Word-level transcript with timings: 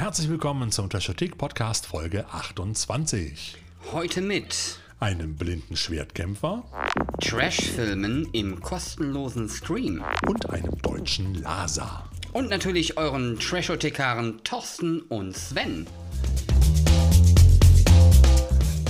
herzlich 0.00 0.30
willkommen 0.30 0.72
zum 0.72 0.88
Trashotik 0.88 1.36
Podcast 1.36 1.84
Folge 1.84 2.24
28. 2.32 3.58
Heute 3.92 4.22
mit 4.22 4.78
Einem 4.98 5.36
blinden 5.36 5.76
Schwertkämpfer 5.76 6.64
Trashfilmen 7.20 8.26
im 8.32 8.62
kostenlosen 8.62 9.50
Stream 9.50 10.02
und 10.26 10.48
einem 10.48 10.80
deutschen 10.80 11.34
Lasa. 11.34 12.08
und 12.32 12.48
natürlich 12.48 12.96
euren 12.96 13.38
Trashotikaren 13.38 14.42
Thorsten 14.42 15.02
und 15.02 15.36
Sven. 15.36 15.86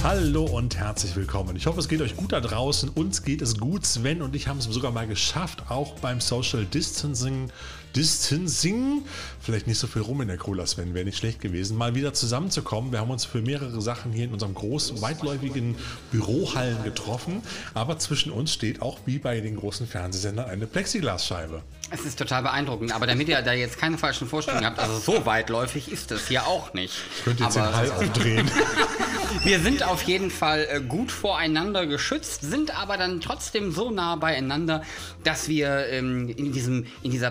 Hallo 0.05 0.45
und 0.45 0.79
herzlich 0.79 1.15
willkommen. 1.17 1.57
Ich 1.57 1.67
hoffe, 1.67 1.81
es 1.81 1.89
geht 1.89 2.01
euch 2.01 2.17
gut 2.17 2.33
da 2.33 2.41
draußen. 2.41 2.89
Uns 2.89 3.23
geht 3.23 3.43
es 3.43 3.59
gut. 3.59 3.85
Sven 3.85 4.23
und 4.23 4.35
ich 4.35 4.49
haben 4.49 4.59
es 4.59 4.65
sogar 4.65 4.93
mal 4.93 5.07
geschafft, 5.07 5.65
auch 5.71 5.99
beim 5.99 6.21
Social 6.21 6.65
Distancing, 6.65 7.51
Distancing, 7.97 9.03
vielleicht 9.41 9.67
nicht 9.67 9.79
so 9.79 9.87
viel 9.87 10.03
rum 10.03 10.21
in 10.21 10.29
der 10.29 10.37
Cola, 10.37 10.67
Sven, 10.67 10.95
wäre 10.95 11.05
nicht 11.05 11.19
schlecht 11.19 11.41
gewesen, 11.41 11.77
mal 11.77 11.95
wieder 11.95 12.13
zusammenzukommen. 12.13 12.93
Wir 12.93 13.01
haben 13.01 13.11
uns 13.11 13.25
für 13.25 13.43
mehrere 13.43 13.81
Sachen 13.81 14.13
hier 14.13 14.25
in 14.25 14.33
unserem 14.33 14.55
großen, 14.55 15.01
weitläufigen 15.03 15.77
Bürohallen 16.13 16.83
getroffen. 16.85 17.43
Aber 17.75 17.99
zwischen 17.99 18.33
uns 18.33 18.53
steht 18.53 18.83
auch 18.83 18.99
wie 19.07 19.19
bei 19.19 19.41
den 19.41 19.57
großen 19.57 19.87
Fernsehsendern 19.87 20.49
eine 20.49 20.67
Plexiglasscheibe. 20.67 21.63
Es 21.93 22.03
ist 22.03 22.19
total 22.19 22.43
beeindruckend, 22.43 22.95
aber 22.95 23.09
damit 23.09 23.29
ihr 23.29 23.43
da 23.43 23.53
jetzt 23.53 23.77
keine 23.77 23.99
falschen 23.99 24.29
Vorstellungen 24.29 24.65
habt, 24.65 24.79
also 24.79 24.99
so 24.99 25.27
weitläufig 25.27 25.91
ist 25.91 26.13
es 26.13 26.29
hier 26.29 26.47
auch 26.47 26.73
nicht. 26.73 26.95
Ich 27.17 27.25
könnte 27.25 27.43
jetzt 27.43 27.57
aber 27.57 27.67
den 27.67 27.77
Hall 27.77 27.91
aufdrehen. 27.91 28.51
wir 29.45 29.59
sind 29.59 29.83
auf 29.83 30.03
jeden 30.05 30.31
Fall 30.31 30.69
äh, 30.71 30.81
gut 30.81 31.11
voreinander 31.11 31.87
geschützt, 31.87 32.43
sind 32.43 32.79
aber 32.79 32.97
dann 32.97 33.21
trotzdem 33.21 33.73
so 33.73 33.91
nah 33.91 34.15
beieinander, 34.15 34.83
dass 35.25 35.49
wir 35.49 35.89
ähm, 35.89 36.29
in, 36.29 36.53
diesem, 36.53 36.87
in 37.03 37.11
dieser 37.11 37.31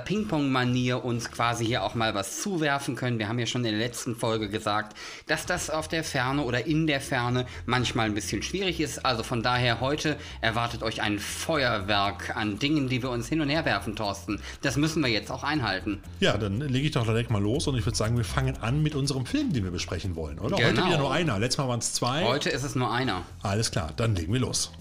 Ping-Pong-Manier 0.49 1.03
uns 1.05 1.31
quasi 1.31 1.65
hier 1.65 1.83
auch 1.83 1.95
mal 1.95 2.15
was 2.15 2.41
zuwerfen 2.41 2.95
können. 2.95 3.19
Wir 3.19 3.27
haben 3.27 3.39
ja 3.39 3.45
schon 3.45 3.63
in 3.63 3.71
der 3.71 3.79
letzten 3.79 4.15
Folge 4.15 4.49
gesagt, 4.49 4.95
dass 5.27 5.45
das 5.45 5.69
auf 5.69 5.87
der 5.87 6.03
Ferne 6.03 6.43
oder 6.43 6.65
in 6.65 6.87
der 6.87 7.01
Ferne 7.01 7.45
manchmal 7.65 8.07
ein 8.07 8.15
bisschen 8.15 8.41
schwierig 8.41 8.79
ist. 8.79 9.05
Also 9.05 9.23
von 9.23 9.43
daher 9.43 9.79
heute 9.79 10.17
erwartet 10.41 10.81
euch 10.83 11.01
ein 11.01 11.19
Feuerwerk 11.19 12.35
an 12.35 12.57
Dingen, 12.59 12.89
die 12.89 13.01
wir 13.03 13.09
uns 13.11 13.27
hin 13.29 13.41
und 13.41 13.49
her 13.49 13.65
werfen, 13.65 13.95
Thorsten. 13.95 14.41
Das 14.61 14.75
müssen 14.77 15.03
wir 15.03 15.09
jetzt 15.09 15.31
auch 15.31 15.43
einhalten. 15.43 16.01
Ja, 16.19 16.37
dann 16.37 16.59
lege 16.59 16.87
ich 16.87 16.91
doch 16.91 17.05
direkt 17.05 17.29
mal 17.29 17.41
los 17.41 17.67
und 17.67 17.77
ich 17.77 17.85
würde 17.85 17.97
sagen, 17.97 18.17
wir 18.17 18.25
fangen 18.25 18.57
an 18.57 18.81
mit 18.81 18.95
unserem 18.95 19.25
Film, 19.25 19.53
den 19.53 19.63
wir 19.63 19.71
besprechen 19.71 20.15
wollen, 20.15 20.39
oder? 20.39 20.57
Heute 20.57 20.69
Genau. 20.73 20.87
wieder 20.87 20.97
nur 20.97 21.11
einer. 21.11 21.39
Letztes 21.39 21.57
Mal 21.59 21.67
waren 21.67 21.79
es 21.79 21.93
zwei. 21.93 22.23
Heute 22.25 22.49
ist 22.49 22.63
es 22.63 22.75
nur 22.75 22.91
einer. 22.91 23.23
Alles 23.43 23.71
klar, 23.71 23.91
dann 23.95 24.15
legen 24.15 24.33
wir 24.33 24.39
los. 24.39 24.71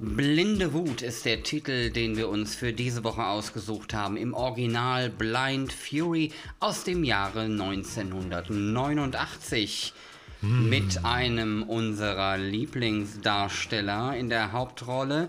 Blinde 0.00 0.72
Wut 0.74 1.02
ist 1.02 1.24
der 1.24 1.42
Titel, 1.42 1.90
den 1.90 2.16
wir 2.16 2.28
uns 2.28 2.54
für 2.54 2.72
diese 2.72 3.02
Woche 3.02 3.26
ausgesucht 3.26 3.94
haben. 3.94 4.16
Im 4.16 4.32
Original 4.32 5.10
Blind 5.10 5.72
Fury 5.72 6.30
aus 6.60 6.84
dem 6.84 7.02
Jahre 7.02 7.40
1989. 7.40 9.92
Mit 10.40 11.04
einem 11.04 11.64
unserer 11.64 12.38
Lieblingsdarsteller 12.38 14.16
in 14.16 14.28
der 14.28 14.52
Hauptrolle. 14.52 15.28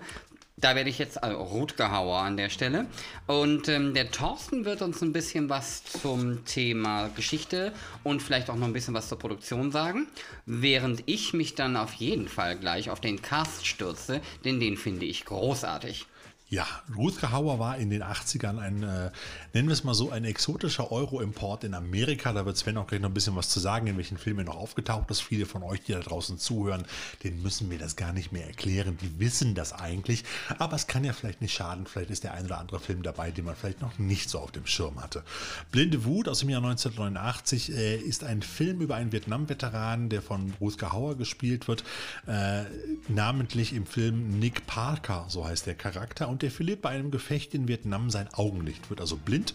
Da 0.60 0.74
werde 0.74 0.90
ich 0.90 0.98
jetzt, 0.98 1.22
also 1.22 1.38
Rutger 1.38 1.90
Hauer 1.90 2.18
an 2.18 2.36
der 2.36 2.50
Stelle. 2.50 2.86
Und 3.26 3.68
ähm, 3.68 3.94
der 3.94 4.10
Thorsten 4.10 4.64
wird 4.64 4.82
uns 4.82 5.00
ein 5.00 5.12
bisschen 5.12 5.48
was 5.48 5.84
zum 5.84 6.44
Thema 6.44 7.08
Geschichte 7.08 7.72
und 8.04 8.22
vielleicht 8.22 8.50
auch 8.50 8.56
noch 8.56 8.66
ein 8.66 8.72
bisschen 8.72 8.92
was 8.94 9.08
zur 9.08 9.18
Produktion 9.18 9.72
sagen. 9.72 10.06
Während 10.44 11.02
ich 11.06 11.32
mich 11.32 11.54
dann 11.54 11.76
auf 11.76 11.94
jeden 11.94 12.28
Fall 12.28 12.58
gleich 12.58 12.90
auf 12.90 13.00
den 13.00 13.22
Cast 13.22 13.66
stürze, 13.66 14.20
denn 14.44 14.60
den 14.60 14.76
finde 14.76 15.06
ich 15.06 15.24
großartig. 15.24 16.06
Ja, 16.50 16.66
Rutger 16.96 17.30
Hauer 17.30 17.60
war 17.60 17.78
in 17.78 17.90
den 17.90 18.02
80ern 18.02 18.58
ein, 18.58 18.82
äh, 18.82 19.12
nennen 19.54 19.68
wir 19.68 19.72
es 19.72 19.84
mal 19.84 19.94
so, 19.94 20.10
ein 20.10 20.24
exotischer 20.24 20.90
Euro-Import 20.90 21.62
in 21.62 21.74
Amerika. 21.74 22.32
Da 22.32 22.44
wird 22.44 22.56
Sven 22.56 22.76
auch 22.76 22.88
gleich 22.88 23.00
noch 23.00 23.08
ein 23.10 23.14
bisschen 23.14 23.36
was 23.36 23.48
zu 23.48 23.60
sagen, 23.60 23.86
in 23.86 23.96
welchen 23.96 24.18
Filmen 24.18 24.40
er 24.40 24.46
noch 24.46 24.56
aufgetaucht 24.56 25.12
ist. 25.12 25.20
Viele 25.20 25.46
von 25.46 25.62
euch, 25.62 25.82
die 25.82 25.92
da 25.92 26.00
draußen 26.00 26.38
zuhören, 26.38 26.86
denen 27.22 27.40
müssen 27.40 27.70
wir 27.70 27.78
das 27.78 27.94
gar 27.94 28.12
nicht 28.12 28.32
mehr 28.32 28.48
erklären. 28.48 28.98
Die 29.00 29.20
wissen 29.20 29.54
das 29.54 29.72
eigentlich. 29.72 30.24
Aber 30.58 30.74
es 30.74 30.88
kann 30.88 31.04
ja 31.04 31.12
vielleicht 31.12 31.40
nicht 31.40 31.54
schaden. 31.54 31.86
Vielleicht 31.86 32.10
ist 32.10 32.24
der 32.24 32.34
ein 32.34 32.46
oder 32.46 32.58
andere 32.58 32.80
Film 32.80 33.04
dabei, 33.04 33.30
den 33.30 33.44
man 33.44 33.54
vielleicht 33.54 33.80
noch 33.80 34.00
nicht 34.00 34.28
so 34.28 34.40
auf 34.40 34.50
dem 34.50 34.66
Schirm 34.66 35.00
hatte. 35.00 35.22
Blinde 35.70 36.04
Wut 36.04 36.28
aus 36.28 36.40
dem 36.40 36.48
Jahr 36.48 36.64
1989 36.64 37.76
äh, 37.76 37.96
ist 37.96 38.24
ein 38.24 38.42
Film 38.42 38.80
über 38.80 38.96
einen 38.96 39.12
Vietnam-Veteran, 39.12 40.08
der 40.08 40.20
von 40.20 40.52
Rutger 40.60 40.90
Hauer 40.90 41.16
gespielt 41.16 41.68
wird. 41.68 41.84
Äh, 42.26 42.64
namentlich 43.06 43.72
im 43.72 43.86
Film 43.86 44.40
Nick 44.40 44.66
Parker, 44.66 45.26
so 45.28 45.46
heißt 45.46 45.66
der 45.66 45.76
Charakter. 45.76 46.28
Und 46.28 46.39
der 46.42 46.50
verliert 46.50 46.82
bei 46.82 46.90
einem 46.90 47.10
Gefecht 47.10 47.54
in 47.54 47.68
Vietnam 47.68 48.10
sein 48.10 48.28
Augenlicht, 48.32 48.90
wird 48.90 49.00
also 49.00 49.16
blind 49.16 49.54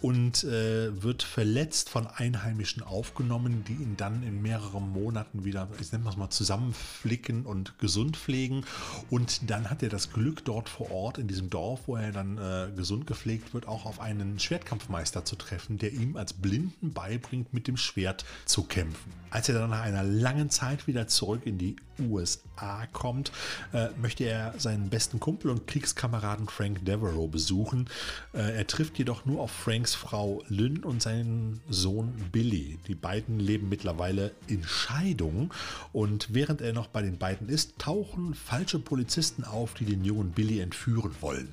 und 0.00 0.44
äh, 0.44 1.02
wird 1.02 1.22
verletzt 1.22 1.88
von 1.88 2.06
Einheimischen 2.06 2.82
aufgenommen, 2.82 3.64
die 3.66 3.72
ihn 3.72 3.96
dann 3.96 4.22
in 4.22 4.42
mehreren 4.42 4.90
Monaten 4.92 5.44
wieder, 5.44 5.68
ich 5.80 5.90
nenne 5.92 6.08
es 6.08 6.16
mal, 6.16 6.28
zusammenflicken 6.30 7.46
und 7.46 7.78
gesund 7.78 8.16
pflegen. 8.16 8.64
Und 9.08 9.50
dann 9.50 9.70
hat 9.70 9.82
er 9.82 9.88
das 9.88 10.12
Glück, 10.12 10.44
dort 10.44 10.68
vor 10.68 10.90
Ort 10.90 11.18
in 11.18 11.26
diesem 11.26 11.48
Dorf, 11.48 11.82
wo 11.86 11.96
er 11.96 12.12
dann 12.12 12.36
äh, 12.38 12.68
gesund 12.76 13.06
gepflegt 13.06 13.54
wird, 13.54 13.66
auch 13.66 13.86
auf 13.86 14.00
einen 14.00 14.38
Schwertkampfmeister 14.38 15.24
zu 15.24 15.36
treffen, 15.36 15.78
der 15.78 15.92
ihm 15.92 16.16
als 16.16 16.34
Blinden 16.34 16.92
beibringt, 16.92 17.54
mit 17.54 17.66
dem 17.66 17.76
Schwert 17.76 18.24
zu 18.44 18.64
kämpfen. 18.64 19.12
Als 19.30 19.48
er 19.48 19.58
dann 19.58 19.70
nach 19.70 19.82
einer 19.82 20.04
langen 20.04 20.50
Zeit 20.50 20.86
wieder 20.86 21.08
zurück 21.08 21.42
in 21.44 21.58
die 21.58 21.76
USA 21.98 22.86
kommt, 22.92 23.32
äh, 23.72 23.88
möchte 24.00 24.24
er 24.24 24.54
seinen 24.58 24.90
besten 24.90 25.18
Kumpel 25.18 25.50
und 25.50 25.66
Kriegskameraden 25.66 26.23
Frank 26.48 26.84
Devereaux 26.84 27.28
besuchen. 27.28 27.88
Äh, 28.32 28.56
er 28.56 28.66
trifft 28.66 28.98
jedoch 28.98 29.24
nur 29.24 29.40
auf 29.40 29.50
Franks 29.50 29.94
Frau 29.94 30.42
Lynn 30.48 30.84
und 30.84 31.02
seinen 31.02 31.60
Sohn 31.68 32.12
Billy. 32.32 32.78
Die 32.88 32.94
beiden 32.94 33.38
leben 33.38 33.68
mittlerweile 33.68 34.32
in 34.46 34.64
Scheidung 34.64 35.52
und 35.92 36.32
während 36.32 36.60
er 36.60 36.72
noch 36.72 36.86
bei 36.88 37.02
den 37.02 37.18
beiden 37.18 37.48
ist, 37.48 37.78
tauchen 37.78 38.34
falsche 38.34 38.78
Polizisten 38.78 39.44
auf, 39.44 39.74
die 39.74 39.84
den 39.84 40.04
jungen 40.04 40.32
Billy 40.32 40.60
entführen 40.60 41.14
wollen. 41.20 41.48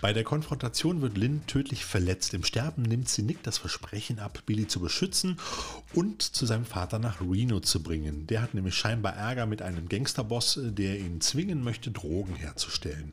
Bei 0.00 0.12
der 0.12 0.24
Konfrontation 0.24 1.02
wird 1.02 1.16
Lynn 1.16 1.46
tödlich 1.46 1.84
verletzt. 1.84 2.34
Im 2.34 2.44
Sterben 2.44 2.82
nimmt 2.82 3.08
sie 3.08 3.22
Nick 3.22 3.42
das 3.42 3.58
Versprechen 3.58 4.18
ab, 4.18 4.42
Billy 4.46 4.66
zu 4.66 4.80
beschützen 4.80 5.38
und 5.94 6.22
zu 6.22 6.46
seinem 6.46 6.64
Vater 6.64 6.98
nach 6.98 7.20
Reno 7.20 7.60
zu 7.60 7.82
bringen. 7.82 8.26
Der 8.26 8.42
hat 8.42 8.54
nämlich 8.54 8.74
scheinbar 8.74 9.14
Ärger 9.14 9.46
mit 9.46 9.62
einem 9.62 9.88
Gangsterboss, 9.88 10.60
der 10.62 10.98
ihn 10.98 11.20
zwingen 11.20 11.62
möchte, 11.62 11.90
Drogen 11.90 12.34
herzustellen. 12.34 13.12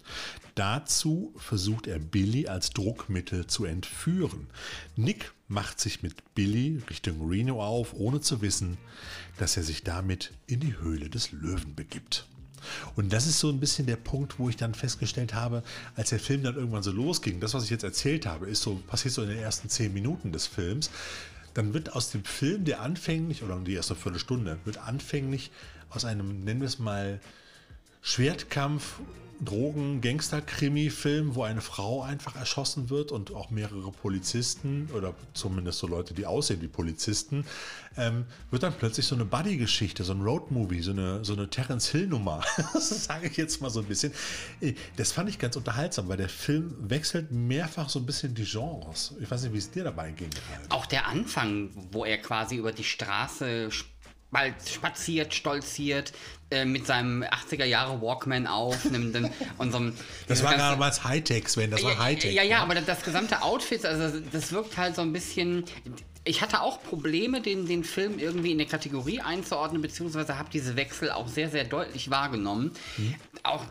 Dazu 0.55 1.33
versucht 1.35 1.87
er 1.87 1.97
Billy 1.97 2.47
als 2.47 2.69
Druckmittel 2.71 3.47
zu 3.47 3.65
entführen. 3.65 4.47
Nick 4.95 5.31
macht 5.47 5.79
sich 5.79 6.03
mit 6.03 6.35
Billy 6.35 6.81
Richtung 6.89 7.27
Reno 7.27 7.63
auf, 7.63 7.93
ohne 7.93 8.21
zu 8.21 8.41
wissen, 8.41 8.77
dass 9.37 9.57
er 9.57 9.63
sich 9.63 9.83
damit 9.83 10.31
in 10.45 10.59
die 10.59 10.77
Höhle 10.77 11.09
des 11.09 11.31
Löwen 11.31 11.73
begibt. 11.75 12.27
Und 12.95 13.11
das 13.11 13.27
ist 13.27 13.39
so 13.39 13.49
ein 13.49 13.59
bisschen 13.59 13.87
der 13.87 13.95
Punkt, 13.95 14.39
wo 14.39 14.47
ich 14.47 14.55
dann 14.55 14.73
festgestellt 14.73 15.33
habe, 15.33 15.63
als 15.95 16.09
der 16.09 16.19
Film 16.19 16.43
dann 16.43 16.55
irgendwann 16.55 16.83
so 16.83 16.91
losging, 16.91 17.39
das, 17.39 17.53
was 17.53 17.65
ich 17.65 17.69
jetzt 17.69 17.83
erzählt 17.83 18.25
habe, 18.25 18.47
ist 18.47 18.61
so, 18.61 18.75
passiert 18.87 19.13
so 19.13 19.23
in 19.23 19.29
den 19.29 19.39
ersten 19.39 19.69
zehn 19.69 19.93
Minuten 19.93 20.31
des 20.31 20.47
Films. 20.47 20.89
Dann 21.55 21.73
wird 21.73 21.93
aus 21.93 22.11
dem 22.11 22.23
Film, 22.23 22.63
der 22.63 22.81
anfänglich, 22.81 23.43
oder 23.43 23.59
die 23.59 23.73
erste 23.73 23.95
Viertelstunde, 23.95 24.59
wird 24.65 24.77
anfänglich 24.77 25.51
aus 25.89 26.05
einem, 26.05 26.43
nennen 26.43 26.61
wir 26.61 26.67
es 26.67 26.79
mal, 26.79 27.19
Schwertkampf, 28.01 28.99
Drogen, 29.45 30.01
Gangster-Krimi-Film, 30.01 31.35
wo 31.35 31.43
eine 31.43 31.61
Frau 31.61 32.01
einfach 32.01 32.35
erschossen 32.35 32.89
wird 32.89 33.11
und 33.11 33.33
auch 33.33 33.49
mehrere 33.49 33.91
Polizisten 33.91 34.89
oder 34.95 35.13
zumindest 35.33 35.79
so 35.79 35.87
Leute, 35.87 36.13
die 36.13 36.25
aussehen 36.25 36.61
wie 36.61 36.67
Polizisten, 36.67 37.45
ähm, 37.97 38.25
wird 38.51 38.63
dann 38.63 38.73
plötzlich 38.73 39.05
so 39.05 39.15
eine 39.15 39.25
Buddy-Geschichte, 39.25 40.03
so 40.03 40.13
ein 40.13 40.21
Road-Movie, 40.21 40.81
so 40.81 40.91
eine, 40.91 41.23
so 41.23 41.33
eine 41.33 41.49
Terence 41.49 41.89
Hill-Nummer. 41.89 42.43
das 42.73 42.89
sage 43.05 43.27
ich 43.27 43.37
jetzt 43.37 43.61
mal 43.61 43.69
so 43.69 43.79
ein 43.79 43.85
bisschen. 43.85 44.13
Äh, 44.61 44.73
Das 44.97 45.11
fand 45.11 45.29
ich 45.29 45.39
ganz 45.39 45.55
unterhaltsam, 45.55 46.07
weil 46.07 46.17
der 46.17 46.29
Film 46.29 46.75
wechselt 46.79 47.31
mehrfach 47.31 47.89
so 47.89 47.99
ein 47.99 48.05
bisschen 48.05 48.33
die 48.33 48.45
Genres. 48.45 49.15
Ich 49.19 49.29
weiß 49.29 49.43
nicht, 49.43 49.53
wie 49.53 49.57
es 49.57 49.69
dir 49.71 49.83
dabei 49.83 50.11
ging. 50.11 50.29
Auch 50.69 50.85
der 50.85 51.07
Anfang, 51.07 51.69
wo 51.91 52.05
er 52.05 52.17
quasi 52.17 52.55
über 52.55 52.71
die 52.71 52.83
Straße 52.83 53.69
bald 54.33 54.55
spaziert, 54.67 55.33
stolziert, 55.33 56.11
äh, 56.49 56.65
mit 56.65 56.85
seinem 56.85 57.23
80er 57.23 57.63
Jahre 57.65 58.01
Walkman 58.01 58.47
aufnimmt 58.47 59.15
und, 59.15 59.31
und 59.57 59.71
so 59.71 59.77
einem- 59.77 59.95
Das 60.27 60.43
war 60.43 60.57
mal 60.57 60.91
Hightech, 61.03 61.47
Sven, 61.47 61.71
das 61.71 61.83
war 61.83 61.93
ja, 61.93 61.97
Hightech. 61.99 62.33
Ja, 62.33 62.43
ja, 62.43 62.59
aber 62.59 62.75
das, 62.75 63.03
gesamte 63.03 63.41
Outfit, 63.41 63.85
also 63.85 64.19
das 64.19 64.51
wirkt 64.51 64.77
halt 64.77 64.95
so 64.95 65.01
ein 65.01 65.13
bisschen. 65.13 65.63
Ich 66.25 66.41
hatte 66.41 66.61
auch 66.61 66.81
Probleme, 66.83 67.41
den, 67.41 67.65
den 67.65 67.83
Film 67.83 68.17
irgendwie 68.17 68.51
in 68.51 68.59
eine 68.59 68.67
Kategorie 68.69 69.19
einzuordnen, 69.21 69.81
beziehungsweise 69.81 70.37
habe 70.37 70.49
diese 70.51 70.75
Wechsel 70.75 71.11
auch 71.11 71.27
sehr, 71.27 71.49
sehr 71.49 71.65
deutlich 71.65 72.09
wahrgenommen. 72.09 72.71
Auch 73.43 73.63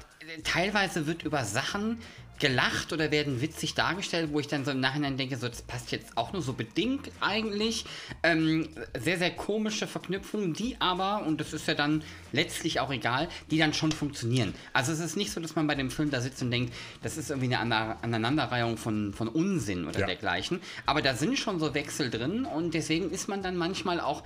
teilweise 0.44 1.06
wird 1.06 1.22
über 1.22 1.44
Sachen 1.44 1.98
gelacht 2.42 2.92
oder 2.92 3.12
werden 3.12 3.40
witzig 3.40 3.74
dargestellt, 3.74 4.30
wo 4.32 4.40
ich 4.40 4.48
dann 4.48 4.64
so 4.64 4.72
im 4.72 4.80
Nachhinein 4.80 5.16
denke, 5.16 5.36
so 5.36 5.48
das 5.48 5.62
passt 5.62 5.92
jetzt 5.92 6.18
auch 6.18 6.32
nur 6.32 6.42
so 6.42 6.54
bedingt 6.54 7.12
eigentlich. 7.20 7.84
Ähm, 8.24 8.68
sehr, 8.98 9.16
sehr 9.16 9.30
komische 9.30 9.86
Verknüpfungen, 9.86 10.52
die 10.52 10.76
aber, 10.80 11.24
und 11.24 11.40
das 11.40 11.52
ist 11.52 11.68
ja 11.68 11.74
dann 11.74 12.02
letztlich 12.32 12.80
auch 12.80 12.90
egal, 12.90 13.28
die 13.52 13.58
dann 13.58 13.72
schon 13.72 13.92
funktionieren. 13.92 14.54
Also 14.72 14.90
es 14.90 14.98
ist 14.98 15.16
nicht 15.16 15.30
so, 15.30 15.40
dass 15.40 15.54
man 15.54 15.68
bei 15.68 15.76
dem 15.76 15.88
Film 15.88 16.10
da 16.10 16.20
sitzt 16.20 16.42
und 16.42 16.50
denkt, 16.50 16.74
das 17.04 17.16
ist 17.16 17.30
irgendwie 17.30 17.54
eine 17.54 18.02
Aneinanderreihung 18.02 18.76
von, 18.76 19.14
von 19.14 19.28
Unsinn 19.28 19.86
oder 19.86 20.00
ja. 20.00 20.06
dergleichen. 20.06 20.60
Aber 20.84 21.00
da 21.00 21.14
sind 21.14 21.38
schon 21.38 21.60
so 21.60 21.74
Wechsel 21.74 22.10
drin 22.10 22.44
und 22.44 22.74
deswegen 22.74 23.12
ist 23.12 23.28
man 23.28 23.44
dann 23.44 23.56
manchmal 23.56 24.00
auch 24.00 24.24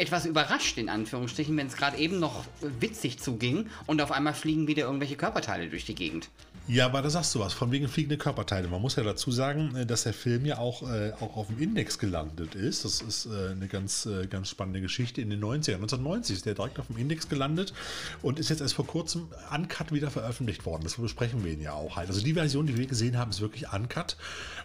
etwas 0.00 0.26
überrascht, 0.26 0.78
in 0.78 0.88
Anführungsstrichen, 0.88 1.56
wenn 1.56 1.66
es 1.66 1.76
gerade 1.76 1.96
eben 1.96 2.20
noch 2.20 2.44
witzig 2.60 3.18
zuging 3.18 3.66
und 3.86 4.00
auf 4.00 4.12
einmal 4.12 4.32
fliegen 4.32 4.68
wieder 4.68 4.84
irgendwelche 4.84 5.16
Körperteile 5.16 5.68
durch 5.68 5.86
die 5.86 5.96
Gegend. 5.96 6.28
Ja, 6.70 6.84
aber 6.84 7.00
da 7.00 7.08
sagst 7.08 7.34
du 7.34 7.40
was, 7.40 7.54
von 7.54 7.72
wegen 7.72 7.88
fliegende 7.88 8.18
Körperteile. 8.18 8.68
Man 8.68 8.82
muss 8.82 8.96
ja 8.96 9.02
dazu 9.02 9.30
sagen, 9.30 9.74
äh, 9.74 9.86
dass 9.86 10.02
der 10.02 10.12
Film 10.12 10.44
ja 10.44 10.58
auch, 10.58 10.82
äh, 10.82 11.12
auch 11.18 11.38
auf 11.38 11.46
dem 11.46 11.58
Index 11.58 11.98
gelandet 11.98 12.54
ist. 12.54 12.84
Das 12.84 13.00
ist 13.00 13.24
äh, 13.24 13.52
eine 13.52 13.68
ganz, 13.68 14.04
äh, 14.04 14.26
ganz 14.26 14.50
spannende 14.50 14.82
Geschichte 14.82 15.22
in 15.22 15.30
den 15.30 15.42
90ern. 15.42 15.76
1990 15.76 16.36
ist 16.36 16.46
der 16.46 16.54
direkt 16.54 16.78
auf 16.78 16.88
dem 16.88 16.98
Index 16.98 17.30
gelandet 17.30 17.72
und 18.20 18.38
ist 18.38 18.50
jetzt 18.50 18.60
erst 18.60 18.74
vor 18.74 18.86
kurzem 18.86 19.28
uncut 19.50 19.92
wieder 19.92 20.10
veröffentlicht 20.10 20.66
worden. 20.66 20.82
Das 20.84 20.96
besprechen 20.96 21.42
wir 21.42 21.52
ihn 21.52 21.62
ja 21.62 21.72
auch 21.72 21.96
halt. 21.96 22.08
Also 22.08 22.20
die 22.20 22.34
Version, 22.34 22.66
die 22.66 22.76
wir 22.76 22.86
gesehen 22.86 23.16
haben, 23.16 23.30
ist 23.30 23.40
wirklich 23.40 23.72
uncut. 23.72 24.18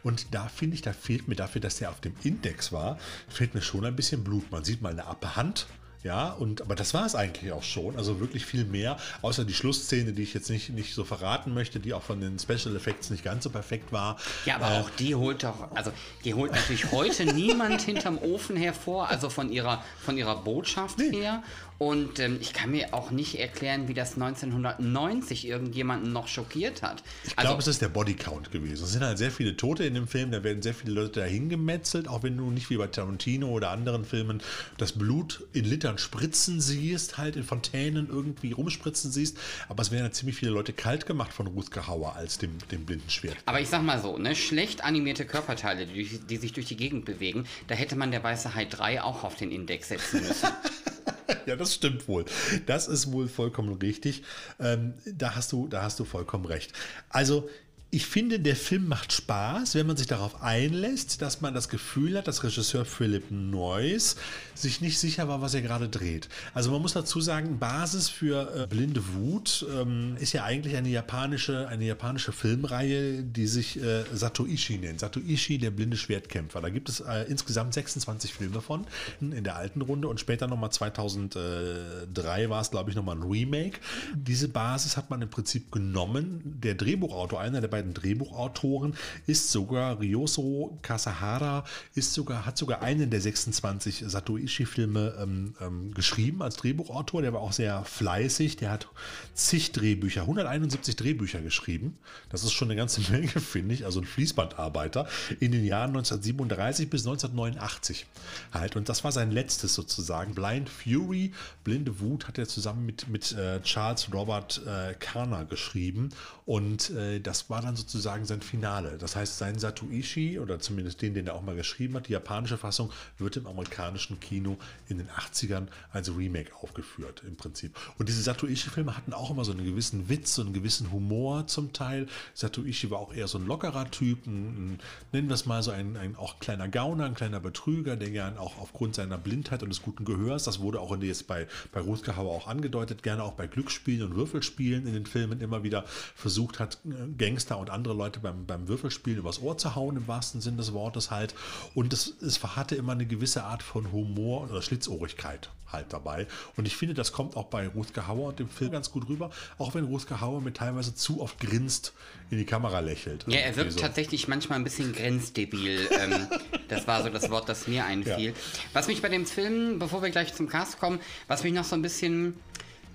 Und 0.03 0.27
da 0.31 0.49
finde 0.49 0.75
ich, 0.75 0.81
da 0.81 0.91
fehlt 0.91 1.29
mir 1.29 1.35
dafür, 1.35 1.61
dass 1.61 1.77
der 1.77 1.89
auf 1.89 2.01
dem 2.01 2.15
Index 2.23 2.73
war, 2.73 2.97
fehlt 3.29 3.55
mir 3.55 3.61
schon 3.61 3.85
ein 3.85 3.95
bisschen 3.95 4.25
Blut. 4.25 4.51
Man 4.51 4.65
sieht 4.65 4.81
mal 4.81 4.91
eine 4.91 5.05
Abhand 5.05 5.67
ja, 6.03 6.31
und 6.31 6.61
aber 6.61 6.75
das 6.75 6.93
war 6.93 7.05
es 7.05 7.15
eigentlich 7.15 7.51
auch 7.53 7.63
schon. 7.63 7.95
Also 7.95 8.19
wirklich 8.19 8.45
viel 8.45 8.65
mehr, 8.65 8.97
außer 9.21 9.45
die 9.45 9.53
Schlussszene, 9.53 10.11
die 10.11 10.23
ich 10.23 10.33
jetzt 10.33 10.49
nicht, 10.49 10.69
nicht 10.69 10.93
so 10.93 11.05
verraten 11.05 11.53
möchte, 11.53 11.79
die 11.79 11.93
auch 11.93 12.03
von 12.03 12.19
den 12.19 12.37
Special 12.39 12.75
Effects 12.75 13.09
nicht 13.09 13.23
ganz 13.23 13.45
so 13.45 13.49
perfekt 13.49 13.93
war. 13.93 14.17
Ja, 14.45 14.55
aber 14.55 14.71
äh, 14.71 14.79
auch 14.79 14.89
die 14.89 15.15
holt 15.15 15.43
doch, 15.43 15.71
also 15.73 15.91
die 16.25 16.33
holt 16.33 16.51
natürlich 16.51 16.91
heute 16.91 17.25
niemand 17.33 17.81
hinterm 17.81 18.17
Ofen 18.17 18.57
hervor, 18.57 19.07
also 19.07 19.29
von 19.29 19.49
ihrer, 19.49 19.83
von 20.03 20.17
ihrer 20.17 20.35
Botschaft 20.35 20.99
nee. 20.99 21.11
her. 21.11 21.41
Und 21.77 22.19
ähm, 22.19 22.37
ich 22.39 22.53
kann 22.53 22.71
mir 22.71 22.93
auch 22.93 23.11
nicht 23.11 23.39
erklären, 23.39 23.87
wie 23.87 23.93
das 23.93 24.13
1990 24.13 25.47
irgendjemanden 25.47 26.13
noch 26.13 26.27
schockiert 26.27 26.81
hat. 26.81 27.03
Ich 27.23 27.35
glaube, 27.35 27.49
also, 27.49 27.59
es 27.59 27.75
ist 27.75 27.81
der 27.81 27.89
Bodycount 27.89 28.51
gewesen. 28.51 28.83
Es 28.83 28.91
sind 28.91 29.03
halt 29.03 29.17
sehr 29.17 29.31
viele 29.31 29.57
Tote 29.57 29.83
in 29.83 29.93
dem 29.93 30.07
Film, 30.07 30.31
da 30.31 30.43
werden 30.43 30.61
sehr 30.61 30.73
viele 30.73 30.93
Leute 30.93 31.21
dahin 31.21 31.49
gemetzelt, 31.49 32.07
auch 32.07 32.23
wenn 32.23 32.37
du 32.37 32.51
nicht 32.51 32.69
wie 32.69 32.77
bei 32.77 32.87
Tarantino 32.87 33.49
oder 33.49 33.71
anderen 33.71 34.05
Filmen 34.05 34.41
das 34.77 34.93
Blut 34.93 35.45
in 35.53 35.65
Litern 35.65 35.97
spritzen 35.97 36.61
siehst, 36.61 37.17
halt 37.17 37.35
in 37.35 37.43
Fontänen 37.43 38.07
irgendwie 38.09 38.51
rumspritzen 38.51 39.11
siehst. 39.11 39.37
Aber 39.67 39.81
es 39.81 39.91
werden 39.91 40.05
ja 40.05 40.11
ziemlich 40.11 40.35
viele 40.35 40.51
Leute 40.51 40.73
kalt 40.73 41.05
gemacht 41.05 41.33
von 41.33 41.47
Ruth 41.47 41.73
Hauer 41.87 42.15
als 42.15 42.37
dem, 42.37 42.57
dem 42.71 42.85
blinden 42.85 43.09
Schwert. 43.09 43.37
Aber 43.45 43.59
ich 43.59 43.69
sag 43.69 43.83
mal 43.83 43.99
so, 43.99 44.17
ne, 44.17 44.35
schlecht 44.35 44.83
animierte 44.83 45.25
Körperteile, 45.25 45.85
die, 45.87 46.19
die 46.19 46.37
sich 46.37 46.53
durch 46.53 46.67
die 46.67 46.77
Gegend 46.77 47.05
bewegen, 47.05 47.45
da 47.67 47.75
hätte 47.75 47.95
man 47.95 48.11
der 48.11 48.23
Weiße 48.23 48.55
Hai 48.55 48.65
3 48.65 49.01
auch 49.01 49.23
auf 49.23 49.35
den 49.35 49.51
Index 49.51 49.89
setzen 49.89 50.21
müssen. 50.21 50.49
ja, 51.45 51.55
das 51.55 51.73
stimmt 51.73 52.07
wohl. 52.07 52.25
Das 52.65 52.87
ist 52.87 53.11
wohl 53.11 53.27
vollkommen 53.27 53.73
richtig. 53.73 54.23
Ähm, 54.59 54.93
da, 55.05 55.35
hast 55.35 55.51
du, 55.51 55.67
da 55.67 55.81
hast 55.81 55.99
du 55.99 56.05
vollkommen 56.05 56.45
recht. 56.45 56.73
Also, 57.09 57.49
ich 57.93 58.07
finde, 58.07 58.39
der 58.39 58.55
Film 58.55 58.87
macht 58.87 59.13
Spaß, 59.13 59.75
wenn 59.75 59.85
man 59.85 59.97
sich 59.97 60.07
darauf 60.07 60.41
einlässt, 60.41 61.21
dass 61.21 61.41
man 61.41 61.53
das 61.53 61.69
Gefühl 61.69 62.17
hat, 62.17 62.27
dass 62.27 62.43
Regisseur 62.43 62.85
Philip 62.85 63.29
Noyce 63.29 64.15
sich 64.55 64.81
nicht 64.81 64.97
sicher 64.97 65.27
war, 65.27 65.43
was 65.43 65.53
er 65.53 65.61
gerade 65.61 65.89
dreht. 65.89 66.27
Also 66.55 66.71
man 66.71 66.81
muss 66.81 66.93
dazu 66.93 67.21
sagen, 67.21 67.59
Basis 67.59 68.09
für 68.09 68.63
äh, 68.63 68.65
Blinde 68.65 69.13
Wut 69.13 69.63
ähm, 69.71 70.17
ist 70.19 70.33
ja 70.33 70.43
eigentlich 70.43 70.75
eine 70.75 70.89
japanische, 70.89 71.67
eine 71.67 71.85
japanische 71.85 72.31
Filmreihe, 72.31 73.21
die 73.21 73.45
sich 73.45 73.79
äh, 73.79 74.05
Satoishi 74.11 74.79
nennt. 74.79 74.99
Satoishi, 74.99 75.59
der 75.59 75.69
blinde 75.69 75.95
Schwertkämpfer. 75.95 76.61
Da 76.61 76.69
gibt 76.69 76.89
es 76.89 76.99
äh, 76.99 77.25
insgesamt 77.29 77.75
26 77.75 78.33
Filme 78.33 78.61
von 78.61 78.87
in 79.21 79.43
der 79.43 79.55
alten 79.55 79.81
Runde 79.81 80.07
und 80.07 80.19
später 80.19 80.47
nochmal 80.47 80.71
2003 80.71 82.49
war 82.49 82.61
es, 82.61 82.71
glaube 82.71 82.89
ich, 82.89 82.95
nochmal 82.95 83.17
ein 83.17 83.23
Remake. 83.23 83.79
Diese 84.15 84.47
Basis 84.47 84.97
hat 84.97 85.11
man 85.11 85.21
im 85.21 85.29
Prinzip 85.29 85.71
genommen. 85.71 86.41
Der 86.63 86.73
Drehbuchautor, 86.73 87.39
einer 87.39 87.61
der 87.61 87.67
beiden 87.67 87.82
beiden 87.83 87.93
Drehbuchautoren 87.93 88.95
ist 89.27 89.51
sogar 89.51 89.99
Ryoso 89.99 90.77
Kasahara, 90.81 91.65
ist 91.95 92.13
sogar, 92.13 92.45
hat 92.45 92.57
sogar 92.57 92.81
einen 92.81 93.09
der 93.09 93.21
26 93.21 94.05
Satoishi-Filme 94.07 95.15
ähm, 95.21 95.55
ähm, 95.59 95.93
geschrieben 95.93 96.41
als 96.41 96.55
Drehbuchautor. 96.55 97.21
Der 97.21 97.33
war 97.33 97.41
auch 97.41 97.51
sehr 97.51 97.83
fleißig. 97.83 98.57
Der 98.57 98.71
hat 98.71 98.87
zig 99.33 99.71
Drehbücher, 99.73 100.21
171 100.21 100.95
Drehbücher 100.95 101.41
geschrieben. 101.41 101.97
Das 102.29 102.43
ist 102.43 102.53
schon 102.53 102.69
eine 102.69 102.77
ganze 102.77 103.01
Menge, 103.11 103.27
finde 103.27 103.75
ich. 103.75 103.85
Also 103.85 103.99
ein 103.99 104.05
Fließbandarbeiter 104.05 105.07
in 105.39 105.51
den 105.51 105.65
Jahren 105.65 105.89
1937 105.89 106.89
bis 106.89 107.05
1989 107.05 108.05
halt. 108.53 108.75
Und 108.75 108.89
das 108.89 109.03
war 109.03 109.11
sein 109.11 109.31
letztes 109.31 109.73
sozusagen. 109.75 110.33
Blind 110.33 110.69
Fury, 110.69 111.33
Blinde 111.63 111.99
Wut 111.99 112.27
hat 112.27 112.37
er 112.37 112.47
zusammen 112.47 112.85
mit, 112.85 113.09
mit 113.09 113.33
äh, 113.33 113.61
Charles 113.61 114.07
Robert 114.13 114.61
äh, 114.65 114.93
Kerner 114.95 115.45
geschrieben. 115.45 116.09
Und 116.45 116.89
äh, 116.89 117.19
das 117.19 117.49
war 117.49 117.61
dann 117.61 117.75
sozusagen 117.75 118.25
sein 118.25 118.41
Finale. 118.41 118.97
Das 118.97 119.15
heißt, 119.15 119.37
sein 119.37 119.59
Satuishi, 119.59 120.39
oder 120.39 120.59
zumindest 120.59 121.01
den, 121.01 121.13
den 121.13 121.27
er 121.27 121.35
auch 121.35 121.41
mal 121.41 121.55
geschrieben 121.55 121.95
hat, 121.95 122.07
die 122.07 122.13
japanische 122.13 122.57
Fassung, 122.57 122.91
wird 123.17 123.37
im 123.37 123.47
amerikanischen 123.47 124.19
Kino 124.19 124.57
in 124.89 124.97
den 124.97 125.07
80ern 125.09 125.67
als 125.91 126.15
Remake 126.15 126.53
aufgeführt, 126.61 127.23
im 127.25 127.37
Prinzip. 127.37 127.77
Und 127.97 128.09
diese 128.09 128.21
Satuishi-Filme 128.21 128.97
hatten 128.97 129.13
auch 129.13 129.31
immer 129.31 129.45
so 129.45 129.53
einen 129.53 129.63
gewissen 129.63 130.09
Witz, 130.09 130.35
so 130.35 130.41
einen 130.41 130.53
gewissen 130.53 130.91
Humor 130.91 131.47
zum 131.47 131.71
Teil. 131.71 132.07
Satuishi 132.33 132.91
war 132.91 132.99
auch 132.99 133.13
eher 133.13 133.27
so 133.27 133.37
ein 133.37 133.47
lockerer 133.47 133.89
Typ, 133.89 134.27
ein, 134.27 134.73
ein, 134.73 134.79
nennen 135.13 135.29
wir 135.29 135.35
es 135.35 135.45
mal 135.45 135.63
so 135.63 135.71
ein, 135.71 135.95
ein 135.95 136.15
auch 136.15 136.39
kleiner 136.39 136.67
Gauner, 136.67 137.05
ein 137.05 137.15
kleiner 137.15 137.39
Betrüger, 137.39 137.95
der 137.95 138.09
gern 138.09 138.37
auch 138.37 138.59
aufgrund 138.59 138.95
seiner 138.95 139.17
Blindheit 139.17 139.63
und 139.63 139.69
des 139.69 139.81
guten 139.81 140.03
Gehörs, 140.03 140.43
das 140.43 140.59
wurde 140.59 140.81
auch 140.81 140.91
in 140.91 141.01
jetzt 141.01 141.27
bei, 141.27 141.47
bei 141.71 141.79
Rutger 141.79 142.15
Hauer 142.15 142.31
auch 142.31 142.47
angedeutet, 142.47 143.03
gerne 143.03 143.23
auch 143.23 143.33
bei 143.33 143.47
Glücksspielen 143.47 144.09
und 144.09 144.15
Würfelspielen 144.15 144.87
in 144.87 144.93
den 144.93 145.05
Filmen 145.05 145.41
immer 145.41 145.63
wieder 145.63 145.85
versucht 146.15 146.32
hat, 146.59 146.79
Gangster 147.17 147.57
und 147.57 147.69
andere 147.69 147.93
Leute 147.93 148.19
beim, 148.19 148.45
beim 148.45 148.67
Würfelspielen 148.67 149.19
übers 149.19 149.41
Ohr 149.41 149.57
zu 149.57 149.75
hauen, 149.75 149.97
im 149.97 150.07
wahrsten 150.07 150.41
Sinn 150.41 150.57
des 150.57 150.73
Wortes 150.73 151.11
halt. 151.11 151.33
Und 151.75 151.93
es, 151.93 152.15
es 152.21 152.43
hatte 152.43 152.75
immer 152.75 152.93
eine 152.93 153.05
gewisse 153.05 153.43
Art 153.43 153.63
von 153.63 153.91
Humor 153.91 154.49
oder 154.49 154.61
Schlitzohrigkeit 154.61 155.49
halt 155.73 155.91
dabei. 155.91 156.27
Und 156.55 156.67
ich 156.67 156.77
finde, 156.77 156.93
das 156.93 157.11
kommt 157.11 157.35
auch 157.35 157.45
bei 157.45 157.67
Ruthke 157.67 158.07
Hauer 158.07 158.29
und 158.29 158.39
dem 158.39 158.47
Film 158.47 158.71
ganz 158.71 158.91
gut 158.91 159.09
rüber, 159.09 159.31
auch 159.57 159.73
wenn 159.75 159.83
Ruthke 159.83 160.21
Hauer 160.21 160.39
mir 160.39 160.53
teilweise 160.53 160.95
zu 160.95 161.19
oft 161.19 161.39
grinst, 161.39 161.93
in 162.29 162.37
die 162.37 162.45
Kamera 162.45 162.79
lächelt. 162.79 163.25
Ja, 163.27 163.39
er 163.39 163.55
wirkt 163.55 163.73
so. 163.73 163.79
tatsächlich 163.79 164.27
manchmal 164.27 164.59
ein 164.59 164.63
bisschen 164.63 164.93
grenzdebil. 164.93 165.89
ähm, 165.99 166.27
das 166.69 166.87
war 166.87 167.03
so 167.03 167.09
das 167.09 167.29
Wort, 167.29 167.49
das 167.49 167.67
mir 167.67 167.83
einfiel. 167.83 168.29
Ja. 168.29 168.33
Was 168.71 168.87
mich 168.87 169.01
bei 169.01 169.09
dem 169.09 169.25
Film, 169.25 169.79
bevor 169.79 170.01
wir 170.01 170.09
gleich 170.11 170.33
zum 170.33 170.47
Cast 170.47 170.79
kommen, 170.79 170.99
was 171.27 171.43
mich 171.43 171.53
noch 171.53 171.65
so 171.65 171.75
ein 171.75 171.81
bisschen, 171.81 172.35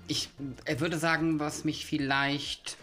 ich 0.07 0.29
würde 0.77 0.97
sagen, 0.97 1.39
was 1.39 1.65
mich 1.65 1.85
vielleicht 1.85 2.77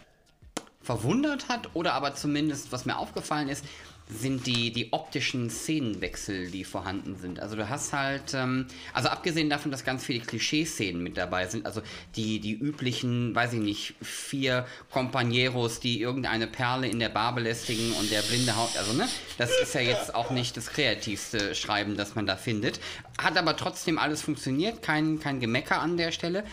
verwundert 0.87 1.49
hat 1.49 1.71
oder 1.75 1.95
aber 1.95 2.15
zumindest, 2.15 2.71
was 2.71 2.87
mir 2.87 2.97
aufgefallen 2.97 3.49
ist, 3.49 3.65
sind 4.09 4.47
die, 4.47 4.73
die 4.73 4.93
optischen 4.93 5.51
Szenenwechsel, 5.51 6.53
die 6.53 6.63
vorhanden 6.63 7.17
sind. 7.17 7.41
Also 7.41 7.57
du 7.57 7.69
hast 7.69 7.93
halt, 7.93 8.35
ähm, 8.35 8.67
also 8.93 9.09
abgesehen 9.09 9.51
davon, 9.51 9.73
dass 9.73 9.85
ganz 9.85 10.05
viele 10.05 10.21
Klischeeszenen 10.21 11.03
mit 11.03 11.17
dabei 11.17 11.49
sind, 11.49 11.67
also 11.67 11.83
die, 12.15 12.39
die 12.39 12.55
üblichen, 12.55 13.35
weiß 13.35 13.55
ich 13.55 13.59
nicht, 13.59 13.95
vier 14.01 14.65
Companeros, 14.93 15.81
die 15.81 16.01
irgendeine 16.01 16.47
Perle 16.47 16.87
in 16.87 17.01
der 17.01 17.09
Bar 17.09 17.35
belästigen 17.35 17.93
und 17.95 18.13
der 18.13 18.23
blinde 18.23 18.55
Haut, 18.55 18.77
also 18.79 18.93
ne, 18.93 19.09
das 19.39 19.51
ist 19.61 19.75
ja 19.75 19.81
jetzt 19.81 20.15
auch 20.15 20.31
nicht 20.31 20.57
das 20.57 20.69
kreativste 20.69 21.57
Schreiben, 21.57 21.97
das 21.97 22.15
man 22.15 22.27
da 22.27 22.37
findet. 22.37 22.79
Hat 23.19 23.37
aber 23.37 23.57
trotzdem 23.57 23.99
alles 23.99 24.23
funktioniert, 24.23 24.83
kein, 24.83 25.19
kein 25.19 25.41
Gemecker 25.41 25.81
an 25.81 25.97
der 25.97 26.13
Stelle. 26.13 26.45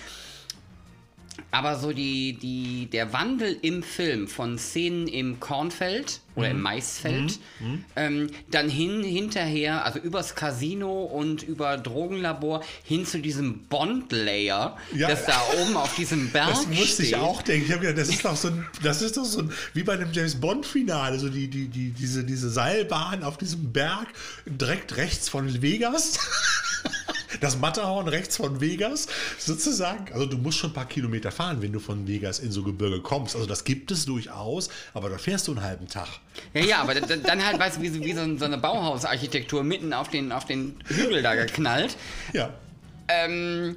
Aber 1.51 1.77
so 1.77 1.93
die, 1.93 2.33
die, 2.33 2.87
der 2.91 3.13
Wandel 3.13 3.57
im 3.61 3.83
Film 3.83 4.27
von 4.27 4.57
Szenen 4.57 5.07
im 5.07 5.39
Kornfeld 5.39 6.21
oder 6.35 6.49
mhm. 6.49 6.55
im 6.55 6.61
Maisfeld, 6.61 7.39
mhm. 7.59 7.67
mhm. 7.67 7.85
ähm, 7.95 8.29
dann 8.49 8.69
hin, 8.69 9.03
hinterher, 9.03 9.85
also 9.85 9.99
übers 9.99 10.35
Casino 10.35 11.03
und 11.03 11.43
über 11.43 11.77
Drogenlabor 11.77 12.63
hin 12.83 13.05
zu 13.05 13.19
diesem 13.19 13.65
Bond-Layer, 13.65 14.77
ja. 14.95 15.07
das 15.07 15.25
da 15.25 15.41
oben 15.61 15.77
auf 15.77 15.95
diesem 15.95 16.31
Berg 16.31 16.49
Das 16.49 16.67
musste 16.67 17.03
steht. 17.03 17.07
ich 17.07 17.15
auch 17.15 17.41
denken. 17.41 17.71
Ich 17.71 17.79
gedacht, 17.79 17.97
das 17.97 18.09
ist 18.09 18.25
doch 18.25 18.35
so 18.35 18.47
ein, 18.49 18.65
das 18.81 19.01
ist 19.01 19.17
doch 19.17 19.25
so 19.25 19.41
ein, 19.41 19.51
wie 19.73 19.83
bei 19.83 19.93
einem 19.93 20.11
James 20.11 20.35
Bond-Finale, 20.35 21.19
so 21.19 21.29
die, 21.29 21.47
die, 21.47 21.67
die, 21.67 21.91
diese, 21.91 22.23
diese 22.23 22.49
Seilbahn 22.49 23.23
auf 23.23 23.37
diesem 23.37 23.71
Berg, 23.71 24.07
direkt 24.45 24.97
rechts 24.97 25.29
von 25.29 25.61
Vegas. 25.61 26.19
das 27.41 27.57
Matterhorn 27.57 28.07
rechts 28.07 28.37
von 28.37 28.61
Vegas 28.61 29.07
sozusagen. 29.37 30.11
Also 30.13 30.25
du 30.25 30.37
musst 30.37 30.57
schon 30.57 30.71
ein 30.71 30.73
paar 30.73 30.87
Kilometer 30.87 31.31
fahren, 31.31 31.61
wenn 31.61 31.71
du 31.71 31.79
von 31.79 32.07
Vegas 32.07 32.39
in 32.39 32.51
so 32.51 32.63
Gebirge 32.63 33.01
kommst. 33.01 33.35
Also 33.35 33.47
das 33.47 33.63
gibt 33.63 33.91
es 33.91 34.05
durchaus, 34.05 34.69
aber 34.93 35.09
da 35.09 35.17
fährst 35.17 35.47
du 35.47 35.51
einen 35.51 35.63
halben 35.63 35.87
Tag. 35.87 36.07
Ja, 36.53 36.61
ja, 36.61 36.77
aber 36.81 36.95
dann 36.95 37.45
halt, 37.45 37.59
weißt 37.59 37.77
du, 37.77 37.81
wie, 37.81 37.93
wie 38.03 38.13
so, 38.13 38.45
eine 38.45 38.57
Bauhausarchitektur 38.57 39.63
mitten 39.63 39.93
auf 39.93 40.09
den, 40.09 40.31
auf 40.31 40.45
den 40.45 40.75
Hügel 40.87 41.21
da 41.21 41.35
geknallt. 41.35 41.95
Ja. 42.33 42.53
Ähm, 43.07 43.75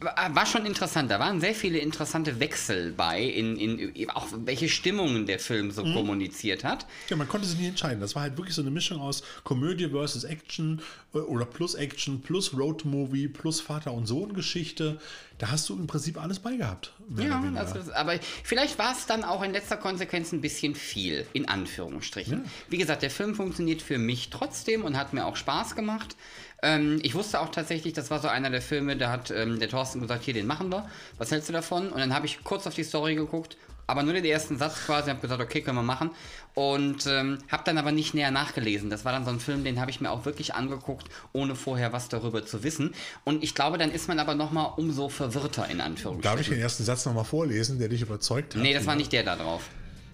war 0.00 0.46
schon 0.46 0.64
interessant. 0.64 1.10
Da 1.10 1.18
waren 1.18 1.40
sehr 1.40 1.54
viele 1.54 1.78
interessante 1.78 2.38
Wechsel 2.38 2.92
bei, 2.92 3.20
in, 3.20 3.56
in 3.56 4.10
auch 4.10 4.28
welche 4.44 4.68
Stimmungen 4.68 5.26
der 5.26 5.40
Film 5.40 5.72
so 5.72 5.84
mhm. 5.84 5.94
kommuniziert 5.94 6.62
hat. 6.62 6.86
Ja, 7.08 7.16
man 7.16 7.28
konnte 7.28 7.48
sich 7.48 7.58
nicht 7.58 7.68
entscheiden. 7.68 8.00
Das 8.00 8.14
war 8.14 8.22
halt 8.22 8.36
wirklich 8.36 8.54
so 8.54 8.62
eine 8.62 8.70
Mischung 8.70 9.00
aus 9.00 9.22
Komödie 9.42 9.88
versus 9.88 10.22
Action 10.22 10.82
äh, 11.14 11.18
oder 11.18 11.44
plus 11.44 11.74
Action, 11.74 12.20
plus 12.20 12.56
Roadmovie, 12.56 13.28
plus 13.28 13.60
Vater- 13.60 13.92
und 13.92 14.06
Sohn-Geschichte. 14.06 15.00
Da 15.38 15.50
hast 15.50 15.68
du 15.68 15.76
im 15.76 15.86
Prinzip 15.86 16.20
alles 16.20 16.38
beigehabt. 16.40 16.92
Ja, 17.16 17.40
also, 17.54 17.92
aber 17.94 18.18
vielleicht 18.42 18.78
war 18.78 18.92
es 18.92 19.06
dann 19.06 19.22
auch 19.24 19.42
in 19.42 19.52
letzter 19.52 19.76
Konsequenz 19.76 20.32
ein 20.32 20.40
bisschen 20.40 20.74
viel, 20.74 21.26
in 21.32 21.48
Anführungsstrichen. 21.48 22.44
Ja. 22.44 22.50
Wie 22.68 22.78
gesagt, 22.78 23.02
der 23.02 23.10
Film 23.10 23.34
funktioniert 23.34 23.80
für 23.80 23.98
mich 23.98 24.30
trotzdem 24.30 24.84
und 24.84 24.96
hat 24.96 25.12
mir 25.12 25.26
auch 25.26 25.36
Spaß 25.36 25.76
gemacht. 25.76 26.16
Ähm, 26.62 26.98
ich 27.02 27.14
wusste 27.14 27.40
auch 27.40 27.50
tatsächlich, 27.50 27.92
das 27.92 28.10
war 28.10 28.20
so 28.20 28.28
einer 28.28 28.50
der 28.50 28.62
Filme, 28.62 28.96
da 28.96 29.10
hat 29.10 29.30
ähm, 29.30 29.60
der 29.60 29.68
Thorsten 29.68 30.00
gesagt, 30.00 30.24
hier, 30.24 30.34
den 30.34 30.46
machen 30.46 30.70
wir. 30.70 30.88
Was 31.16 31.30
hältst 31.30 31.48
du 31.48 31.52
davon? 31.52 31.90
Und 31.90 31.98
dann 31.98 32.14
habe 32.14 32.26
ich 32.26 32.42
kurz 32.42 32.66
auf 32.66 32.74
die 32.74 32.82
Story 32.82 33.14
geguckt, 33.14 33.56
aber 33.86 34.02
nur 34.02 34.12
den 34.12 34.24
ersten 34.24 34.58
Satz 34.58 34.84
quasi, 34.84 35.08
habe 35.08 35.20
gesagt, 35.20 35.40
okay, 35.40 35.62
können 35.62 35.76
wir 35.76 35.82
machen. 35.82 36.10
Und 36.54 37.06
ähm, 37.06 37.38
habe 37.48 37.62
dann 37.64 37.78
aber 37.78 37.92
nicht 37.92 38.12
näher 38.12 38.32
nachgelesen. 38.32 38.90
Das 38.90 39.04
war 39.04 39.12
dann 39.12 39.24
so 39.24 39.30
ein 39.30 39.40
Film, 39.40 39.62
den 39.62 39.80
habe 39.80 39.90
ich 39.90 40.00
mir 40.00 40.10
auch 40.10 40.24
wirklich 40.24 40.54
angeguckt, 40.54 41.06
ohne 41.32 41.54
vorher 41.54 41.92
was 41.92 42.08
darüber 42.08 42.44
zu 42.44 42.64
wissen. 42.64 42.92
Und 43.24 43.44
ich 43.44 43.54
glaube, 43.54 43.78
dann 43.78 43.92
ist 43.92 44.08
man 44.08 44.18
aber 44.18 44.34
nochmal 44.34 44.72
umso 44.76 45.08
verwirrter, 45.08 45.70
in 45.70 45.80
Anführungszeichen. 45.80 46.36
Darf 46.36 46.40
ich 46.40 46.52
den 46.52 46.60
ersten 46.60 46.84
Satz 46.84 47.06
nochmal 47.06 47.24
vorlesen, 47.24 47.78
der 47.78 47.88
dich 47.88 48.02
überzeugt 48.02 48.56
hat? 48.56 48.62
Nee, 48.62 48.74
das 48.74 48.84
war 48.86 48.96
nicht 48.96 49.12
der 49.12 49.22
da 49.22 49.36
drauf. 49.36 49.62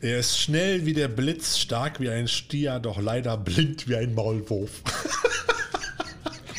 Er 0.03 0.19
ist 0.19 0.39
schnell 0.39 0.85
wie 0.85 0.93
der 0.93 1.09
Blitz, 1.09 1.57
stark 1.57 1.99
wie 1.99 2.11
ein 2.11 2.29
Stier, 2.29 2.79
doch 2.79 3.01
leider 3.01 3.39
blind 3.39 3.89
wie 3.89 3.97
ein 3.97 4.15
Maulwurf. 4.15 4.83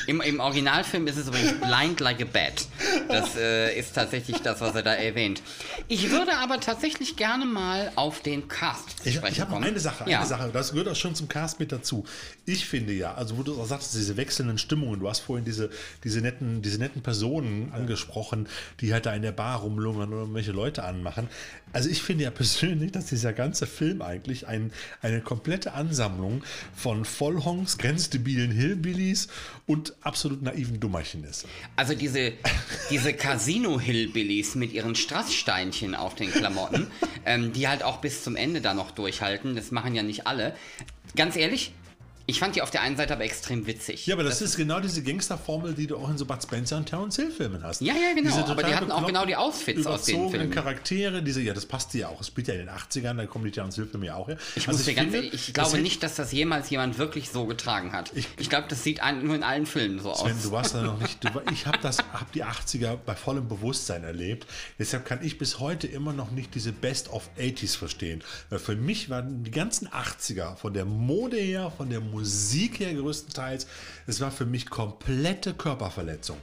Im, 0.07 0.21
Im 0.21 0.39
Originalfilm 0.39 1.07
ist 1.07 1.17
es 1.17 1.27
übrigens 1.27 1.53
Blind 1.53 1.99
Like 1.99 2.21
a 2.21 2.25
Bat. 2.25 2.67
Das 3.07 3.35
äh, 3.35 3.77
ist 3.77 3.95
tatsächlich 3.95 4.37
das, 4.37 4.61
was 4.61 4.75
er 4.75 4.83
da 4.83 4.93
erwähnt. 4.93 5.41
Ich 5.87 6.09
würde 6.09 6.37
aber 6.37 6.59
tatsächlich 6.59 7.15
gerne 7.15 7.45
mal 7.45 7.91
auf 7.95 8.21
den 8.21 8.47
Cast 8.47 8.91
sprechen 8.91 9.23
Ich, 9.25 9.31
ich 9.31 9.41
habe 9.41 9.51
noch 9.51 9.61
eine 9.61 9.79
Sache, 9.79 10.03
eine 10.03 10.11
ja. 10.11 10.25
Sache. 10.25 10.49
Das 10.53 10.71
gehört 10.71 10.89
auch 10.89 10.95
schon 10.95 11.15
zum 11.15 11.27
Cast 11.27 11.59
mit 11.59 11.71
dazu. 11.71 12.05
Ich 12.45 12.65
finde 12.65 12.93
ja, 12.93 13.13
also 13.13 13.37
wo 13.37 13.43
du 13.43 13.59
auch 13.59 13.65
sagst, 13.65 13.93
diese 13.95 14.17
wechselnden 14.17 14.57
Stimmungen, 14.57 14.99
du 14.99 15.09
hast 15.09 15.19
vorhin 15.19 15.45
diese, 15.45 15.69
diese, 16.03 16.21
netten, 16.21 16.61
diese 16.61 16.77
netten 16.77 17.01
Personen 17.01 17.71
angesprochen, 17.71 18.47
die 18.81 18.93
halt 18.93 19.05
da 19.05 19.13
in 19.13 19.21
der 19.21 19.31
Bar 19.31 19.59
rumlungern 19.59 20.09
oder 20.09 20.21
irgendwelche 20.21 20.51
Leute 20.51 20.83
anmachen. 20.83 21.29
Also 21.73 21.89
ich 21.89 22.01
finde 22.01 22.23
ja 22.23 22.31
persönlich, 22.31 22.91
dass 22.91 23.07
dieser 23.07 23.33
ganze 23.33 23.67
Film 23.67 24.01
eigentlich 24.01 24.47
ein, 24.47 24.71
eine 25.01 25.21
komplette 25.21 25.73
Ansammlung 25.73 26.43
von 26.75 27.05
Vollhongs, 27.05 27.77
grenzdebilen 27.77 28.51
Hillbillies 28.51 29.27
und 29.65 29.94
absolut 30.05 30.41
naiven 30.41 30.79
Dummerchen 30.79 31.23
ist. 31.23 31.45
Also 31.75 31.95
diese, 31.95 32.33
diese 32.89 33.13
Casino-Hillbillies 33.13 34.55
mit 34.55 34.71
ihren 34.71 34.95
Strasssteinchen 34.95 35.95
auf 35.95 36.15
den 36.15 36.31
Klamotten, 36.31 36.87
ähm, 37.25 37.53
die 37.53 37.67
halt 37.67 37.83
auch 37.83 37.97
bis 37.97 38.23
zum 38.23 38.35
Ende 38.35 38.61
da 38.61 38.73
noch 38.73 38.91
durchhalten, 38.91 39.55
das 39.55 39.71
machen 39.71 39.95
ja 39.95 40.03
nicht 40.03 40.27
alle. 40.27 40.55
Ganz 41.15 41.35
ehrlich, 41.35 41.71
ich 42.27 42.39
fand 42.39 42.55
die 42.55 42.61
auf 42.63 42.71
der 42.71 42.81
einen 42.81 42.97
Seite 42.97 43.13
aber 43.13 43.23
extrem 43.23 43.67
witzig. 43.67 44.07
Ja, 44.07 44.15
aber 44.15 44.23
das, 44.23 44.39
das 44.39 44.49
ist 44.49 44.57
genau 44.57 44.79
diese 44.79 45.03
Gangsterformel, 45.03 45.75
die 45.75 45.85
du 45.85 45.97
auch 45.97 46.09
in 46.09 46.17
so 46.17 46.25
Bud 46.25 46.41
Spencer 46.41 46.77
und 46.77 46.87
Terence 46.87 47.17
Hill 47.17 47.29
Filmen 47.29 47.61
hast. 47.63 47.81
Ja, 47.81 47.93
ja, 47.93 48.13
genau. 48.15 48.35
aber 48.45 48.63
die 48.63 48.73
hatten 48.73 48.91
auch 48.91 49.05
genau 49.05 49.25
die 49.25 49.35
Outfits 49.35 49.85
aus 49.85 50.05
den 50.05 50.31
Filmen. 50.31 50.49
Charaktere, 50.49 51.21
diese, 51.21 51.41
ja, 51.41 51.53
das 51.53 51.67
passt 51.67 51.93
ja 51.93 52.07
auch. 52.07 52.21
Es 52.21 52.27
spielt 52.27 52.47
ja 52.47 52.55
in 52.55 52.61
den 52.61 52.69
80ern, 52.69 53.15
da 53.17 53.25
kommen 53.27 53.45
die 53.45 53.51
Terence 53.51 53.75
Hill 53.75 53.85
Filme 53.85 54.07
ja 54.07 54.15
auch 54.15 54.27
her. 54.27 54.37
Ich, 54.55 54.67
also 54.67 54.89
ich, 54.89 54.97
finde, 54.97 55.19
ich 55.19 55.53
glaube 55.53 55.77
nicht, 55.77 56.01
dass 56.01 56.15
das 56.15 56.31
jemals 56.31 56.69
jemand 56.71 56.97
wirklich 56.97 57.29
so 57.29 57.45
getragen 57.45 57.93
hat. 57.93 58.11
Ich, 58.15 58.27
ich 58.39 58.49
glaube, 58.49 58.65
das 58.69 58.83
sieht 58.83 59.01
nur 59.21 59.35
in 59.35 59.43
allen 59.43 59.67
Filmen 59.67 59.99
so 59.99 60.13
Sven, 60.15 60.33
aus. 60.35 60.41
du 60.41 60.51
warst 60.51 60.73
da 60.73 60.81
noch 60.81 60.99
nicht. 60.99 61.23
Du, 61.23 61.29
ich 61.51 61.67
habe 61.67 61.77
hab 61.87 62.31
die 62.31 62.43
80er 62.43 62.97
bei 63.05 63.15
vollem 63.15 63.47
Bewusstsein 63.47 64.03
erlebt. 64.03 64.47
Deshalb 64.79 65.05
kann 65.05 65.23
ich 65.23 65.37
bis 65.37 65.59
heute 65.59 65.85
immer 65.85 66.11
noch 66.11 66.31
nicht 66.31 66.55
diese 66.55 66.71
Best 66.71 67.11
of 67.11 67.29
80s 67.37 67.77
verstehen. 67.77 68.23
Weil 68.49 68.59
für 68.59 68.75
mich 68.75 69.11
waren 69.11 69.43
die 69.43 69.51
ganzen 69.51 69.87
80er 69.87 70.55
von 70.55 70.73
der 70.73 70.85
Mode 70.85 71.37
her, 71.37 71.71
von 71.75 71.91
der 71.91 71.99
Musik 71.99 72.14
her 72.79 72.93
größtenteils. 72.93 73.67
Es 74.07 74.21
war 74.21 74.31
für 74.31 74.45
mich 74.45 74.69
komplette 74.69 75.53
Körperverletzung. 75.53 76.37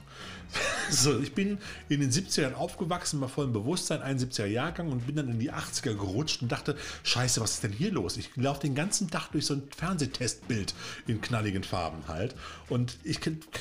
So, 0.89 1.19
ich 1.19 1.33
bin 1.33 1.57
in 1.89 2.01
den 2.01 2.11
70ern 2.11 2.53
aufgewachsen, 2.53 3.19
war 3.21 3.29
voll 3.29 3.45
im 3.45 3.53
Bewusstsein, 3.53 4.01
71er 4.01 4.45
Jahrgang 4.45 4.91
und 4.91 5.07
bin 5.07 5.15
dann 5.15 5.29
in 5.29 5.39
die 5.39 5.51
80er 5.51 5.95
gerutscht 5.95 6.41
und 6.41 6.51
dachte, 6.51 6.75
scheiße, 7.03 7.41
was 7.41 7.55
ist 7.55 7.63
denn 7.63 7.71
hier 7.71 7.91
los? 7.91 8.17
Ich 8.17 8.29
laufe 8.35 8.61
den 8.61 8.75
ganzen 8.75 9.09
Tag 9.09 9.31
durch 9.31 9.45
so 9.45 9.55
ein 9.55 9.63
Fernsehtestbild 9.75 10.73
in 11.07 11.21
knalligen 11.21 11.63
Farben 11.63 12.07
halt. 12.07 12.35
Und 12.69 12.97
ich 13.03 13.19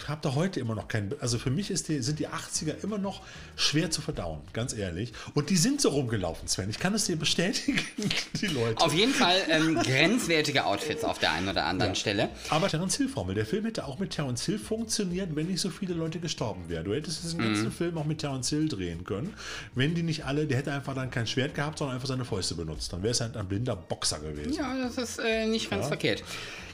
habe 0.08 0.20
da 0.20 0.34
heute 0.34 0.60
immer 0.60 0.74
noch 0.74 0.88
kein, 0.88 1.14
also 1.20 1.38
für 1.38 1.50
mich 1.50 1.68
die, 1.68 2.02
sind 2.02 2.18
die 2.18 2.28
80er 2.28 2.82
immer 2.82 2.98
noch 2.98 3.22
schwer 3.56 3.90
zu 3.90 4.02
verdauen, 4.02 4.40
ganz 4.52 4.74
ehrlich. 4.74 5.12
Und 5.34 5.50
die 5.50 5.56
sind 5.56 5.80
so 5.80 5.90
rumgelaufen, 5.90 6.48
Sven. 6.48 6.68
Ich 6.70 6.78
kann 6.78 6.94
es 6.94 7.06
dir 7.06 7.16
bestätigen, 7.16 7.80
die 8.40 8.46
Leute. 8.48 8.84
Auf 8.84 8.92
jeden 8.92 9.14
Fall 9.14 9.36
ähm, 9.48 9.76
grenzwertige 9.76 10.66
Outfits 10.66 11.04
auf 11.04 11.18
der 11.18 11.32
einen 11.32 11.48
oder 11.48 11.64
anderen 11.66 11.92
ja. 11.92 11.96
Stelle. 11.96 12.28
Aber 12.50 12.68
Terence 12.68 12.96
Hill 12.96 13.08
Formel, 13.08 13.34
der 13.34 13.46
Film 13.46 13.64
hätte 13.64 13.86
auch 13.86 13.98
mit 13.98 14.10
Terence 14.10 14.44
Hill 14.44 14.58
funktioniert, 14.58 15.34
wenn 15.34 15.46
nicht 15.46 15.60
so 15.60 15.70
viele 15.70 15.94
Leute 15.94 16.18
gestorben 16.18 16.68
wären. 16.68 16.81
Du 16.82 16.94
hättest 16.94 17.24
diesen 17.24 17.40
ganzen 17.40 17.66
mhm. 17.66 17.72
Film 17.72 17.98
auch 17.98 18.04
mit 18.04 18.18
Terence 18.18 18.48
Hill 18.50 18.68
drehen 18.68 19.04
können. 19.04 19.34
Wenn 19.74 19.94
die 19.94 20.02
nicht 20.02 20.24
alle, 20.24 20.46
der 20.46 20.58
hätte 20.58 20.72
einfach 20.72 20.94
dann 20.94 21.10
kein 21.10 21.26
Schwert 21.26 21.54
gehabt, 21.54 21.78
sondern 21.78 21.96
einfach 21.96 22.08
seine 22.08 22.24
Fäuste 22.24 22.54
benutzt. 22.54 22.92
Dann 22.92 23.02
wäre 23.02 23.12
es 23.12 23.20
halt 23.20 23.36
ein 23.36 23.46
blinder 23.46 23.76
Boxer 23.76 24.18
gewesen. 24.18 24.54
Ja, 24.54 24.76
das 24.82 24.98
ist 24.98 25.18
äh, 25.18 25.46
nicht 25.46 25.70
ganz 25.70 25.82
ja. 25.84 25.88
verkehrt. 25.88 26.22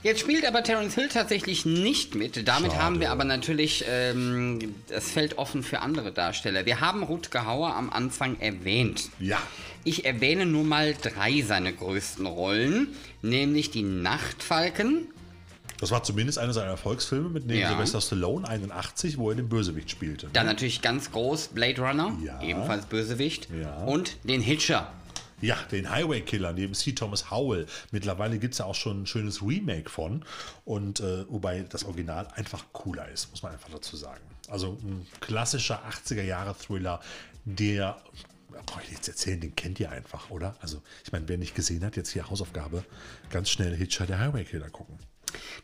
Jetzt 0.02 0.20
spielt 0.20 0.46
aber 0.46 0.62
Terence 0.62 0.94
Hill 0.94 1.08
tatsächlich 1.08 1.66
nicht 1.66 2.14
mit. 2.14 2.46
Damit 2.46 2.72
Schade. 2.72 2.82
haben 2.82 3.00
wir 3.00 3.10
aber 3.10 3.24
natürlich 3.24 3.84
ähm, 3.88 4.74
das 4.88 5.10
Feld 5.10 5.38
offen 5.38 5.62
für 5.62 5.80
andere 5.80 6.12
Darsteller. 6.12 6.66
Wir 6.66 6.80
haben 6.80 7.02
Rutger 7.02 7.46
Hauer 7.46 7.74
am 7.74 7.90
Anfang 7.90 8.38
erwähnt. 8.38 9.10
Ja. 9.18 9.38
Ich 9.82 10.04
erwähne 10.04 10.46
nur 10.46 10.64
mal 10.64 10.94
drei 10.94 11.42
seiner 11.42 11.72
größten 11.72 12.26
Rollen, 12.26 12.88
nämlich 13.22 13.70
die 13.70 13.82
Nachtfalken, 13.82 15.08
das 15.80 15.90
war 15.90 16.02
zumindest 16.02 16.38
einer 16.38 16.52
seiner 16.52 16.70
Erfolgsfilme 16.70 17.28
mit 17.28 17.46
neben 17.46 17.60
ja. 17.60 17.68
Sylvester 17.68 18.00
Stallone 18.00 18.46
81, 18.46 19.18
wo 19.18 19.30
er 19.30 19.36
den 19.36 19.48
Bösewicht 19.48 19.90
spielte. 19.90 20.28
Dann 20.32 20.46
natürlich 20.46 20.82
ganz 20.82 21.12
groß 21.12 21.48
Blade 21.48 21.80
Runner, 21.80 22.16
ja. 22.24 22.42
ebenfalls 22.42 22.86
Bösewicht. 22.86 23.48
Ja. 23.50 23.84
Und 23.84 24.16
den 24.24 24.40
Hitcher. 24.40 24.92
Ja, 25.40 25.56
den 25.70 25.88
Highway 25.88 26.20
Killer 26.22 26.52
neben 26.52 26.74
C. 26.74 26.92
Thomas 26.92 27.30
Howell. 27.30 27.66
Mittlerweile 27.92 28.38
gibt 28.38 28.54
es 28.54 28.58
ja 28.58 28.64
auch 28.64 28.74
schon 28.74 29.02
ein 29.02 29.06
schönes 29.06 29.40
Remake 29.40 29.88
von. 29.88 30.24
Und 30.64 30.98
äh, 30.98 31.30
wobei 31.30 31.60
das 31.60 31.84
Original 31.84 32.26
einfach 32.34 32.64
cooler 32.72 33.08
ist, 33.08 33.30
muss 33.30 33.44
man 33.44 33.52
einfach 33.52 33.70
dazu 33.70 33.96
sagen. 33.96 34.22
Also 34.48 34.78
ein 34.82 35.06
klassischer 35.20 35.80
80er 35.88 36.22
Jahre 36.22 36.56
Thriller, 36.58 37.00
der 37.44 37.98
brauche 38.66 38.82
ich 38.82 38.90
jetzt 38.90 39.08
erzählen, 39.08 39.40
den 39.40 39.54
kennt 39.54 39.78
ihr 39.78 39.92
einfach, 39.92 40.30
oder? 40.30 40.56
Also, 40.60 40.82
ich 41.04 41.12
meine, 41.12 41.28
wer 41.28 41.38
nicht 41.38 41.54
gesehen 41.54 41.84
hat, 41.84 41.96
jetzt 41.96 42.10
hier 42.10 42.28
Hausaufgabe, 42.28 42.84
ganz 43.30 43.50
schnell 43.50 43.76
Hitcher 43.76 44.06
der 44.06 44.18
Highway 44.18 44.44
Killer 44.44 44.70
gucken. 44.70 44.98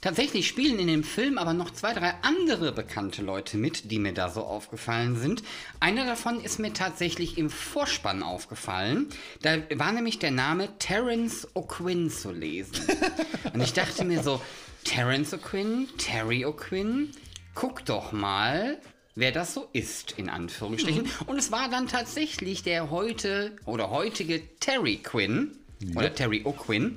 Tatsächlich 0.00 0.48
spielen 0.48 0.78
in 0.78 0.86
dem 0.86 1.04
Film 1.04 1.38
aber 1.38 1.52
noch 1.52 1.70
zwei, 1.70 1.92
drei 1.92 2.14
andere 2.22 2.72
bekannte 2.72 3.22
Leute 3.22 3.56
mit, 3.56 3.90
die 3.90 3.98
mir 3.98 4.12
da 4.12 4.28
so 4.28 4.42
aufgefallen 4.42 5.16
sind. 5.16 5.42
Einer 5.80 6.04
davon 6.04 6.42
ist 6.42 6.58
mir 6.58 6.72
tatsächlich 6.72 7.38
im 7.38 7.50
Vorspann 7.50 8.22
aufgefallen. 8.22 9.08
Da 9.42 9.58
war 9.74 9.92
nämlich 9.92 10.18
der 10.18 10.30
Name 10.30 10.68
Terence 10.78 11.48
O'Quinn 11.54 12.10
zu 12.10 12.32
lesen. 12.32 12.74
Und 13.52 13.60
ich 13.60 13.72
dachte 13.72 14.04
mir 14.04 14.22
so, 14.22 14.40
Terence 14.84 15.34
O'Quinn, 15.34 15.88
Terry 15.96 16.44
O'Quinn, 16.44 17.08
guck 17.54 17.84
doch 17.84 18.12
mal, 18.12 18.78
wer 19.14 19.32
das 19.32 19.54
so 19.54 19.68
ist, 19.72 20.12
in 20.18 20.28
Anführungsstrichen. 20.28 21.04
Mhm. 21.04 21.26
Und 21.26 21.38
es 21.38 21.50
war 21.50 21.70
dann 21.70 21.88
tatsächlich 21.88 22.62
der 22.62 22.90
heute 22.90 23.56
oder 23.64 23.90
heutige 23.90 24.42
Terry 24.60 24.98
Quinn 24.98 25.56
ja. 25.80 25.96
oder 25.96 26.14
Terry 26.14 26.42
O'Quinn 26.44 26.92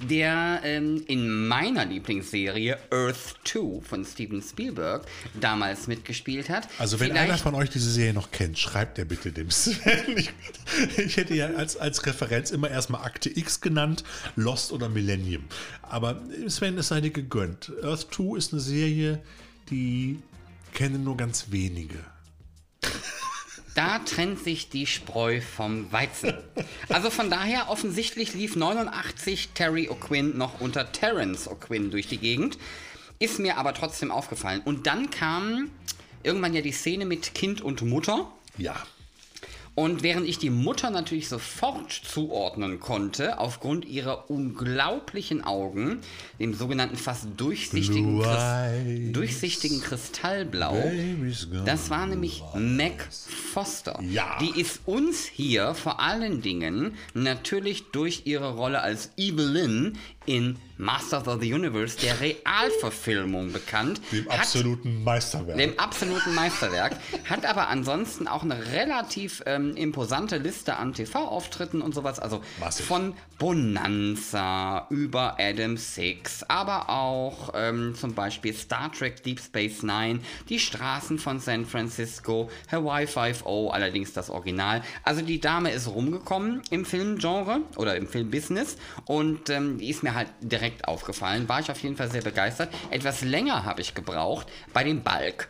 der 0.00 0.60
ähm, 0.64 1.02
in 1.06 1.46
meiner 1.48 1.84
Lieblingsserie 1.84 2.78
Earth 2.90 3.36
2 3.44 3.80
von 3.82 4.04
Steven 4.04 4.42
Spielberg 4.42 5.06
damals 5.40 5.86
mitgespielt 5.86 6.48
hat. 6.48 6.68
Also 6.78 7.00
wenn 7.00 7.10
Vielleicht 7.10 7.30
einer 7.30 7.38
von 7.38 7.54
euch 7.54 7.70
diese 7.70 7.90
Serie 7.90 8.14
noch 8.14 8.30
kennt, 8.30 8.58
schreibt 8.58 8.98
er 8.98 9.04
bitte 9.04 9.32
dem 9.32 9.50
Sven. 9.50 9.80
Ich, 10.20 10.32
ich 10.98 11.16
hätte 11.16 11.34
ja 11.34 11.46
als, 11.54 11.76
als 11.76 12.04
Referenz 12.06 12.50
immer 12.50 12.70
erstmal 12.70 13.04
Akte 13.04 13.30
X 13.36 13.60
genannt, 13.60 14.04
Lost 14.36 14.72
oder 14.72 14.88
Millennium. 14.88 15.44
Aber 15.82 16.20
Sven, 16.48 16.78
es 16.78 16.88
sei 16.88 17.00
dir 17.00 17.10
gegönnt. 17.10 17.72
Earth 17.82 18.08
2 18.12 18.36
ist 18.36 18.52
eine 18.52 18.60
Serie, 18.60 19.20
die 19.70 20.18
kennen 20.72 21.04
nur 21.04 21.16
ganz 21.16 21.46
wenige. 21.50 21.98
Da 23.80 23.98
trennt 24.00 24.38
sich 24.44 24.68
die 24.68 24.84
Spreu 24.84 25.40
vom 25.40 25.90
Weizen. 25.90 26.34
Also 26.90 27.08
von 27.08 27.30
daher 27.30 27.70
offensichtlich 27.70 28.34
lief 28.34 28.54
89 28.54 29.50
Terry 29.54 29.88
O'Quinn 29.88 30.36
noch 30.36 30.60
unter 30.60 30.92
Terence 30.92 31.48
O'Quinn 31.48 31.88
durch 31.90 32.06
die 32.06 32.18
Gegend. 32.18 32.58
Ist 33.20 33.38
mir 33.38 33.56
aber 33.56 33.72
trotzdem 33.72 34.10
aufgefallen. 34.10 34.60
Und 34.62 34.86
dann 34.86 35.08
kam 35.08 35.70
irgendwann 36.22 36.52
ja 36.52 36.60
die 36.60 36.72
Szene 36.72 37.06
mit 37.06 37.34
Kind 37.34 37.62
und 37.62 37.80
Mutter. 37.80 38.30
Ja. 38.58 38.76
Und 39.80 40.02
während 40.02 40.28
ich 40.28 40.36
die 40.36 40.50
Mutter 40.50 40.90
natürlich 40.90 41.30
sofort 41.30 41.90
zuordnen 41.90 42.80
konnte, 42.80 43.38
aufgrund 43.38 43.86
ihrer 43.86 44.30
unglaublichen 44.30 45.42
Augen, 45.42 46.00
dem 46.38 46.52
sogenannten 46.52 46.96
fast 46.96 47.28
durchsichtigen, 47.38 48.20
Christ 48.20 49.16
durchsichtigen 49.16 49.80
Kristallblau, 49.80 50.76
das 51.64 51.88
war 51.88 52.06
nämlich 52.06 52.42
Mac 52.54 53.08
Foster. 53.10 53.98
Ja. 54.02 54.36
Die 54.42 54.60
ist 54.60 54.80
uns 54.84 55.24
hier 55.24 55.72
vor 55.72 55.98
allen 55.98 56.42
Dingen 56.42 56.92
natürlich 57.14 57.84
durch 57.90 58.26
ihre 58.26 58.56
Rolle 58.56 58.82
als 58.82 59.12
Evelyn 59.16 59.96
in 60.30 60.56
Masters 60.80 61.28
of 61.28 61.42
the 61.42 61.52
Universe, 61.52 61.98
der 61.98 62.18
Realverfilmung 62.20 63.52
bekannt. 63.52 64.00
Dem 64.12 64.26
Hat 64.30 64.40
absoluten 64.40 65.04
Meisterwerk. 65.04 65.58
dem 65.58 65.78
absoluten 65.78 66.34
Meisterwerk, 66.34 66.96
hat 67.28 67.44
aber 67.44 67.68
ansonsten 67.68 68.26
auch 68.26 68.42
eine 68.42 68.72
relativ 68.72 69.42
ähm, 69.44 69.76
imposante 69.76 70.38
Liste 70.38 70.76
an 70.76 70.94
TV-Auftritten 70.94 71.82
und 71.82 71.94
sowas. 71.94 72.18
Also 72.18 72.40
Massiv. 72.58 72.86
von 72.86 73.14
Bonanza 73.38 74.86
über 74.88 75.36
Adam 75.38 75.76
Six, 75.76 76.44
aber 76.44 76.88
auch 76.88 77.52
ähm, 77.54 77.94
zum 77.94 78.14
Beispiel 78.14 78.54
Star 78.54 78.90
Trek 78.90 79.22
Deep 79.22 79.40
Space 79.40 79.82
Nine, 79.82 80.20
die 80.48 80.58
Straßen 80.58 81.18
von 81.18 81.40
San 81.40 81.66
Francisco, 81.66 82.50
Hawaii 82.72 83.04
5.0, 83.04 83.70
allerdings 83.70 84.14
das 84.14 84.30
Original. 84.30 84.82
Also 85.04 85.20
die 85.20 85.40
Dame 85.40 85.72
ist 85.72 85.88
rumgekommen 85.88 86.62
im 86.70 86.86
Filmgenre 86.86 87.60
oder 87.76 87.96
im 87.96 88.06
Filmbusiness 88.06 88.76
und 89.04 89.50
ähm, 89.50 89.76
die 89.76 89.90
ist 89.90 90.02
mir 90.02 90.14
halt 90.14 90.19
direkt 90.40 90.86
aufgefallen. 90.86 91.48
War 91.48 91.60
ich 91.60 91.70
auf 91.70 91.82
jeden 91.82 91.96
Fall 91.96 92.10
sehr 92.10 92.22
begeistert. 92.22 92.72
Etwas 92.90 93.22
länger 93.22 93.64
habe 93.64 93.80
ich 93.80 93.94
gebraucht 93.94 94.46
bei 94.72 94.84
dem 94.84 95.02
Balk. 95.02 95.48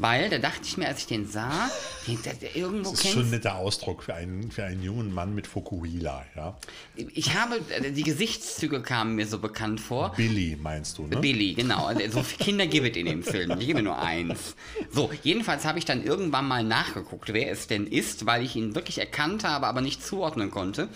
Weil, 0.00 0.30
da 0.30 0.38
dachte 0.38 0.62
ich 0.64 0.78
mir, 0.78 0.88
als 0.88 1.00
ich 1.00 1.06
den 1.08 1.26
sah, 1.26 1.70
den, 2.06 2.22
der, 2.22 2.32
der 2.32 2.56
irgendwo 2.56 2.90
das 2.90 2.94
ist 2.94 3.02
kennst 3.02 3.16
schon 3.16 3.26
ein 3.26 3.30
netter 3.30 3.56
Ausdruck 3.56 4.02
für 4.02 4.14
einen, 4.14 4.50
für 4.50 4.64
einen 4.64 4.82
jungen 4.82 5.12
Mann 5.12 5.34
mit 5.34 5.46
Fokuhila. 5.46 6.24
Ja? 6.34 6.56
Ich 6.96 7.34
habe, 7.34 7.60
äh, 7.68 7.92
die 7.92 8.02
Gesichtszüge 8.02 8.80
kamen 8.80 9.16
mir 9.16 9.26
so 9.26 9.38
bekannt 9.38 9.78
vor. 9.78 10.14
Billy 10.16 10.56
meinst 10.58 10.96
du, 10.96 11.06
ne? 11.06 11.18
Billy, 11.18 11.52
genau. 11.52 11.84
Also, 11.84 12.00
So 12.10 12.22
viele 12.22 12.44
Kinder 12.44 12.66
gibt 12.66 12.86
es 12.86 12.96
in 12.96 13.06
dem 13.06 13.22
Film. 13.22 13.58
Ich 13.60 13.66
gebe 13.66 13.82
nur 13.82 13.98
eins. 13.98 14.56
So, 14.90 15.10
jedenfalls 15.22 15.66
habe 15.66 15.78
ich 15.78 15.84
dann 15.84 16.02
irgendwann 16.02 16.48
mal 16.48 16.64
nachgeguckt, 16.64 17.34
wer 17.34 17.50
es 17.50 17.66
denn 17.66 17.86
ist, 17.86 18.24
weil 18.24 18.42
ich 18.42 18.56
ihn 18.56 18.74
wirklich 18.74 18.98
erkannt 18.98 19.44
habe, 19.44 19.66
aber 19.66 19.82
nicht 19.82 20.02
zuordnen 20.02 20.50
konnte. 20.50 20.88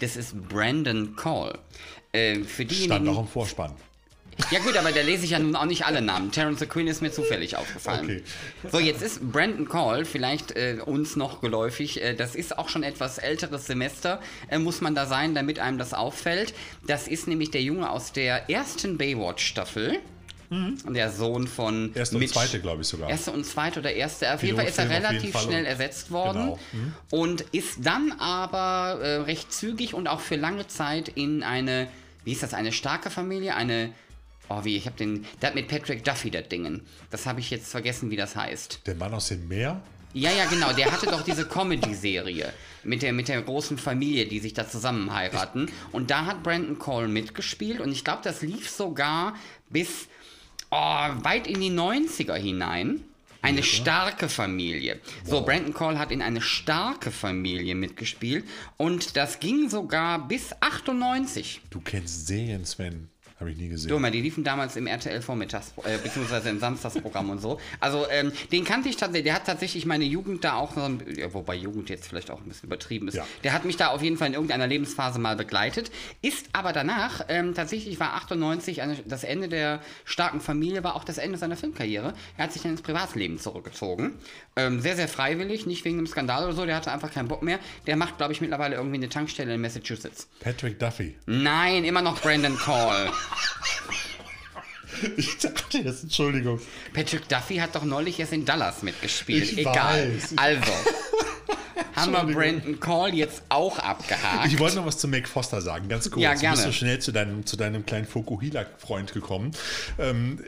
Das 0.00 0.16
ist 0.16 0.48
Brandon 0.48 1.14
Call. 1.16 1.58
Äh, 2.12 2.36
für 2.40 2.62
Stand 2.62 2.70
diejenigen. 2.70 3.08
auch 3.08 3.20
im 3.20 3.28
Vorspann. 3.28 3.74
Ja 4.50 4.60
gut, 4.60 4.76
aber 4.76 4.92
da 4.92 5.00
lese 5.00 5.24
ich 5.24 5.30
ja 5.32 5.38
nun 5.38 5.56
auch 5.56 5.64
nicht 5.64 5.84
alle 5.84 6.00
Namen. 6.00 6.30
Terence 6.30 6.66
Quinn 6.68 6.86
ist 6.86 7.02
mir 7.02 7.10
zufällig 7.10 7.56
aufgefallen. 7.56 8.04
Okay. 8.04 8.22
So, 8.70 8.78
jetzt 8.78 9.02
ist 9.02 9.32
Brandon 9.32 9.68
Call 9.68 10.04
vielleicht 10.04 10.52
äh, 10.52 10.78
uns 10.84 11.16
noch 11.16 11.40
geläufig. 11.40 12.00
Äh, 12.02 12.14
das 12.14 12.34
ist 12.36 12.56
auch 12.56 12.68
schon 12.68 12.82
etwas 12.84 13.18
älteres 13.18 13.66
Semester, 13.66 14.20
äh, 14.48 14.58
muss 14.58 14.80
man 14.80 14.94
da 14.94 15.06
sein, 15.06 15.34
damit 15.34 15.58
einem 15.58 15.76
das 15.76 15.92
auffällt. 15.92 16.54
Das 16.86 17.08
ist 17.08 17.26
nämlich 17.26 17.50
der 17.50 17.62
Junge 17.62 17.90
aus 17.90 18.12
der 18.12 18.48
ersten 18.48 18.96
Baywatch-Staffel. 18.96 19.98
Der 20.50 21.10
Sohn 21.10 21.46
von 21.46 21.88
Mhm. 21.88 21.92
Erste 21.94 22.16
und 22.16 22.20
Mitch. 22.20 22.32
zweite, 22.32 22.60
glaube 22.60 22.82
ich 22.82 22.88
sogar. 22.88 23.10
Erste 23.10 23.32
und 23.32 23.44
zweite 23.44 23.80
oder 23.80 23.92
erste. 23.92 24.32
Auf 24.32 24.42
jeden 24.42 24.56
Fall 24.56 24.66
ist 24.66 24.78
er 24.78 24.88
relativ 24.88 25.38
schnell 25.38 25.66
ersetzt 25.66 26.10
worden 26.10 26.56
Genau. 26.72 26.88
und 27.10 27.42
ist 27.52 27.78
dann 27.84 28.12
aber 28.12 29.00
äh, 29.02 29.16
recht 29.22 29.52
zügig 29.52 29.92
und 29.94 30.06
auch 30.08 30.20
für 30.20 30.36
lange 30.36 30.66
Zeit 30.66 31.08
in 31.10 31.42
eine, 31.42 31.88
wie 32.24 32.32
ist 32.32 32.42
das, 32.42 32.54
eine 32.54 32.72
starke 32.72 33.10
Familie, 33.10 33.54
eine, 33.56 33.92
oh 34.48 34.64
wie, 34.64 34.76
ich 34.76 34.86
habe 34.86 34.96
den, 34.96 35.26
der 35.42 35.48
hat 35.50 35.54
mit 35.54 35.68
Patrick 35.68 36.02
Duffy 36.04 36.30
das 36.30 36.48
Dingen. 36.48 36.80
Das 37.10 37.26
habe 37.26 37.40
ich 37.40 37.50
jetzt 37.50 37.70
vergessen, 37.70 38.10
wie 38.10 38.16
das 38.16 38.34
heißt. 38.34 38.80
Der 38.86 38.94
Mann 38.94 39.12
aus 39.12 39.28
dem 39.28 39.46
Meer? 39.48 39.82
Ja, 40.14 40.30
ja, 40.32 40.46
genau, 40.46 40.72
der 40.72 40.90
hatte 40.90 41.04
doch 41.06 41.20
diese 41.22 41.44
Comedy-Serie 41.46 42.50
mit 42.82 43.02
der, 43.02 43.12
mit 43.12 43.28
der 43.28 43.42
großen 43.42 43.76
Familie, 43.76 44.24
die 44.26 44.38
sich 44.40 44.54
da 44.54 44.66
zusammen 44.66 45.12
heiraten. 45.12 45.70
Und 45.92 46.10
da 46.10 46.24
hat 46.24 46.42
Brandon 46.42 46.78
Cole 46.78 47.08
mitgespielt 47.08 47.80
und 47.80 47.92
ich 47.92 48.04
glaube, 48.04 48.20
das 48.24 48.40
lief 48.40 48.70
sogar 48.70 49.34
bis 49.68 50.08
oh, 50.70 51.08
weit 51.22 51.46
in 51.46 51.60
die 51.60 51.70
90er 51.70 52.34
hinein. 52.34 53.00
Eine 53.40 53.62
starke 53.62 54.28
Familie. 54.28 55.00
So, 55.24 55.42
Brandon 55.42 55.72
Cole 55.72 55.98
hat 55.98 56.10
in 56.10 56.22
eine 56.22 56.40
starke 56.40 57.12
Familie 57.12 57.76
mitgespielt 57.76 58.44
und 58.76 59.16
das 59.16 59.38
ging 59.38 59.70
sogar 59.70 60.26
bis 60.26 60.50
98. 60.60 61.60
Du 61.70 61.80
kennst 61.80 62.26
Serien, 62.26 62.64
Sven. 62.64 63.08
Habe 63.40 63.52
ich 63.52 63.56
nie 63.56 63.68
gesehen. 63.68 63.88
Dumme, 63.88 64.10
die 64.10 64.20
liefen 64.20 64.42
damals 64.42 64.74
im 64.74 64.88
RTL 64.88 65.22
Vormittags, 65.22 65.72
äh, 65.84 65.96
beziehungsweise 66.02 66.48
im 66.50 66.58
Samstagsprogramm 66.58 67.30
und 67.30 67.38
so. 67.40 67.60
Also, 67.78 68.04
ähm, 68.10 68.32
den 68.50 68.64
kannte 68.64 68.88
ich 68.88 68.96
tatsächlich, 68.96 69.24
der 69.26 69.34
hat 69.34 69.46
tatsächlich 69.46 69.86
meine 69.86 70.04
Jugend 70.04 70.42
da 70.42 70.54
auch, 70.54 70.74
so 70.74 70.80
ein- 70.82 71.02
ja, 71.16 71.32
wobei 71.32 71.54
Jugend 71.54 71.88
jetzt 71.88 72.08
vielleicht 72.08 72.32
auch 72.32 72.40
ein 72.40 72.48
bisschen 72.48 72.66
übertrieben 72.66 73.06
ist. 73.06 73.14
Ja. 73.14 73.24
Der 73.44 73.52
hat 73.52 73.64
mich 73.64 73.76
da 73.76 73.88
auf 73.88 74.02
jeden 74.02 74.16
Fall 74.16 74.26
in 74.26 74.34
irgendeiner 74.34 74.66
Lebensphase 74.66 75.20
mal 75.20 75.36
begleitet. 75.36 75.92
Ist 76.20 76.46
aber 76.52 76.72
danach, 76.72 77.26
ähm, 77.28 77.54
tatsächlich 77.54 78.00
war 78.00 78.14
98, 78.14 78.82
eine, 78.82 78.96
das 79.04 79.22
Ende 79.22 79.48
der 79.48 79.82
starken 80.04 80.40
Familie, 80.40 80.82
war 80.82 80.96
auch 80.96 81.04
das 81.04 81.18
Ende 81.18 81.38
seiner 81.38 81.56
Filmkarriere. 81.56 82.14
Er 82.36 82.44
hat 82.44 82.52
sich 82.52 82.62
dann 82.62 82.72
ins 82.72 82.82
Privatleben 82.82 83.38
zurückgezogen. 83.38 84.14
Ähm, 84.56 84.80
sehr, 84.80 84.96
sehr 84.96 85.06
freiwillig, 85.06 85.64
nicht 85.64 85.84
wegen 85.84 85.98
einem 85.98 86.08
Skandal 86.08 86.42
oder 86.44 86.54
so, 86.54 86.66
der 86.66 86.74
hatte 86.74 86.90
einfach 86.90 87.12
keinen 87.12 87.28
Bock 87.28 87.44
mehr. 87.44 87.60
Der 87.86 87.94
macht, 87.94 88.16
glaube 88.16 88.32
ich, 88.32 88.40
mittlerweile 88.40 88.74
irgendwie 88.74 88.96
eine 88.96 89.08
Tankstelle 89.08 89.54
in 89.54 89.60
Massachusetts. 89.60 90.28
Patrick 90.40 90.80
Duffy. 90.80 91.16
Nein, 91.26 91.84
immer 91.84 92.02
noch 92.02 92.20
Brandon 92.20 92.56
Call. 92.58 93.10
Ich 95.16 95.38
dachte 95.38 95.78
jetzt, 95.78 96.02
Entschuldigung. 96.04 96.60
Patrick 96.92 97.28
Duffy 97.28 97.56
hat 97.56 97.74
doch 97.76 97.84
neulich 97.84 98.18
erst 98.18 98.32
in 98.32 98.44
Dallas 98.44 98.82
mitgespielt. 98.82 99.44
Ich 99.52 99.58
Egal. 99.58 100.12
weiß. 100.14 100.34
Also. 100.36 100.62
Haben 101.94 102.12
wir. 102.28 102.34
Brandon 102.34 102.78
Call 102.80 103.14
jetzt 103.14 103.42
auch 103.48 103.78
abgehakt? 103.78 104.46
Ich 104.46 104.58
wollte 104.58 104.76
noch 104.76 104.86
was 104.86 104.98
zu 104.98 105.08
Mac 105.08 105.28
Foster 105.28 105.60
sagen, 105.60 105.88
ganz 105.88 106.10
kurz. 106.10 106.22
Ja, 106.22 106.34
Du 106.34 106.40
gerne. 106.40 106.56
bist 106.56 106.66
so 106.66 106.72
schnell 106.72 106.98
zu 107.00 107.12
deinem, 107.12 107.44
zu 107.46 107.56
deinem 107.56 107.86
kleinen 107.86 108.06
Fokuhila-Freund 108.06 109.12
gekommen. 109.12 109.52
Ähm, 109.98 110.42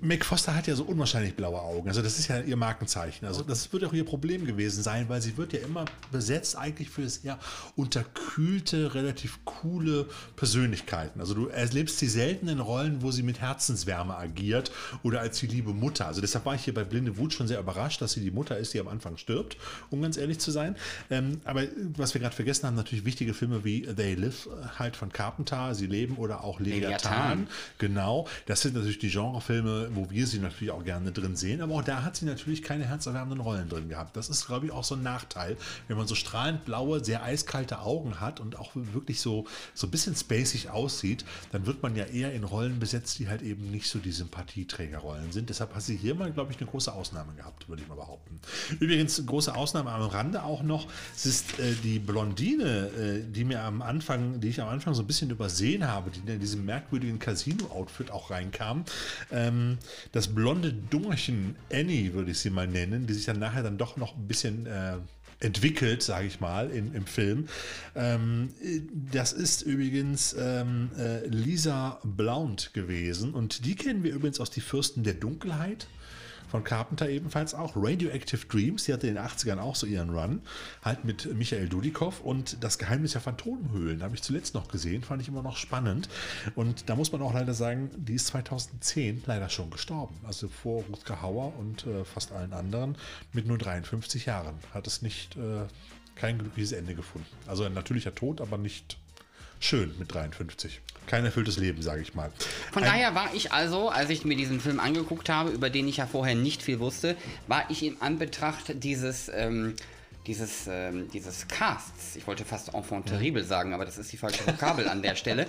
Mac 0.00 0.24
Foster 0.24 0.54
hat 0.54 0.66
ja 0.66 0.74
so 0.74 0.84
unwahrscheinlich 0.84 1.34
blaue 1.34 1.60
Augen. 1.60 1.88
Also 1.88 2.02
das 2.02 2.18
ist 2.18 2.28
ja 2.28 2.40
ihr 2.40 2.56
Markenzeichen. 2.56 3.26
Also 3.26 3.42
das 3.42 3.72
wird 3.72 3.84
auch 3.84 3.92
ihr 3.92 4.04
Problem 4.04 4.44
gewesen 4.44 4.82
sein, 4.82 5.08
weil 5.08 5.20
sie 5.22 5.36
wird 5.36 5.52
ja 5.52 5.60
immer 5.60 5.84
besetzt 6.12 6.56
eigentlich 6.56 6.90
für 6.90 7.08
sehr 7.08 7.38
unterkühlte, 7.74 8.94
relativ 8.94 9.38
coole 9.44 10.06
Persönlichkeiten. 10.36 11.20
Also 11.20 11.34
du 11.34 11.48
erlebst 11.48 11.98
sie 11.98 12.08
selten 12.08 12.48
in 12.48 12.60
Rollen, 12.60 13.02
wo 13.02 13.10
sie 13.10 13.22
mit 13.22 13.40
Herzenswärme 13.40 14.16
agiert 14.16 14.70
oder 15.02 15.20
als 15.20 15.38
die 15.38 15.46
liebe 15.46 15.72
Mutter. 15.72 16.06
Also 16.06 16.20
deshalb 16.20 16.44
war 16.46 16.54
ich 16.54 16.64
hier 16.64 16.74
bei 16.74 16.84
Blinde 16.84 17.16
Wut 17.16 17.32
schon 17.32 17.48
sehr 17.48 17.60
überrascht, 17.60 18.00
dass 18.02 18.12
sie 18.12 18.20
die 18.20 18.30
Mutter 18.30 18.56
ist, 18.58 18.74
die 18.74 18.80
am 18.80 18.88
Anfang 18.88 19.16
stirbt, 19.16 19.56
um 19.90 20.02
ganz 20.02 20.16
ehrlich 20.16 20.38
zu 20.38 20.50
sein. 20.50 20.76
Ähm, 21.10 21.40
aber 21.44 21.64
was 21.96 22.14
wir 22.14 22.20
gerade 22.20 22.34
vergessen 22.34 22.66
haben, 22.66 22.76
natürlich 22.76 23.04
wichtige 23.04 23.34
Filme 23.34 23.64
wie 23.64 23.82
They 23.82 24.14
Live, 24.14 24.46
äh, 24.46 24.78
halt 24.78 24.96
von 24.96 25.12
Carpenter, 25.12 25.74
Sie 25.74 25.86
leben 25.86 26.16
oder 26.16 26.44
auch 26.44 26.60
Leviathan. 26.60 26.86
Leviathan. 26.86 27.48
Genau, 27.78 28.28
das 28.46 28.62
sind 28.62 28.74
natürlich 28.74 28.98
die 28.98 29.10
Genrefilme, 29.10 29.85
wo 29.94 30.10
wir 30.10 30.26
sie 30.26 30.38
natürlich 30.38 30.72
auch 30.72 30.84
gerne 30.84 31.12
drin 31.12 31.36
sehen, 31.36 31.60
aber 31.60 31.74
auch 31.74 31.84
da 31.84 32.02
hat 32.02 32.16
sie 32.16 32.24
natürlich 32.24 32.62
keine 32.62 32.84
herzerwärmenden 32.84 33.40
Rollen 33.40 33.68
drin 33.68 33.88
gehabt. 33.88 34.16
Das 34.16 34.28
ist, 34.28 34.46
glaube 34.46 34.66
ich, 34.66 34.72
auch 34.72 34.84
so 34.84 34.94
ein 34.94 35.02
Nachteil, 35.02 35.56
wenn 35.88 35.96
man 35.96 36.06
so 36.06 36.14
strahlend 36.14 36.64
blaue, 36.64 37.04
sehr 37.04 37.22
eiskalte 37.22 37.80
Augen 37.80 38.20
hat 38.20 38.40
und 38.40 38.58
auch 38.58 38.72
wirklich 38.74 39.20
so, 39.20 39.46
so 39.74 39.86
ein 39.86 39.90
bisschen 39.90 40.14
spacig 40.16 40.70
aussieht, 40.70 41.24
dann 41.52 41.66
wird 41.66 41.82
man 41.82 41.96
ja 41.96 42.04
eher 42.04 42.32
in 42.32 42.44
Rollen 42.44 42.78
besetzt, 42.78 43.18
die 43.18 43.28
halt 43.28 43.42
eben 43.42 43.70
nicht 43.70 43.88
so 43.88 43.98
die 43.98 44.12
Sympathieträgerrollen 44.12 45.32
sind. 45.32 45.48
Deshalb 45.50 45.74
hat 45.74 45.82
sie 45.82 45.96
hier 45.96 46.14
mal, 46.14 46.32
glaube 46.32 46.52
ich, 46.52 46.58
eine 46.58 46.68
große 46.68 46.92
Ausnahme 46.92 47.34
gehabt, 47.34 47.68
würde 47.68 47.82
ich 47.82 47.88
mal 47.88 47.94
behaupten. 47.94 48.40
Übrigens, 48.80 49.24
große 49.24 49.54
Ausnahme 49.54 49.90
am 49.90 50.02
Rande 50.02 50.42
auch 50.42 50.62
noch, 50.62 50.86
es 51.14 51.26
ist 51.26 51.58
äh, 51.58 51.74
die 51.82 51.98
Blondine, 51.98 52.88
äh, 52.88 53.22
die 53.30 53.44
mir 53.44 53.62
am 53.62 53.82
Anfang, 53.82 54.40
die 54.40 54.48
ich 54.48 54.60
am 54.60 54.68
Anfang 54.68 54.94
so 54.94 55.02
ein 55.02 55.06
bisschen 55.06 55.30
übersehen 55.30 55.86
habe, 55.86 56.10
die 56.10 56.30
in 56.30 56.40
diesem 56.40 56.64
merkwürdigen 56.64 57.18
Casino-Outfit 57.18 58.10
auch 58.10 58.30
reinkam. 58.30 58.84
Ähm, 59.30 59.75
das 60.12 60.28
blonde 60.28 60.72
Dummerchen 60.72 61.56
Annie, 61.72 62.12
würde 62.14 62.30
ich 62.30 62.38
sie 62.38 62.50
mal 62.50 62.66
nennen, 62.66 63.06
die 63.06 63.14
sich 63.14 63.26
dann 63.26 63.38
nachher 63.38 63.62
dann 63.62 63.78
doch 63.78 63.96
noch 63.96 64.16
ein 64.16 64.26
bisschen 64.26 64.66
äh, 64.66 64.96
entwickelt, 65.40 66.02
sage 66.02 66.26
ich 66.26 66.40
mal, 66.40 66.70
in, 66.70 66.94
im 66.94 67.06
Film. 67.06 67.48
Ähm, 67.94 68.50
äh, 68.62 68.80
das 69.12 69.32
ist 69.32 69.62
übrigens 69.62 70.34
ähm, 70.38 70.90
äh, 70.98 71.26
Lisa 71.26 72.00
Blount 72.04 72.72
gewesen 72.72 73.34
und 73.34 73.64
die 73.64 73.74
kennen 73.74 74.02
wir 74.02 74.12
übrigens 74.12 74.40
aus 74.40 74.50
Die 74.50 74.60
Fürsten 74.60 75.02
der 75.02 75.14
Dunkelheit. 75.14 75.86
Von 76.48 76.64
Carpenter 76.64 77.08
ebenfalls 77.08 77.54
auch. 77.54 77.72
Radioactive 77.76 78.46
Dreams, 78.46 78.84
die 78.84 78.92
hatte 78.92 79.06
in 79.06 79.14
den 79.14 79.24
80ern 79.24 79.58
auch 79.58 79.76
so 79.76 79.86
ihren 79.86 80.10
Run. 80.10 80.42
Halt 80.82 81.04
mit 81.04 81.32
Michael 81.34 81.68
Dudikoff 81.68 82.20
und 82.20 82.62
Das 82.62 82.78
Geheimnis 82.78 83.12
der 83.12 83.20
Phantomhöhlen 83.20 84.02
habe 84.02 84.14
ich 84.14 84.22
zuletzt 84.22 84.54
noch 84.54 84.68
gesehen, 84.68 85.02
fand 85.02 85.22
ich 85.22 85.28
immer 85.28 85.42
noch 85.42 85.56
spannend. 85.56 86.08
Und 86.54 86.88
da 86.88 86.96
muss 86.96 87.12
man 87.12 87.22
auch 87.22 87.34
leider 87.34 87.54
sagen, 87.54 87.90
die 87.96 88.14
ist 88.14 88.28
2010 88.28 89.24
leider 89.26 89.48
schon 89.48 89.70
gestorben. 89.70 90.14
Also 90.24 90.48
vor 90.48 90.84
Rutger 90.84 91.22
Hauer 91.22 91.52
und 91.58 91.86
äh, 91.86 92.04
fast 92.04 92.32
allen 92.32 92.52
anderen 92.52 92.96
mit 93.32 93.46
nur 93.46 93.58
53 93.58 94.26
Jahren. 94.26 94.54
Hat 94.72 94.86
es 94.86 95.02
nicht 95.02 95.36
äh, 95.36 95.66
kein 96.14 96.38
glückliches 96.38 96.72
Ende 96.72 96.94
gefunden. 96.94 97.28
Also 97.46 97.64
ein 97.64 97.74
natürlicher 97.74 98.14
Tod, 98.14 98.40
aber 98.40 98.58
nicht 98.58 98.98
schön 99.60 99.94
mit 99.98 100.12
53. 100.12 100.80
Kein 101.06 101.24
erfülltes 101.24 101.56
Leben, 101.56 101.82
sage 101.82 102.02
ich 102.02 102.14
mal. 102.14 102.32
Von 102.72 102.82
Ein- 102.82 102.88
daher 102.90 103.14
war 103.14 103.32
ich 103.34 103.52
also, 103.52 103.88
als 103.90 104.10
ich 104.10 104.24
mir 104.24 104.36
diesen 104.36 104.60
Film 104.60 104.80
angeguckt 104.80 105.28
habe, 105.28 105.50
über 105.50 105.70
den 105.70 105.86
ich 105.86 105.98
ja 105.98 106.06
vorher 106.06 106.34
nicht 106.34 106.62
viel 106.62 106.80
wusste, 106.80 107.16
war 107.46 107.64
ich 107.70 107.84
in 107.84 108.00
Anbetracht 108.02 108.82
dieses, 108.82 109.28
ähm, 109.32 109.74
dieses, 110.26 110.66
ähm, 110.68 111.08
dieses 111.12 111.46
Casts, 111.46 112.16
ich 112.16 112.26
wollte 112.26 112.44
fast 112.44 112.74
enfant 112.74 113.06
terrible 113.06 113.44
sagen, 113.44 113.72
aber 113.72 113.84
das 113.84 113.98
ist 113.98 114.12
die 114.12 114.16
falsche 114.16 114.44
Vokabel 114.46 114.88
an 114.88 115.00
der 115.02 115.14
Stelle, 115.16 115.46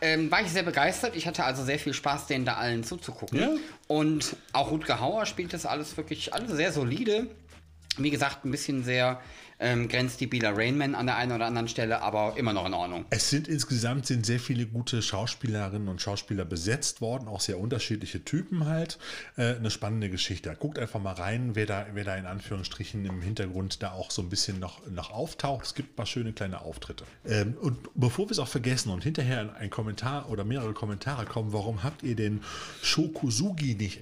ähm, 0.00 0.30
war 0.30 0.40
ich 0.40 0.48
sehr 0.48 0.62
begeistert. 0.62 1.14
Ich 1.16 1.26
hatte 1.26 1.44
also 1.44 1.64
sehr 1.64 1.78
viel 1.78 1.92
Spaß, 1.92 2.26
denen 2.26 2.44
da 2.46 2.54
allen 2.54 2.84
zuzugucken. 2.84 3.38
Ja. 3.40 3.50
Und 3.88 4.36
auch 4.52 4.70
Rutger 4.70 5.00
Hauer 5.00 5.26
spielt 5.26 5.52
das 5.52 5.66
alles 5.66 5.96
wirklich 5.98 6.32
alles 6.32 6.52
sehr 6.52 6.72
solide. 6.72 7.26
Wie 7.98 8.10
gesagt, 8.10 8.44
ein 8.44 8.50
bisschen 8.50 8.84
sehr 8.84 9.20
ähm, 9.58 9.88
Bieler 10.30 10.56
Rainman 10.56 10.94
an 10.94 11.06
der 11.06 11.16
einen 11.16 11.32
oder 11.32 11.46
anderen 11.46 11.68
Stelle, 11.68 12.02
aber 12.02 12.34
immer 12.36 12.52
noch 12.52 12.66
in 12.66 12.74
Ordnung. 12.74 13.04
Es 13.10 13.30
sind 13.30 13.48
insgesamt 13.48 14.06
sind 14.06 14.24
sehr 14.24 14.40
viele 14.40 14.66
gute 14.66 15.02
Schauspielerinnen 15.02 15.88
und 15.88 16.00
Schauspieler 16.00 16.44
besetzt 16.44 17.00
worden, 17.00 17.28
auch 17.28 17.40
sehr 17.40 17.58
unterschiedliche 17.58 18.24
Typen 18.24 18.66
halt. 18.66 18.98
Äh, 19.36 19.56
eine 19.56 19.70
spannende 19.70 20.10
Geschichte. 20.10 20.54
Guckt 20.58 20.78
einfach 20.78 21.00
mal 21.00 21.14
rein, 21.14 21.54
wer 21.54 21.66
da, 21.66 21.86
wer 21.92 22.04
da 22.04 22.16
in 22.16 22.26
Anführungsstrichen 22.26 23.04
im 23.04 23.22
Hintergrund 23.22 23.82
da 23.82 23.92
auch 23.92 24.10
so 24.10 24.22
ein 24.22 24.28
bisschen 24.28 24.58
noch, 24.58 24.86
noch 24.90 25.10
auftaucht. 25.10 25.66
Es 25.66 25.74
gibt 25.74 25.92
ein 25.92 25.96
paar 25.96 26.06
schöne 26.06 26.32
kleine 26.32 26.60
Auftritte. 26.60 27.04
Ähm, 27.26 27.56
und 27.60 27.78
bevor 27.94 28.26
wir 28.26 28.32
es 28.32 28.38
auch 28.38 28.48
vergessen 28.48 28.90
und 28.90 29.02
hinterher 29.02 29.40
ein, 29.40 29.50
ein 29.50 29.70
Kommentar 29.70 30.30
oder 30.30 30.44
mehrere 30.44 30.72
Kommentare 30.72 31.26
kommen, 31.26 31.52
warum 31.52 31.82
habt 31.82 32.02
ihr 32.02 32.14
den 32.14 32.42
Shokusugi 32.82 33.74
nicht 33.74 34.00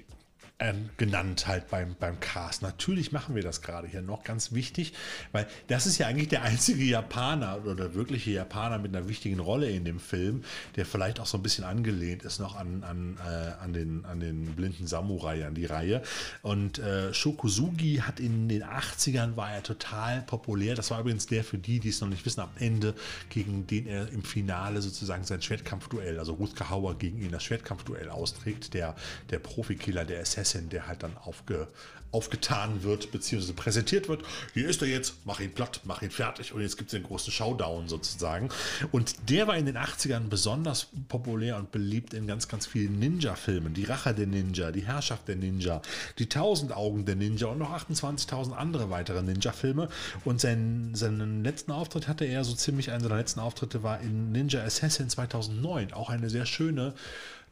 ähm, 0.59 0.89
genannt 0.97 1.47
halt 1.47 1.69
beim, 1.69 1.97
beim 2.01 2.19
Cast. 2.19 2.63
Natürlich 2.63 3.13
machen 3.13 3.35
wir 3.35 3.43
das 3.43 3.61
gerade 3.61 3.87
hier 3.87 4.01
noch, 4.01 4.25
ganz 4.25 4.53
wichtig, 4.53 4.95
weil 5.33 5.47
das 5.69 5.87
ist 5.87 5.99
ja 5.99 6.07
eigentlich 6.07 6.29
der 6.29 6.43
einzige 6.43 6.83
Japaner 6.83 7.67
oder 7.67 7.95
wirkliche 7.95 8.31
Japaner 8.31 8.79
mit 8.79 8.97
einer 8.97 9.07
wichtigen 9.07 9.39
Rolle 9.39 9.69
in 9.69 9.85
dem 9.85 10.01
Film, 10.01 10.45
der 10.77 10.87
vielleicht 10.87 11.21
auch 11.21 11.27
so 11.27 11.37
ein 11.37 11.43
bisschen 11.43 11.65
angelehnt 11.65 12.23
ist 12.23 12.39
noch 12.39 12.57
an, 12.57 12.83
an, 12.85 13.19
äh, 13.19 13.63
an, 13.63 13.75
den, 13.75 14.07
an 14.07 14.21
den 14.21 14.47
blinden 14.57 14.87
Samurai, 14.87 15.47
an 15.47 15.55
die 15.55 15.67
Reihe. 15.67 16.03
Und 16.41 16.79
äh, 16.79 17.13
Shokuzugi 17.13 17.97
hat 17.97 18.19
in 18.19 18.49
den 18.49 18.65
80ern 18.65 19.37
war 19.37 19.53
er 19.53 19.63
total 19.63 20.23
populär. 20.23 20.75
Das 20.75 20.91
war 20.91 21.01
übrigens 21.01 21.27
der 21.27 21.45
für 21.45 21.59
die, 21.59 21.81
die 21.81 21.91
es 21.91 22.01
noch 22.01 22.09
nicht 22.09 22.25
wissen, 22.25 22.41
am 22.41 22.51
Ende, 22.59 22.95
gegen 23.29 23.67
den 23.67 23.87
er 23.87 24.11
im 24.11 24.23
Finale 24.23 24.81
sozusagen 24.81 25.25
sein 25.25 25.43
Schwertkampfduell, 25.43 26.19
also 26.19 26.33
Rutger 26.33 26.71
Hauer 26.71 26.97
gegen 26.97 27.21
ihn 27.21 27.31
das 27.31 27.45
Schwertkampfduell 27.45 28.09
austrägt, 28.09 28.73
der, 28.73 28.97
der 29.29 29.39
Profikiller, 29.39 30.07
der 30.07 30.21
Assassin 30.21 30.46
Assassin, 30.47 30.69
der 30.69 30.87
halt 30.87 31.03
dann 31.03 31.17
aufge, 31.25 31.67
aufgetan 32.13 32.83
wird, 32.83 33.11
beziehungsweise 33.11 33.53
präsentiert 33.53 34.09
wird. 34.09 34.23
Hier 34.55 34.69
ist 34.69 34.81
er 34.81 34.89
jetzt, 34.89 35.15
mach 35.25 35.41
ihn 35.41 35.53
platt, 35.53 35.81
mach 35.85 36.03
ihn 36.03 36.11
fertig 36.11 36.53
und 36.53 36.63
jetzt 36.63 36.79
gibt 36.79 36.89
es 36.89 36.93
den 36.93 37.03
großen 37.03 37.33
Showdown 37.33 37.89
sozusagen. 37.89 38.49
Und 38.93 39.29
der 39.29 39.49
war 39.49 39.57
in 39.57 39.67
den 39.67 39.77
80ern 39.77 40.29
besonders 40.29 40.87
populär 41.09 41.57
und 41.57 41.73
beliebt 41.73 42.15
in 42.15 42.27
ganz, 42.27 42.47
ganz 42.49 42.67
vielen 42.67 42.99
Ninja-Filmen. 42.99 43.75
Die 43.75 43.85
Rache 43.85 44.15
der 44.15 44.27
Ninja, 44.27 44.71
die 44.71 44.87
Herrschaft 44.87 45.27
der 45.29 45.37
Ninja, 45.37 45.83
die 46.19 46.29
Tausend 46.29 46.73
Augen 46.73 47.05
der 47.05 47.17
Ninja 47.17 47.49
und 47.49 47.59
noch 47.59 47.73
28.000 47.73 48.53
andere 48.53 48.89
weitere 48.89 49.23
Ninja-Filme. 49.23 49.89
Und 50.25 50.41
seinen, 50.41 50.95
seinen 50.95 51.43
letzten 51.45 51.73
Auftritt 51.73 52.09
hatte 52.09 52.25
er 52.25 52.45
so 52.45 52.55
ziemlich, 52.55 52.93
einer 52.93 53.03
seiner 53.03 53.17
letzten 53.17 53.41
Auftritte 53.41 53.83
war 53.83 54.01
in 54.01 54.33
Ninja 54.33 54.63
Assassin 54.63 55.11
2009. 55.11 55.93
Auch 55.93 56.09
eine 56.09 56.31
sehr 56.31 56.47
schöne 56.47 56.95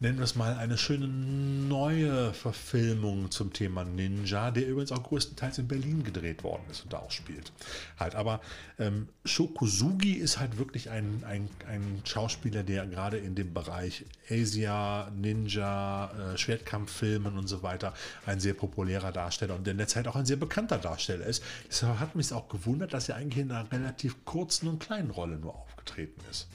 nennen 0.00 0.18
wir 0.18 0.24
es 0.24 0.34
mal, 0.34 0.56
eine 0.56 0.76
schöne 0.76 1.06
neue 1.06 2.34
Verfilmung 2.34 3.30
zum 3.30 3.52
Thema 3.52 3.84
Ninja, 3.84 4.50
der 4.50 4.66
übrigens 4.66 4.92
auch 4.92 5.02
größtenteils 5.02 5.58
in 5.58 5.68
Berlin 5.68 6.02
gedreht 6.02 6.42
worden 6.44 6.62
ist 6.70 6.82
und 6.82 6.92
da 6.92 6.98
auch 6.98 7.10
spielt. 7.10 7.52
Halt, 7.98 8.14
aber 8.14 8.40
ähm, 8.78 9.08
Shokuzugi 9.24 10.12
ist 10.12 10.38
halt 10.38 10.58
wirklich 10.58 10.90
ein, 10.90 11.22
ein, 11.26 11.48
ein 11.68 12.02
Schauspieler, 12.04 12.62
der 12.62 12.86
gerade 12.86 13.18
in 13.18 13.34
dem 13.34 13.54
Bereich 13.54 14.04
Asia, 14.28 15.10
Ninja, 15.16 16.32
äh, 16.32 16.38
Schwertkampffilmen 16.38 17.38
und 17.38 17.46
so 17.46 17.62
weiter 17.62 17.94
ein 18.26 18.40
sehr 18.40 18.54
populärer 18.54 19.12
Darsteller 19.12 19.54
und 19.54 19.66
in 19.68 19.78
der 19.78 19.88
Zeit 19.88 20.08
auch 20.08 20.16
ein 20.16 20.26
sehr 20.26 20.36
bekannter 20.36 20.78
Darsteller 20.78 21.26
ist. 21.26 21.42
Deshalb 21.68 22.00
hat 22.00 22.14
mich 22.14 22.32
auch 22.32 22.48
gewundert, 22.48 22.92
dass 22.92 23.08
er 23.08 23.16
eigentlich 23.16 23.42
in 23.42 23.50
einer 23.50 23.70
relativ 23.70 24.24
kurzen 24.24 24.68
und 24.68 24.80
kleinen 24.80 25.10
Rolle 25.10 25.38
nur 25.38 25.54
aufgetreten 25.54 26.20
ist. 26.30 26.48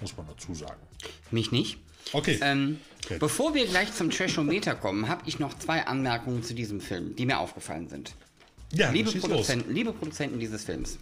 Muss 0.00 0.16
man 0.16 0.26
dazu 0.26 0.54
sagen. 0.54 0.80
Mich 1.30 1.52
nicht. 1.52 1.78
Okay. 2.12 2.38
Ähm, 2.42 2.78
Bevor 3.20 3.54
wir 3.54 3.66
gleich 3.66 3.92
zum 3.92 4.10
Trashometer 4.10 4.74
kommen, 4.74 5.08
habe 5.08 5.22
ich 5.26 5.38
noch 5.38 5.56
zwei 5.58 5.86
Anmerkungen 5.86 6.42
zu 6.42 6.54
diesem 6.54 6.80
Film, 6.80 7.14
die 7.14 7.24
mir 7.24 7.38
aufgefallen 7.38 7.88
sind. 7.88 8.14
ja, 8.72 8.90
Liebe 8.90 9.10
schieß 9.10 9.22
los. 9.22 9.30
Produzenten, 9.30 9.72
liebe 9.72 9.92
Produzenten 9.92 10.40
dieses 10.40 10.64
Films, 10.64 10.98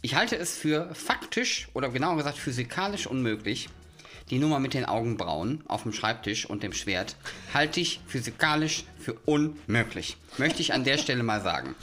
ich 0.00 0.14
halte 0.14 0.36
es 0.36 0.56
für 0.56 0.94
faktisch 0.94 1.68
oder 1.74 1.90
genauer 1.90 2.16
gesagt 2.16 2.38
physikalisch 2.38 3.06
unmöglich, 3.06 3.68
die 4.30 4.38
Nummer 4.38 4.58
mit 4.58 4.74
den 4.74 4.84
Augenbrauen 4.86 5.62
auf 5.68 5.82
dem 5.82 5.92
Schreibtisch 5.92 6.46
und 6.46 6.62
dem 6.62 6.72
Schwert 6.72 7.16
halte 7.52 7.80
ich 7.80 8.00
physikalisch 8.06 8.84
für 8.98 9.12
unmöglich. 9.24 10.16
Möchte 10.38 10.62
ich 10.62 10.72
an 10.72 10.84
der 10.84 10.98
Stelle 11.02 11.22
mal 11.22 11.42
sagen. 11.42 11.74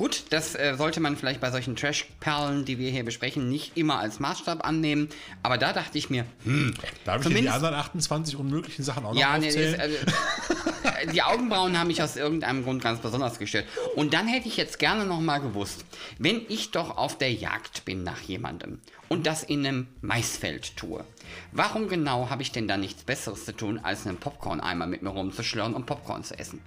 Gut, 0.00 0.24
das 0.30 0.54
äh, 0.54 0.76
sollte 0.78 0.98
man 0.98 1.14
vielleicht 1.14 1.42
bei 1.42 1.50
solchen 1.50 1.76
Trash-Perlen, 1.76 2.64
die 2.64 2.78
wir 2.78 2.90
hier 2.90 3.04
besprechen, 3.04 3.50
nicht 3.50 3.76
immer 3.76 3.98
als 3.98 4.18
Maßstab 4.18 4.64
annehmen. 4.66 5.10
Aber 5.42 5.58
da 5.58 5.74
dachte 5.74 5.98
ich 5.98 6.08
mir, 6.08 6.24
hm, 6.44 6.72
Darf 7.04 7.16
ich 7.18 7.22
dir 7.24 7.28
die 7.28 7.34
Zumindest- 7.34 7.54
anderen 7.56 7.74
28 7.74 8.36
unmöglichen 8.36 8.82
Sachen 8.82 9.04
auch 9.04 9.12
noch 9.12 9.20
ja, 9.20 9.36
nee, 9.36 9.48
aufzählen? 9.48 9.78
das, 9.78 10.94
äh, 11.04 11.12
die 11.12 11.20
Augenbrauen 11.20 11.78
haben 11.78 11.88
mich 11.88 12.02
aus 12.02 12.16
irgendeinem 12.16 12.64
Grund 12.64 12.82
ganz 12.82 13.00
besonders 13.00 13.38
gestört. 13.38 13.66
Und 13.94 14.14
dann 14.14 14.26
hätte 14.26 14.48
ich 14.48 14.56
jetzt 14.56 14.78
gerne 14.78 15.04
noch 15.04 15.20
mal 15.20 15.36
gewusst, 15.36 15.84
wenn 16.18 16.40
ich 16.48 16.70
doch 16.70 16.96
auf 16.96 17.18
der 17.18 17.34
Jagd 17.34 17.84
bin 17.84 18.02
nach 18.02 18.22
jemandem 18.22 18.80
und 19.10 19.26
das 19.26 19.42
in 19.42 19.66
einem 19.66 19.86
Maisfeld 20.00 20.78
tue, 20.78 21.04
warum 21.52 21.88
genau 21.88 22.30
habe 22.30 22.40
ich 22.40 22.52
denn 22.52 22.66
da 22.68 22.78
nichts 22.78 23.02
Besseres 23.04 23.44
zu 23.44 23.52
tun, 23.54 23.78
als 23.82 24.06
einen 24.06 24.16
Popcorn-Eimer 24.16 24.86
mit 24.86 25.02
mir 25.02 25.10
rumzuschlören 25.10 25.74
und 25.74 25.84
Popcorn 25.84 26.24
zu 26.24 26.38
essen? 26.38 26.62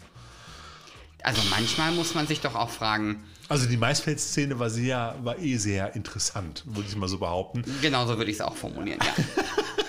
Also 1.24 1.42
manchmal 1.50 1.92
muss 1.94 2.16
man 2.16 2.28
sich 2.28 2.42
doch 2.42 2.56
auch 2.56 2.70
fragen, 2.70 3.24
Also 3.50 3.66
die 3.68 3.78
Maisfeld-Szene 3.78 4.60
war 4.60 4.70
sehr, 4.70 5.16
war 5.24 5.40
eh 5.40 5.58
sehr 5.58 5.96
interessant, 5.96 6.64
würde 6.66 6.88
ich 6.90 6.96
mal 6.96 7.08
so 7.08 7.18
behaupten. 7.20 7.64
genauso 7.82 8.18
würde 8.18 8.30
ich 8.32 8.38
es 8.38 8.42
auch 8.42 8.56
formulieren, 8.56 9.00
ja. 9.02 9.24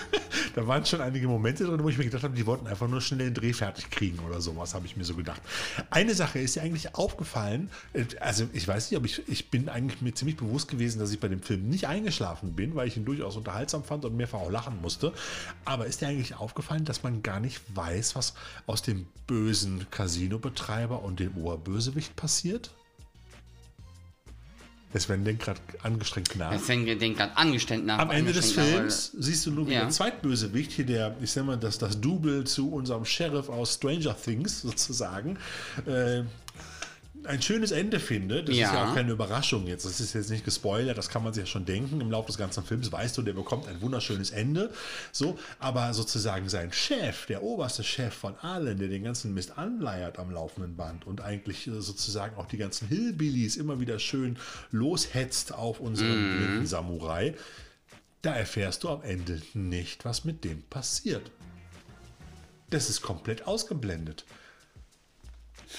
Da 0.55 0.65
waren 0.67 0.85
schon 0.85 1.01
einige 1.01 1.27
Momente 1.27 1.65
drin, 1.65 1.83
wo 1.83 1.89
ich 1.89 1.97
mir 1.97 2.05
gedacht 2.05 2.23
habe, 2.23 2.33
die 2.33 2.45
wollten 2.45 2.65
einfach 2.65 2.87
nur 2.87 3.01
schnell 3.01 3.19
den 3.19 3.33
Dreh 3.33 3.51
fertig 3.51 3.89
kriegen 3.89 4.19
oder 4.19 4.39
sowas, 4.39 4.73
habe 4.73 4.85
ich 4.85 4.95
mir 4.95 5.03
so 5.03 5.13
gedacht. 5.13 5.41
Eine 5.89 6.15
Sache 6.15 6.39
ist 6.39 6.55
ja 6.55 6.63
eigentlich 6.63 6.95
aufgefallen, 6.95 7.69
äh, 7.91 8.05
also 8.21 8.47
ich 8.53 8.65
weiß 8.65 8.89
nicht, 8.89 8.97
aber 8.97 9.05
ich, 9.05 9.27
ich 9.27 9.51
bin 9.51 9.67
eigentlich 9.67 10.01
mir 10.01 10.13
ziemlich 10.13 10.37
bewusst 10.37 10.69
gewesen, 10.69 10.99
dass 10.99 11.11
ich 11.11 11.19
bei 11.19 11.27
dem 11.27 11.41
Film 11.41 11.67
nicht 11.67 11.87
eingeschlafen 11.87 12.53
bin, 12.53 12.73
weil 12.73 12.87
ich 12.87 12.95
ihn 12.95 13.03
durchaus 13.03 13.35
unterhaltsam 13.35 13.83
fand 13.83 14.05
und 14.05 14.15
mehrfach 14.15 14.39
auch 14.39 14.49
lachen 14.49 14.79
musste. 14.81 15.11
Aber 15.65 15.87
ist 15.87 15.99
dir 15.99 16.07
eigentlich 16.07 16.37
aufgefallen, 16.37 16.85
dass 16.85 17.03
man 17.03 17.21
gar 17.21 17.41
nicht 17.41 17.61
weiß, 17.75 18.15
was 18.15 18.33
aus 18.65 18.81
dem 18.81 19.07
bösen 19.27 19.85
Casino-Betreiber 19.91 21.03
und 21.03 21.19
dem 21.19 21.35
Oberbösewicht 21.35 22.15
passiert? 22.15 22.71
Es 24.95 25.09
werden 25.09 25.25
den 25.25 25.37
gerade 25.37 25.59
angestrengt 25.83 26.37
nach. 26.37 26.57
Sven 26.57 26.85
denkt 26.85 27.17
gerade 27.17 27.35
angeständig 27.35 27.85
nach. 27.85 27.99
Am 27.99 28.11
Ende 28.11 28.31
des 28.31 28.45
angestrengt 28.57 28.69
nach, 28.71 28.77
Films 28.77 29.11
siehst 29.19 29.45
du 29.45 29.51
nur, 29.51 29.67
wie 29.67 29.73
Ja. 29.73 29.81
der 29.81 29.89
Zweitbösewicht 29.89 30.71
hier, 30.71 30.85
der, 30.85 31.13
ich 31.21 31.31
sag 31.31 31.43
mal, 31.45 31.57
das, 31.57 31.77
das 31.77 31.99
Double 31.99 32.45
zu 32.45 32.71
unserem 32.71 33.03
Sheriff 33.03 33.49
aus 33.49 33.73
Stranger 33.73 34.15
Things 34.17 34.61
sozusagen, 34.61 35.37
äh, 35.85 36.21
ein 37.23 37.41
schönes 37.41 37.71
Ende 37.71 37.99
findet. 37.99 38.49
Das 38.49 38.55
Ja. 38.55 38.67
ist 38.67 38.73
ja 38.73 38.89
auch 38.89 38.93
keine 38.93 39.11
Überraschung 39.11 39.65
jetzt. 39.65 39.83
Das 39.85 39.99
ist 39.99 40.13
jetzt 40.13 40.29
nicht 40.29 40.45
gespoilert, 40.45 40.97
das 40.97 41.09
kann 41.09 41.23
man 41.23 41.33
sich 41.33 41.41
ja 41.43 41.47
schon 41.47 41.65
denken. 41.65 41.99
Im 42.01 42.11
Laufe 42.11 42.27
des 42.27 42.37
ganzen 42.37 42.63
Films 42.63 42.91
weißt 42.91 43.17
du, 43.17 43.23
der 43.23 43.33
bekommt 43.33 43.67
ein 43.67 43.81
wunderschönes 43.81 44.29
Ende. 44.31 44.71
So, 45.11 45.37
aber 45.57 45.93
sozusagen 45.93 46.49
sein 46.49 46.71
Chef, 46.71 47.25
der 47.25 47.41
oberste 47.41 47.83
Chef 47.83 48.13
von 48.13 48.35
allen, 48.37 48.77
der 48.77 48.89
den 48.89 49.03
ganzen 49.03 49.33
Mist 49.33 49.57
anleiert 49.57 50.19
am 50.19 50.29
laufenden 50.29 50.75
Band 50.75 51.07
und 51.07 51.21
eigentlich 51.21 51.65
äh, 51.67 51.81
sozusagen 51.81 52.35
auch 52.37 52.45
die 52.45 52.57
ganzen 52.57 52.87
Hillbillies 52.89 53.55
immer 53.57 53.79
wieder 53.79 53.97
schön 53.97 54.37
loshetzt 54.71 55.53
auf 55.53 55.79
unseren 55.79 56.33
Mhm. 56.33 56.37
blinden 56.37 56.65
Samurai, 56.67 57.33
da 58.21 58.33
erfährst 58.35 58.83
du 58.83 58.89
am 58.89 59.01
Ende 59.03 59.41
nicht, 59.53 60.05
was 60.05 60.25
mit 60.25 60.43
dem 60.43 60.61
passiert. 60.63 61.31
Das 62.69 62.89
ist 62.89 63.01
komplett 63.01 63.47
ausgeblendet. 63.47 64.25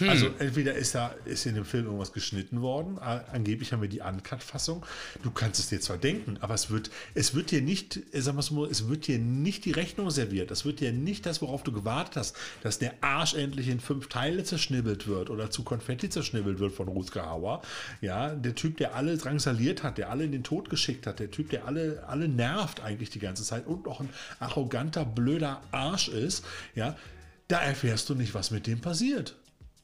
Also 0.01 0.27
entweder 0.39 0.75
ist 0.75 0.95
da 0.95 1.15
ist 1.25 1.47
in 1.47 1.55
dem 1.55 1.65
Film 1.65 1.87
irgendwas 1.87 2.13
geschnitten 2.13 2.61
worden, 2.61 2.99
angeblich 2.99 3.73
haben 3.73 3.83
wir 3.83 3.89
die 3.89 4.01
Uncut-Fassung. 4.01 4.85
Du 5.23 5.31
kannst 5.31 5.59
es 5.61 5.69
dir 5.69 5.81
zwar 5.81 5.97
denken, 5.97 6.39
aber 6.41 6.55
es 6.55 6.71
wird, 6.71 6.91
es 7.15 7.35
wird 7.35 7.51
dir 7.51 7.63
nicht, 7.63 8.01
äh, 8.13 8.21
sagen 8.21 8.39
wir 8.39 8.53
mal, 8.53 8.71
es 8.71 8.89
wird 8.89 9.07
dir 9.07 9.19
nicht 9.19 9.65
die 9.65 9.73
Rechnung 9.73 10.11
serviert. 10.11 10.51
Es 10.51 10.65
wird 10.65 10.81
dir 10.81 10.93
nicht 10.93 11.27
das, 11.27 11.41
worauf 11.43 11.63
du 11.63 11.73
gewartet 11.73 12.17
hast, 12.17 12.37
dass 12.63 12.79
der 12.79 12.95
Arsch 13.01 13.35
endlich 13.35 13.69
in 13.69 13.81
fünf 13.81 14.09
Teile 14.09 14.45
zerschnibbelt 14.45 15.07
wird 15.07 15.31
oder 15.31 15.51
zu 15.51 15.63
Konfetti 15.63 16.11
zerschnibbelt 16.11 16.59
wird 16.59 16.73
von 16.73 16.89
Rutger 16.89 17.29
Hauer. 17.31 17.63
Ja, 18.01 18.35
der 18.35 18.55
Typ, 18.55 18.77
der 18.77 18.95
alle 18.95 19.17
drangsaliert 19.17 19.83
hat, 19.83 19.99
der 19.99 20.11
alle 20.11 20.25
in 20.25 20.33
den 20.33 20.45
Tod 20.45 20.71
geschickt 20.71 21.07
hat, 21.07 21.19
der 21.19 21.31
Typ, 21.31 21.51
der 21.51 21.67
alle, 21.67 22.05
alle 22.07 22.29
nervt 22.29 22.83
eigentlich 22.83 23.11
die 23.11 23.19
ganze 23.19 23.45
Zeit 23.45 23.67
und 23.67 23.87
noch 23.87 24.01
ein 24.01 24.11
arroganter, 24.41 25.05
blöder 25.05 25.63
Arsch 25.71 26.09
ist, 26.09 26.45
ja, 26.75 26.97
da 27.49 27.61
erfährst 27.61 28.09
du 28.09 28.15
nicht, 28.15 28.35
was 28.35 28.51
mit 28.51 28.67
dem 28.67 28.81
passiert. 28.81 29.37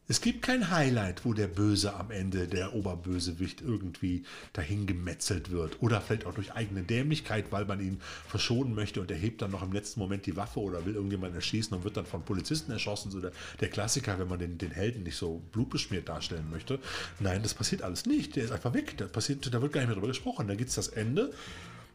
Es 0.08 0.20
gibt 0.20 0.42
kein 0.42 0.70
Highlight, 0.70 1.24
wo 1.24 1.32
der 1.32 1.46
Böse 1.46 1.94
am 1.94 2.10
Ende, 2.10 2.48
der 2.48 2.74
Oberbösewicht, 2.74 3.60
irgendwie 3.60 4.24
dahin 4.52 4.86
gemetzelt 4.86 5.50
wird. 5.52 5.80
Oder 5.80 6.00
vielleicht 6.00 6.26
auch 6.26 6.34
durch 6.34 6.52
eigene 6.52 6.82
Dämlichkeit, 6.82 7.52
weil 7.52 7.66
man 7.66 7.80
ihn 7.80 8.00
verschonen 8.26 8.74
möchte 8.74 9.00
und 9.00 9.10
er 9.12 9.16
hebt 9.16 9.42
dann 9.42 9.52
noch 9.52 9.62
im 9.62 9.72
letzten 9.72 10.00
Moment 10.00 10.26
die 10.26 10.36
Waffe 10.36 10.58
oder 10.58 10.84
will 10.84 10.96
irgendjemanden 10.96 11.36
erschießen 11.36 11.76
und 11.76 11.84
wird 11.84 11.96
dann 11.96 12.04
von 12.04 12.24
Polizisten 12.24 12.72
erschossen. 12.72 13.12
So 13.12 13.20
der, 13.20 13.30
der 13.60 13.68
Klassiker, 13.68 14.18
wenn 14.18 14.28
man 14.28 14.40
den, 14.40 14.58
den 14.58 14.72
Helden 14.72 15.04
nicht 15.04 15.16
so 15.16 15.40
blutbeschmiert 15.52 16.08
darstellen 16.08 16.50
möchte. 16.50 16.80
Nein, 17.20 17.42
das 17.42 17.54
passiert 17.54 17.82
alles 17.82 18.04
nicht. 18.04 18.34
Der 18.34 18.44
ist 18.44 18.50
einfach 18.50 18.74
weg. 18.74 18.96
Da, 18.96 19.06
passiert, 19.06 19.54
da 19.54 19.62
wird 19.62 19.72
gar 19.72 19.80
nicht 19.80 19.88
mehr 19.88 19.96
drüber 19.96 20.08
gesprochen. 20.08 20.48
Da 20.48 20.56
gibt 20.56 20.70
es 20.70 20.74
das 20.74 20.88
Ende 20.88 21.32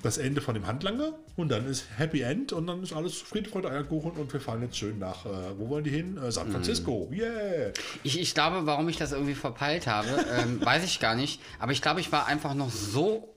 das 0.02 0.18
Ende 0.18 0.42
von 0.42 0.54
dem 0.54 0.68
Handlanger 0.68 1.14
und 1.36 1.50
dann 1.50 1.66
ist 1.68 1.86
Happy 1.98 2.22
End 2.22 2.54
und 2.54 2.68
dann 2.68 2.84
ist 2.84 2.94
alles 2.94 3.16
Friede, 3.16 3.50
Freude, 3.50 3.70
Eierkuchen 3.70 4.12
und 4.12 4.32
wir 4.32 4.40
fahren 4.40 4.62
jetzt 4.62 4.78
schön 4.78 5.00
nach, 5.00 5.26
äh, 5.26 5.30
wo 5.58 5.70
wollen 5.70 5.84
die 5.84 5.90
hin? 5.90 6.18
Äh, 6.18 6.32
San 6.32 6.52
Francisco, 6.52 7.10
yeah! 7.12 7.72
Ich, 8.04 8.20
ich 8.20 8.34
glaube, 8.34 8.66
warum 8.66 8.88
ich 8.90 8.98
das 8.98 9.12
irgendwie 9.12 9.34
verpeilt 9.34 9.88
habe, 9.88 10.08
ähm, 10.38 10.64
weiß 10.64 10.84
ich 10.84 11.00
gar 11.00 11.16
nicht. 11.16 11.42
Aber 11.60 11.72
ich 11.72 11.82
glaube, 11.82 12.00
ich 12.00 12.12
war 12.12 12.28
einfach 12.28 12.54
noch 12.54 12.70
so 12.70 13.34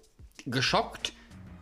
geschockt, 0.46 1.12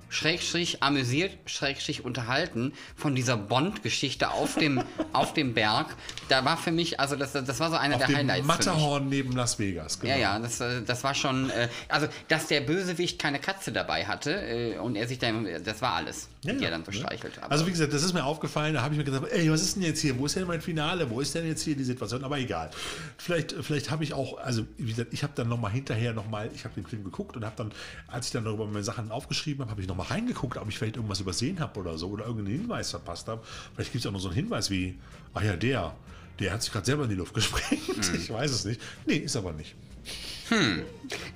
Schrägstrich 0.09 0.83
amüsiert, 0.83 1.33
Schrägstrich 1.47 2.05
unterhalten 2.05 2.73
von 2.97 3.15
dieser 3.15 3.37
Bond-Geschichte 3.37 4.31
auf 4.31 4.55
dem, 4.55 4.83
auf 5.13 5.35
dem 5.35 5.55
Berg. 5.55 5.87
Da 6.29 6.45
war 6.45 6.57
für 6.57 6.71
mich, 6.73 6.99
also 7.01 7.17
das, 7.17 7.33
das 7.33 7.61
war 7.61 7.71
so 7.71 7.77
einer 7.77 7.97
Auf 7.97 8.01
der 8.01 8.09
dem 8.09 8.17
Highlights. 8.17 8.47
Matterhorn 8.47 9.09
neben 9.09 9.33
Las 9.33 9.59
Vegas, 9.59 10.01
genau. 10.01 10.15
Ja, 10.15 10.19
ja, 10.19 10.39
das, 10.39 10.61
äh, 10.61 10.83
das 10.83 11.05
war 11.05 11.15
schon, 11.15 11.51
äh, 11.51 11.69
also 11.89 12.07
dass 12.29 12.47
der 12.47 12.61
Bösewicht 12.63 13.19
keine 13.19 13.39
Katze 13.39 13.73
dabei 13.73 14.07
hatte 14.07 14.33
äh, 14.33 14.79
und 14.79 14.97
er 14.97 15.09
sich 15.09 15.19
dann, 15.19 15.47
das 15.65 15.83
war 15.83 15.95
alles, 15.95 16.29
Ja, 16.45 16.53
die 16.53 16.59
ja, 16.61 16.65
er 16.67 16.71
dann 16.73 16.85
bestreichelt. 16.85 17.39
Aber 17.43 17.53
Also 17.53 17.67
wie 17.67 17.71
gesagt, 17.71 17.93
das 17.93 18.03
ist 18.03 18.13
mir 18.15 18.25
aufgefallen, 18.25 18.75
da 18.75 18.83
habe 18.83 18.95
ich 18.95 18.99
mir 18.99 19.05
gedacht, 19.05 19.25
ey, 19.31 19.51
was 19.51 19.63
ist 19.63 19.77
denn 19.77 19.83
jetzt 19.83 20.01
hier? 20.01 20.19
Wo 20.19 20.27
ist 20.27 20.37
denn 20.37 20.47
mein 20.47 20.61
Finale? 20.61 21.11
Wo 21.11 21.21
ist 21.21 21.35
denn 21.35 21.47
jetzt 21.47 21.63
hier 21.63 21.77
die 21.77 21.85
Situation? 21.85 22.25
Aber 22.25 22.39
egal. 22.39 22.71
Vielleicht, 23.17 23.55
vielleicht 23.61 23.91
habe 23.91 24.05
ich 24.05 24.15
auch, 24.15 24.39
also 24.39 24.65
wie 24.77 24.91
gesagt, 24.91 25.13
ich 25.13 25.23
habe 25.23 25.33
dann 25.37 25.49
nochmal 25.49 25.73
hinterher 25.73 26.13
nochmal, 26.13 26.51
ich 26.55 26.65
habe 26.65 26.75
den 26.75 26.87
Film 26.87 27.05
geguckt 27.05 27.37
und 27.37 27.45
habe 27.45 27.55
dann, 27.57 27.73
als 28.07 28.27
ich 28.27 28.33
dann 28.33 28.45
darüber 28.45 28.67
meine 28.67 28.85
Sachen 28.85 29.11
aufgeschrieben 29.11 29.61
habe, 29.63 29.71
habe 29.71 29.81
ich 29.83 29.89
nochmal 29.89 29.98
reingeguckt, 30.05 30.57
ob 30.57 30.69
ich 30.69 30.79
vielleicht 30.79 30.97
irgendwas 30.97 31.21
übersehen 31.21 31.61
habe 31.61 31.79
oder 31.81 31.99
so 31.99 32.09
oder 32.09 32.27
irgendeinen 32.27 32.61
Hinweis 32.61 32.91
verpasst 32.91 33.29
habe. 33.29 33.43
Vielleicht 33.75 33.93
gibt 33.93 34.05
es 34.05 34.09
auch 34.09 34.13
noch 34.13 34.21
so 34.21 34.29
einen 34.29 34.37
Hinweis 34.37 34.71
wie, 34.71 34.97
ach 35.35 35.43
ja, 35.43 35.57
der, 35.57 35.95
der 36.39 36.53
hat 36.53 36.63
sich 36.63 36.73
gerade 36.73 36.87
selber 36.87 37.05
in 37.05 37.11
die 37.11 37.17
Luft 37.17 37.35
gesprengt. 37.35 37.83
Ich 38.15 38.31
weiß 38.31 38.51
es 38.51 38.65
nicht. 38.65 38.81
Nee, 39.07 39.17
ist 39.17 39.37
aber 39.37 39.53
nicht. 39.53 39.75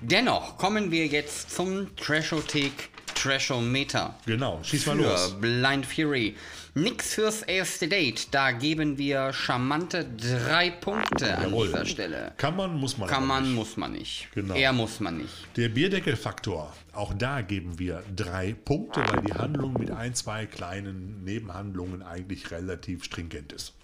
dennoch 0.01 0.57
kommen 0.57 0.91
wir 0.91 1.07
jetzt 1.07 1.51
zum 1.55 1.95
Trashothek 1.97 2.91
Trashometer. 3.15 4.15
Genau, 4.27 4.61
schieß 4.63 4.87
mal 4.87 4.97
für 4.97 5.03
los. 5.03 5.41
Blind 5.41 5.87
Fury. 5.87 6.35
Nix 6.75 7.15
fürs 7.15 7.43
erste 7.43 7.87
Date. 7.87 8.29
Da 8.31 8.51
geben 8.53 8.97
wir 8.97 9.35
charmante 9.35 10.07
drei 10.07 10.71
Punkte 10.71 11.37
an 11.37 11.51
Jawohl. 11.51 11.67
dieser 11.67 11.85
Stelle. 11.85 12.33
Kann 12.39 12.57
man, 12.57 12.79
muss 12.81 12.97
man. 12.97 13.09
Kann 13.11 13.27
man, 13.27 13.43
nicht. 13.43 13.55
muss 13.55 13.77
man 13.77 13.93
nicht. 13.93 14.29
Genau. 14.35 14.55
Er 14.55 14.73
muss 14.73 14.99
man 14.99 15.19
nicht. 15.19 15.47
Der 15.57 15.69
Bierdeckelfaktor, 15.69 16.73
auch 16.95 17.13
da 17.13 17.43
geben 17.43 17.79
wir 17.79 18.03
drei 18.17 18.55
Punkte, 18.55 19.01
weil 19.07 19.23
die 19.23 19.35
Handlung 19.35 19.75
mit 19.75 19.91
ein, 19.91 20.15
zwei 20.15 20.47
kleinen 20.47 21.23
Nebenhandlungen 21.25 22.03
eigentlich 22.03 22.51
relativ 22.51 23.05
stringent 23.05 23.53
ist 23.53 23.75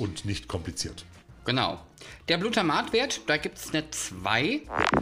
und 0.00 0.24
nicht 0.24 0.48
kompliziert. 0.48 1.04
Genau. 1.44 1.80
Der 2.28 2.38
Blutamatwert, 2.38 3.22
da 3.26 3.36
gibt 3.36 3.58
es 3.58 3.70
eine 3.70 3.90
2, 3.90 4.60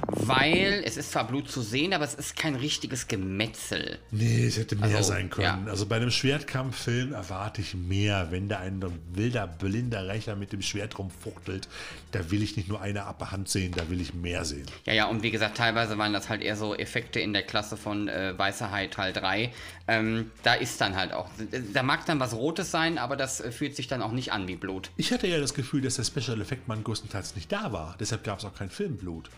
weil 0.09 0.83
es 0.85 0.97
ist 0.97 1.13
zwar 1.13 1.27
Blut 1.27 1.51
zu 1.51 1.61
sehen, 1.63 1.93
aber 1.93 2.05
es 2.05 2.15
ist 2.15 2.37
kein 2.37 2.55
richtiges 2.55 3.09
Gemetzel. 3.09 3.99
Nee, 4.11 4.47
es 4.47 4.57
hätte 4.57 4.77
mehr 4.77 4.97
Also, 4.97 5.11
sein 5.13 5.31
können. 5.31 5.67
ja. 5.67 5.71
Also 5.71 5.87
bei 5.87 5.97
einem 5.97 6.11
Schwertkampffilm 6.11 7.13
erwarte 7.13 7.61
ich 7.61 7.75
mehr. 7.75 8.29
Wenn 8.31 8.49
da 8.49 8.59
ein 8.59 8.83
wilder, 9.13 9.47
blinder 9.47 10.07
Rächer 10.09 10.37
mit 10.37 10.53
dem 10.53 10.63
Schwert 10.63 10.99
rumfuchtelt, 10.99 11.69
da 12.13 12.31
will 12.31 12.43
ich 12.43 12.57
nicht 12.57 12.69
nur 12.69 12.81
eine 12.81 13.05
Hand 13.07 13.49
sehen, 13.49 13.73
da 13.77 13.89
will 13.91 14.01
ich 14.01 14.15
mehr 14.15 14.45
sehen. 14.45 14.67
Ja, 14.85 14.93
ja, 14.93 15.07
und 15.07 15.23
wie 15.23 15.31
gesagt, 15.31 15.57
teilweise 15.57 15.99
waren 15.99 16.13
das 16.13 16.29
halt 16.29 16.43
eher 16.43 16.57
so 16.57 16.75
Effekte 16.75 17.21
in 17.21 17.33
der 17.33 17.43
Klasse 17.43 17.77
von 17.77 18.09
äh, 18.09 18.35
Weißer 18.37 18.71
Hai 18.71 18.87
Teil 18.87 19.13
3. 19.13 19.53
Ähm, 19.89 20.31
da 20.43 20.55
ist 20.55 20.81
dann 20.81 20.97
halt 20.97 21.13
auch, 21.13 21.29
da 21.73 21.83
mag 21.83 22.05
dann 22.07 22.19
was 22.21 22.35
Rotes 22.35 22.71
sein, 22.71 22.99
aber 22.99 23.17
das 23.17 23.41
äh, 23.41 23.53
fühlt 23.53 23.77
sich 23.77 23.87
dann 23.89 24.03
auch 24.03 24.13
nicht 24.13 24.33
an 24.33 24.49
wie 24.49 24.57
Blut. 24.57 24.91
Ich 24.97 25.13
hatte 25.13 25.27
ja 25.29 25.39
das 25.39 25.55
Gefühl, 25.55 25.81
dass 25.83 25.97
der 25.97 26.05
Special 26.05 26.41
Effect 26.41 26.67
Mann 26.69 26.83
größtenteils 26.87 27.35
nicht 27.35 27.51
da 27.53 27.73
war. 27.73 27.97
Deshalb 28.01 28.25
gab 28.25 28.39
es 28.39 28.45
auch 28.45 28.55
kein 28.55 28.71
Filmblut. 28.71 29.29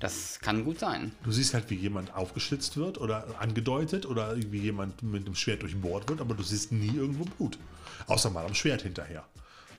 Das 0.00 0.38
kann 0.40 0.64
gut 0.64 0.78
sein. 0.78 1.12
Du 1.22 1.30
siehst 1.32 1.54
halt, 1.54 1.68
wie 1.70 1.74
jemand 1.74 2.14
aufgeschlitzt 2.14 2.76
wird 2.76 2.98
oder 2.98 3.26
angedeutet 3.38 4.06
oder 4.06 4.36
wie 4.36 4.58
jemand 4.58 5.02
mit 5.02 5.26
dem 5.26 5.34
Schwert 5.34 5.62
durchbohrt 5.62 6.08
wird, 6.08 6.20
aber 6.20 6.34
du 6.34 6.42
siehst 6.42 6.72
nie 6.72 6.94
irgendwo 6.96 7.24
Blut. 7.24 7.58
Außer 8.06 8.30
mal 8.30 8.44
am 8.44 8.54
Schwert 8.54 8.82
hinterher. 8.82 9.24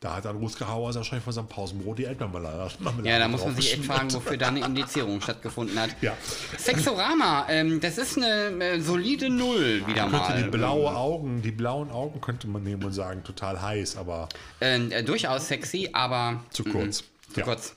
Da 0.04 0.18
hat 0.18 0.26
dann 0.26 0.36
Rutger 0.36 0.68
Hauer 0.68 0.94
wahrscheinlich 0.94 1.24
von 1.24 1.32
seinem 1.32 1.48
Pausenbrot 1.48 1.98
die 1.98 2.04
Elbmarmelade. 2.04 2.70
Ja, 3.04 3.20
da 3.20 3.30
muss 3.30 3.46
man 3.46 3.56
sich 3.56 3.72
echt 3.72 3.86
fragen, 3.86 4.14
wofür 4.14 4.36
da 4.36 4.50
eine 4.50 4.60
Indizierung 4.60 5.22
stattgefunden 5.22 5.80
hat. 5.80 5.92
Ja. 6.02 6.12
Sexorama, 6.58 7.46
ähm, 7.50 7.80
das 7.80 7.98
ist 7.98 8.18
eine 8.18 8.64
äh, 8.66 8.82
solide 8.82 9.30
Null 9.30 9.82
wieder 9.88 10.08
Man 10.08 10.20
mal. 10.20 10.44
die 10.44 10.50
blaue 10.50 10.94
Augen, 10.94 11.42
die 11.42 11.52
blauen 11.52 11.90
Augen 11.90 12.20
könnte 12.20 12.48
man 12.48 12.64
nehmen 12.64 12.84
und 12.84 12.92
sagen, 12.92 13.24
total 13.24 13.62
heiß, 13.62 13.96
aber 13.96 14.28
Ähm, 14.60 14.92
äh, 14.92 15.04
durchaus 15.04 15.48
sexy, 15.48 15.90
aber 15.94 16.44
zu 16.50 16.66
kurz. 16.66 17.06
Zu 17.34 17.41
kurz. 17.41 17.76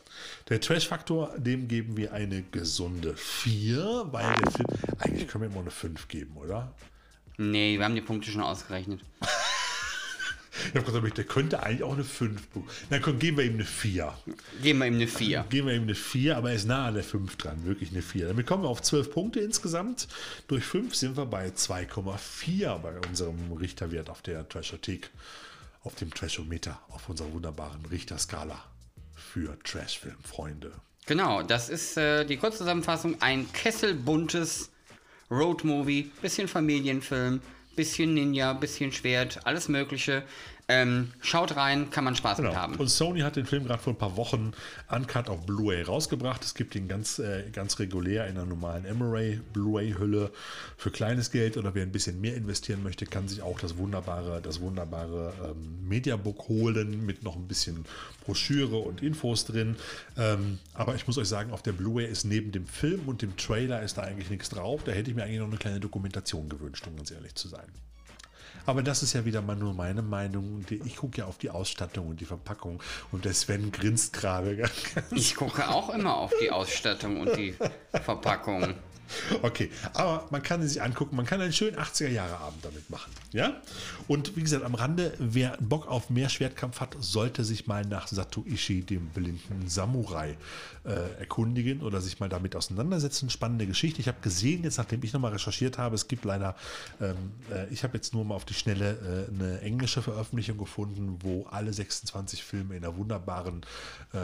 Der 0.49 0.61
Trash-Faktor, 0.61 1.35
dem 1.39 1.69
geben 1.69 1.97
wir 1.97 2.13
eine 2.13 2.43
gesunde 2.43 3.17
4, 3.17 4.09
weil 4.11 4.35
der 4.35 4.53
Film, 4.53 4.69
eigentlich 4.99 5.29
können 5.29 5.51
wir 5.51 5.57
auch 5.57 5.63
eine 5.63 5.71
5 5.71 6.09
geben, 6.09 6.37
oder? 6.37 6.73
Nee, 7.37 7.79
wir 7.79 7.85
haben 7.85 7.95
die 7.95 8.01
Punkte 8.01 8.31
schon 8.31 8.43
ausgerechnet. 8.43 9.01
Ich 10.69 10.75
habe 10.75 10.87
gesagt, 10.91 11.19
der 11.19 11.25
könnte 11.25 11.63
eigentlich 11.63 11.83
auch 11.83 11.93
eine 11.93 12.03
5 12.03 12.49
bekommen. 12.49 12.69
Dann 12.89 13.19
geben 13.19 13.37
wir 13.37 13.45
ihm 13.45 13.55
eine 13.55 13.65
4. 13.65 14.13
Geben 14.63 14.79
wir 14.79 14.87
ihm 14.87 14.95
eine 14.95 15.07
4. 15.07 15.45
Geben 15.51 15.69
wir 15.69 15.75
ihm 15.75 15.83
eine 15.83 15.95
4, 15.95 16.37
aber 16.37 16.51
er 16.51 16.57
ist 16.57 16.67
nah 16.67 16.87
an 16.87 16.95
der 16.95 17.05
5 17.05 17.37
dran, 17.37 17.65
wirklich 17.67 17.91
eine 17.91 18.01
4. 18.01 18.29
Damit 18.29 18.47
kommen 18.47 18.63
wir 18.63 18.69
auf 18.69 18.81
12 18.81 19.13
Punkte 19.13 19.41
insgesamt. 19.41 20.09
Durch 20.49 20.65
5 20.65 20.95
sind 20.95 21.17
wir 21.17 21.27
bei 21.27 21.49
2,4 21.49 22.79
bei 22.79 22.99
unserem 23.07 23.53
Richterwert 23.53 24.09
auf 24.09 24.23
der 24.23 24.49
Trashothek, 24.49 25.11
auf 25.83 25.95
dem 25.95 26.13
Trashometer, 26.13 26.81
auf 26.89 27.09
unserer 27.09 27.33
wunderbaren 27.33 27.85
Richterskala 27.87 28.65
für 29.33 29.59
Trashfilm-Freunde. 29.65 30.73
Genau, 31.07 31.43
das 31.43 31.69
ist 31.69 31.97
äh, 31.97 32.25
die 32.25 32.37
Kurzzusammenfassung. 32.37 33.21
Ein 33.21 33.53
kesselbuntes 33.53 34.71
Roadmovie, 35.31 36.11
bisschen 36.23 36.49
Familienfilm, 36.49 37.41
bisschen 37.75 38.15
Ninja, 38.15 38.53
bisschen 38.55 38.93
Schwert, 38.93 39.41
alles 39.45 39.69
Mögliche. 39.69 40.25
Ähm, 40.69 41.13
schaut 41.21 41.55
rein, 41.55 41.91
kann 41.91 42.03
man 42.03 42.17
Spaß 42.17 42.39
mit 42.39 42.49
Genau. 42.49 42.61
haben. 42.61 42.75
Und 42.75 42.89
Sony 42.89 43.21
hat 43.21 43.37
den 43.37 43.47
Film 43.47 43.67
gerade 43.67 43.81
vor 43.81 43.93
ein 43.93 43.99
paar 43.99 44.17
Wochen 44.17 44.51
uncut 44.91 45.29
auf 45.29 45.47
Blu-ray 45.47 45.83
rausgebracht. 45.83 46.43
Es 46.43 46.55
gibt 46.55 46.75
ihn 46.75 46.89
ganz, 46.89 47.21
äh, 47.21 47.49
ganz 47.53 47.79
regulär 47.79 48.27
in 48.27 48.37
einer 48.37 48.47
normalen 48.47 48.85
Emery 48.85 49.41
Blu-ray-Hülle 49.53 50.33
für 50.77 50.91
kleines 50.91 51.31
Geld 51.31 51.57
oder 51.57 51.77
wer 51.77 51.85
ein 51.85 51.93
bisschen 51.93 52.21
mehr 52.21 52.35
investieren 52.35 52.83
möchte, 52.83 53.07
kann 53.07 53.29
sich 53.29 53.43
auch 53.43 53.61
das 53.61 53.77
wunderbare, 53.77 54.43
das 54.43 54.61
wunderbare 54.61 55.33
ähm, 55.45 55.89
Mediabook 55.89 56.49
holen 56.49 57.07
mit 57.07 57.23
noch 57.23 57.37
ein 57.37 57.47
bisschen 57.47 57.85
Broschüre 58.25 58.79
und 58.79 59.05
Infos 59.05 59.45
drin. 59.45 59.77
Ähm, 60.19 60.59
aber 60.75 60.97
ich 60.97 61.07
muss 61.07 61.17
euch 61.17 61.29
sagen, 61.29 61.53
auf 61.53 61.63
der 61.63 61.73
Blu-ray 61.73 62.07
ist 62.07 62.25
neben 62.25 62.51
dem 62.51 62.67
Film 62.67 63.03
und 63.07 63.23
dem 63.23 63.37
Trailer 63.37 63.83
ist 63.83 63.99
da 63.99 64.03
eigentlich 64.03 64.31
nichts 64.31 64.49
drauf. 64.49 64.83
Da 64.83 64.91
hätte 64.91 65.11
ich 65.11 65.17
mir 65.17 65.23
eigentlich 65.23 65.39
noch 65.39 65.47
eine 65.47 65.59
kleine 65.59 65.79
Dokumentation 65.79 66.49
gewünscht, 66.49 66.85
um 66.89 66.97
ganz 66.97 67.13
ehrlich 67.13 67.37
zu 67.37 67.47
sein. 67.47 67.67
Aber 68.67 68.83
das 68.83 69.03
ist 69.03 69.13
ja 69.13 69.25
wieder 69.25 69.43
mal 69.43 69.57
nur 69.57 69.73
meine 69.75 70.03
Meinung. 70.03 70.65
Ich 70.85 70.97
gucke 70.97 71.19
ja 71.19 71.27
auf 71.27 71.39
die 71.39 71.51
Ausstattung 71.51 72.09
und 72.09 72.21
die 72.21 72.25
Verpackung 72.25 72.83
und 73.13 73.25
der 73.25 73.33
Sven 73.33 73.71
grinst 73.73 74.13
gerade. 74.13 74.69
Ich 75.13 75.37
gucke 75.37 75.69
auch 75.69 75.91
immer 75.91 76.17
auf 76.17 76.33
die 76.41 76.51
Ausstattung 76.51 77.21
und 77.21 77.37
die 77.37 77.55
Verpackung. 77.93 78.75
Okay, 79.43 79.71
aber 79.95 80.27
man 80.31 80.43
kann 80.43 80.63
ihn 80.63 80.69
sich 80.69 80.83
angucken, 80.83 81.17
man 81.17 81.27
kann 81.27 81.41
einen 81.41 81.53
schönen 81.53 81.77
80er-Jahre-Abend 81.77 82.65
damit 82.65 82.89
machen. 82.91 83.13
Ja? 83.33 83.61
Und 84.09 84.37
wie 84.37 84.43
gesagt, 84.43 84.65
am 84.65 84.75
Rande, 84.75 85.15
wer 85.19 85.57
Bock 85.61 85.89
auf 85.89 86.11
mehr 86.11 86.29
Schwertkampf 86.29 86.81
hat, 86.81 86.97
sollte 87.01 87.45
sich 87.45 87.67
mal 87.67 87.85
nach 87.85 88.09
Satoishi, 88.09 88.83
dem 88.83 89.09
blinden 89.09 89.69
Samurai, 89.69 90.37
äh, 90.85 91.19
erkundigen 91.19 91.83
oder 91.83 92.01
sich 92.01 92.21
mal 92.21 92.29
damit 92.29 92.55
auseinandersetzen. 92.55 93.29
Spannende 93.31 93.67
Geschichte. 93.67 94.01
Ich 94.01 94.09
habe 94.09 94.19
gesehen, 94.21 94.63
jetzt 94.65 94.79
nachdem 94.79 95.03
ich 95.03 95.13
nochmal 95.13 95.33
recherchiert 95.33 95.79
habe, 95.79 95.95
es 95.95 96.09
gibt 96.09 96.25
leider, 96.25 96.55
ähm, 97.01 97.17
äh, 97.53 97.67
ich 97.73 97.83
habe 97.83 97.97
jetzt 97.97 98.15
nur 98.15 98.25
mal 98.25 98.37
auf 98.37 98.45
die 98.45 98.55
Schnelle 98.55 99.27
äh, 99.31 99.35
eine 99.35 99.61
englische 99.61 100.03
Veröffentlichung 100.03 100.59
gefunden, 100.59 101.19
wo 101.21 101.47
alle 101.51 101.73
26 101.73 102.43
Filme 102.45 102.77
in 102.77 102.85
einer 102.85 102.97
wunderbaren 102.97 103.63
äh, 104.13 104.19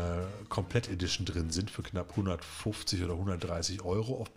Komplett-Edition 0.49 1.27
drin 1.27 1.51
sind 1.51 1.71
für 1.71 1.83
knapp 1.83 2.11
150 2.11 3.03
oder 3.03 3.15
130 3.15 3.83
Euro 3.83 4.21
auf 4.21 4.33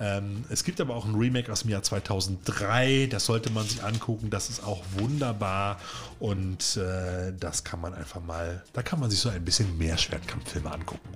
Ähm, 0.00 0.44
es 0.48 0.64
gibt 0.64 0.80
aber 0.80 0.96
auch 0.96 1.04
ein 1.04 1.14
Remake 1.14 1.52
aus 1.52 1.62
dem 1.62 1.70
Jahr 1.70 1.82
2003, 1.82 3.06
das 3.10 3.26
sollte 3.26 3.50
man 3.50 3.64
sich 3.64 3.82
angucken, 3.82 4.30
das 4.30 4.50
ist 4.50 4.64
auch 4.64 4.82
wunderbar. 4.96 5.80
Und 6.18 6.76
äh, 6.76 7.32
das 7.38 7.64
kann 7.64 7.80
man 7.80 7.94
einfach 7.94 8.22
mal, 8.22 8.62
da 8.72 8.82
kann 8.82 8.98
man 8.98 9.10
sich 9.10 9.20
so 9.20 9.28
ein 9.28 9.44
bisschen 9.44 9.78
mehr 9.78 9.96
Schwertkampffilme 9.96 10.70
angucken. 10.70 11.08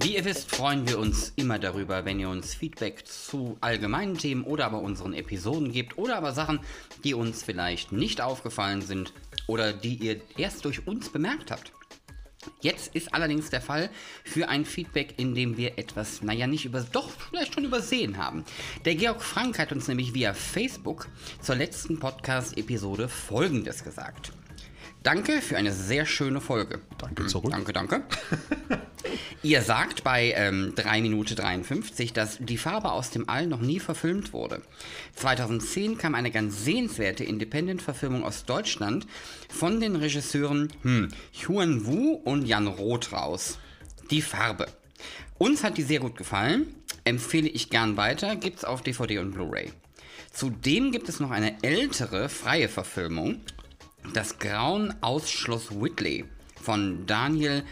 Wie 0.00 0.14
ihr 0.14 0.24
wisst, 0.24 0.54
freuen 0.54 0.88
wir 0.88 0.98
uns 0.98 1.32
immer 1.36 1.58
darüber, 1.58 2.04
wenn 2.04 2.20
ihr 2.20 2.28
uns 2.28 2.54
Feedback 2.54 3.06
zu 3.06 3.58
allgemeinen 3.60 4.16
Themen 4.16 4.44
oder 4.44 4.66
aber 4.66 4.80
unseren 4.80 5.12
Episoden 5.12 5.72
gebt 5.72 5.98
oder 5.98 6.16
aber 6.16 6.32
Sachen, 6.32 6.60
die 7.02 7.14
uns 7.14 7.42
vielleicht 7.42 7.90
nicht 7.90 8.20
aufgefallen 8.20 8.80
sind 8.80 9.12
oder 9.48 9.72
die 9.72 9.96
ihr 9.96 10.20
erst 10.36 10.64
durch 10.64 10.86
uns 10.86 11.08
bemerkt 11.08 11.50
habt. 11.50 11.72
Jetzt 12.60 12.94
ist 12.94 13.12
allerdings 13.12 13.50
der 13.50 13.60
Fall 13.60 13.90
für 14.24 14.48
ein 14.48 14.64
Feedback, 14.64 15.14
in 15.18 15.34
dem 15.34 15.56
wir 15.56 15.76
etwas, 15.78 16.22
naja, 16.22 16.46
nicht 16.46 16.64
über, 16.64 16.80
doch 16.80 17.10
vielleicht 17.10 17.54
schon 17.54 17.64
übersehen 17.64 18.16
haben. 18.16 18.44
Der 18.84 18.94
Georg 18.94 19.22
Frank 19.22 19.58
hat 19.58 19.72
uns 19.72 19.88
nämlich 19.88 20.14
via 20.14 20.34
Facebook 20.34 21.08
zur 21.42 21.56
letzten 21.56 21.98
Podcast-Episode 21.98 23.08
Folgendes 23.08 23.82
gesagt. 23.82 24.32
Danke 25.02 25.40
für 25.40 25.56
eine 25.56 25.72
sehr 25.72 26.06
schöne 26.06 26.40
Folge. 26.40 26.80
Danke 26.98 27.26
zurück. 27.26 27.52
Danke, 27.52 27.72
danke. 27.72 28.02
Ihr 29.42 29.62
sagt 29.62 30.02
bei 30.02 30.32
ähm, 30.36 30.72
3 30.74 31.00
Minute 31.02 31.36
53, 31.36 32.12
dass 32.12 32.38
die 32.40 32.58
Farbe 32.58 32.90
aus 32.90 33.10
dem 33.10 33.28
All 33.28 33.46
noch 33.46 33.60
nie 33.60 33.78
verfilmt 33.78 34.32
wurde. 34.32 34.60
2010 35.14 35.96
kam 35.98 36.14
eine 36.14 36.32
ganz 36.32 36.64
sehenswerte 36.64 37.22
Independent-Verfilmung 37.22 38.24
aus 38.24 38.44
Deutschland 38.44 39.06
von 39.48 39.80
den 39.80 39.94
Regisseuren 39.96 40.72
hm, 40.82 41.08
Huan 41.46 41.86
Wu 41.86 42.14
und 42.14 42.46
Jan 42.46 42.66
Roth 42.66 43.12
raus. 43.12 43.58
Die 44.10 44.22
Farbe. 44.22 44.66
Uns 45.38 45.62
hat 45.62 45.78
die 45.78 45.82
sehr 45.82 46.00
gut 46.00 46.16
gefallen, 46.16 46.74
empfehle 47.04 47.48
ich 47.48 47.70
gern 47.70 47.96
weiter, 47.96 48.34
gibt's 48.34 48.64
auf 48.64 48.82
DVD 48.82 49.18
und 49.20 49.30
Blu-ray. 49.30 49.72
Zudem 50.32 50.90
gibt 50.90 51.08
es 51.08 51.20
noch 51.20 51.30
eine 51.30 51.62
ältere, 51.62 52.28
freie 52.28 52.68
Verfilmung, 52.68 53.40
Das 54.14 54.38
Grauen 54.38 54.94
aus 55.00 55.30
Schloss 55.30 55.70
Whitley 55.70 56.24
von 56.60 57.06
Daniel 57.06 57.62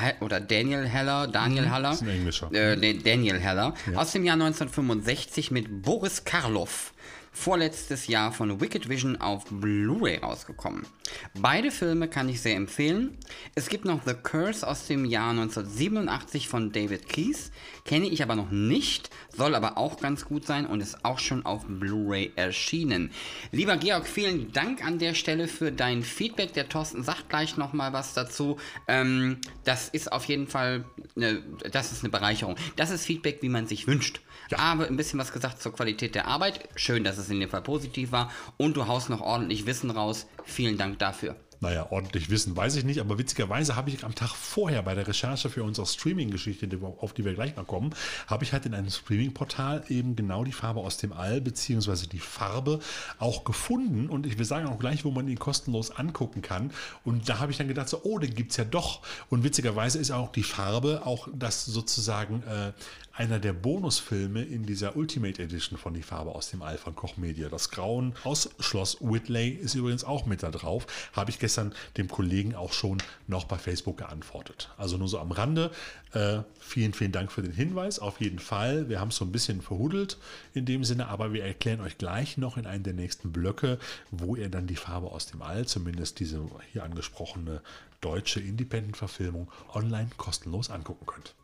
He 0.00 0.24
oder 0.24 0.40
Daniel 0.40 0.86
Heller, 0.86 1.26
Daniel 1.28 1.68
Haller, 1.70 1.92
ist 1.92 2.02
ein 2.02 2.08
Englischer. 2.08 2.50
äh, 2.52 2.94
Daniel 2.94 3.38
Heller, 3.38 3.74
aus 3.94 4.12
dem 4.12 4.24
Jahr 4.24 4.34
1965 4.34 5.50
mit 5.50 5.82
Boris 5.82 6.24
Karloff. 6.24 6.93
Vorletztes 7.36 8.06
Jahr 8.06 8.32
von 8.32 8.60
Wicked 8.60 8.88
Vision 8.88 9.20
auf 9.20 9.44
Blu-ray 9.50 10.18
rausgekommen. 10.18 10.86
Beide 11.34 11.72
Filme 11.72 12.08
kann 12.08 12.28
ich 12.28 12.40
sehr 12.40 12.54
empfehlen. 12.54 13.18
Es 13.56 13.68
gibt 13.68 13.84
noch 13.84 14.00
The 14.06 14.14
Curse 14.14 14.66
aus 14.66 14.86
dem 14.86 15.04
Jahr 15.04 15.30
1987 15.30 16.48
von 16.48 16.70
David 16.70 17.08
Keys. 17.08 17.50
Kenne 17.84 18.06
ich 18.06 18.22
aber 18.22 18.36
noch 18.36 18.52
nicht, 18.52 19.10
soll 19.36 19.56
aber 19.56 19.76
auch 19.76 20.00
ganz 20.00 20.24
gut 20.24 20.46
sein 20.46 20.64
und 20.64 20.80
ist 20.80 21.04
auch 21.04 21.18
schon 21.18 21.44
auf 21.44 21.64
Blu-ray 21.66 22.32
erschienen. 22.36 23.10
Lieber 23.50 23.76
Georg, 23.76 24.06
vielen 24.06 24.52
Dank 24.52 24.84
an 24.84 25.00
der 25.00 25.14
Stelle 25.14 25.48
für 25.48 25.72
dein 25.72 26.04
Feedback. 26.04 26.52
Der 26.52 26.68
Thorsten 26.68 27.02
sagt 27.02 27.28
gleich 27.28 27.56
nochmal 27.56 27.92
was 27.92 28.14
dazu. 28.14 28.58
Ähm, 28.86 29.38
das 29.64 29.88
ist 29.88 30.12
auf 30.12 30.24
jeden 30.26 30.46
Fall, 30.46 30.84
eine, 31.16 31.42
das 31.70 31.90
ist 31.90 32.04
eine 32.04 32.10
Bereicherung. 32.10 32.54
Das 32.76 32.90
ist 32.90 33.04
Feedback, 33.04 33.42
wie 33.42 33.48
man 33.48 33.66
sich 33.66 33.88
wünscht. 33.88 34.20
Aber 34.56 34.86
ein 34.86 34.96
bisschen 34.96 35.18
was 35.18 35.32
gesagt 35.32 35.60
zur 35.60 35.72
Qualität 35.72 36.14
der 36.14 36.26
Arbeit. 36.26 36.68
Schön, 36.76 37.04
dass 37.04 37.18
es 37.18 37.30
in 37.30 37.40
dem 37.40 37.50
Fall 37.50 37.62
positiv 37.62 38.12
war. 38.12 38.30
Und 38.56 38.76
du 38.76 38.86
haust 38.86 39.10
noch 39.10 39.20
ordentlich 39.20 39.66
Wissen 39.66 39.90
raus. 39.90 40.26
Vielen 40.44 40.78
Dank 40.78 40.98
dafür. 40.98 41.36
Naja, 41.64 41.86
ordentlich 41.90 42.28
wissen, 42.28 42.54
weiß 42.54 42.76
ich 42.76 42.84
nicht, 42.84 43.00
aber 43.00 43.16
witzigerweise 43.16 43.74
habe 43.74 43.88
ich 43.88 44.04
am 44.04 44.14
Tag 44.14 44.34
vorher 44.34 44.82
bei 44.82 44.94
der 44.94 45.08
Recherche 45.08 45.48
für 45.48 45.64
unsere 45.64 45.86
Streaming-Geschichte, 45.86 46.68
auf 46.98 47.14
die 47.14 47.24
wir 47.24 47.32
gleich 47.32 47.56
mal 47.56 47.64
kommen, 47.64 47.94
habe 48.26 48.44
ich 48.44 48.52
halt 48.52 48.66
in 48.66 48.74
einem 48.74 48.90
Streaming-Portal 48.90 49.84
eben 49.88 50.14
genau 50.14 50.44
die 50.44 50.52
Farbe 50.52 50.80
aus 50.80 50.98
dem 50.98 51.14
All, 51.14 51.40
beziehungsweise 51.40 52.06
die 52.06 52.18
Farbe 52.18 52.80
auch 53.18 53.44
gefunden 53.44 54.10
und 54.10 54.26
ich 54.26 54.36
will 54.36 54.44
sagen 54.44 54.66
auch 54.66 54.78
gleich, 54.78 55.06
wo 55.06 55.10
man 55.10 55.26
ihn 55.26 55.38
kostenlos 55.38 55.90
angucken 55.90 56.42
kann. 56.42 56.70
Und 57.02 57.30
da 57.30 57.38
habe 57.38 57.50
ich 57.50 57.56
dann 57.56 57.68
gedacht, 57.68 57.88
so, 57.88 58.02
oh, 58.02 58.18
den 58.18 58.34
gibt 58.34 58.50
es 58.50 58.58
ja 58.58 58.64
doch. 58.64 59.00
Und 59.30 59.42
witzigerweise 59.42 59.98
ist 59.98 60.10
auch 60.10 60.32
die 60.32 60.42
Farbe 60.42 61.06
auch 61.06 61.28
das 61.32 61.64
sozusagen 61.64 62.42
äh, 62.42 62.72
einer 63.16 63.38
der 63.38 63.52
Bonusfilme 63.52 64.42
in 64.42 64.66
dieser 64.66 64.96
Ultimate 64.96 65.40
Edition 65.40 65.78
von 65.78 65.94
Die 65.94 66.02
Farbe 66.02 66.34
aus 66.34 66.50
dem 66.50 66.62
All 66.62 66.76
von 66.76 66.96
Koch 66.96 67.16
Media. 67.16 67.48
Das 67.48 67.70
Grauen 67.70 68.12
aus 68.24 68.50
Schloss 68.58 68.98
Whitley 69.00 69.50
ist 69.50 69.76
übrigens 69.76 70.02
auch 70.02 70.26
mit 70.26 70.42
da 70.42 70.50
drauf. 70.50 70.86
Habe 71.12 71.30
ich 71.30 71.38
gestern 71.38 71.72
dem 71.96 72.08
Kollegen 72.08 72.56
auch 72.56 72.72
schon 72.72 72.98
noch 73.28 73.44
bei 73.44 73.56
Facebook 73.56 73.98
geantwortet. 73.98 74.70
Also 74.76 74.96
nur 74.96 75.06
so 75.06 75.20
am 75.20 75.30
Rande. 75.30 75.70
Äh, 76.12 76.40
vielen, 76.58 76.92
vielen 76.92 77.12
Dank 77.12 77.30
für 77.30 77.42
den 77.42 77.52
Hinweis. 77.52 78.00
Auf 78.00 78.20
jeden 78.20 78.40
Fall. 78.40 78.88
Wir 78.88 78.98
haben 78.98 79.08
es 79.08 79.16
so 79.16 79.24
ein 79.24 79.32
bisschen 79.32 79.62
verhudelt 79.62 80.18
in 80.52 80.66
dem 80.66 80.82
Sinne, 80.82 81.06
aber 81.06 81.32
wir 81.32 81.44
erklären 81.44 81.80
euch 81.80 81.98
gleich 81.98 82.36
noch 82.36 82.56
in 82.56 82.66
einem 82.66 82.82
der 82.82 82.94
nächsten 82.94 83.30
Blöcke, 83.30 83.78
wo 84.10 84.34
ihr 84.34 84.48
dann 84.48 84.66
die 84.66 84.76
Farbe 84.76 85.12
aus 85.12 85.26
dem 85.26 85.40
All, 85.40 85.66
zumindest 85.66 86.18
diese 86.18 86.44
hier 86.72 86.82
angesprochene 86.82 87.62
deutsche 88.00 88.40
Independent-Verfilmung, 88.40 89.48
online 89.72 90.10
kostenlos 90.16 90.68
angucken 90.68 91.06
könnt. 91.06 91.34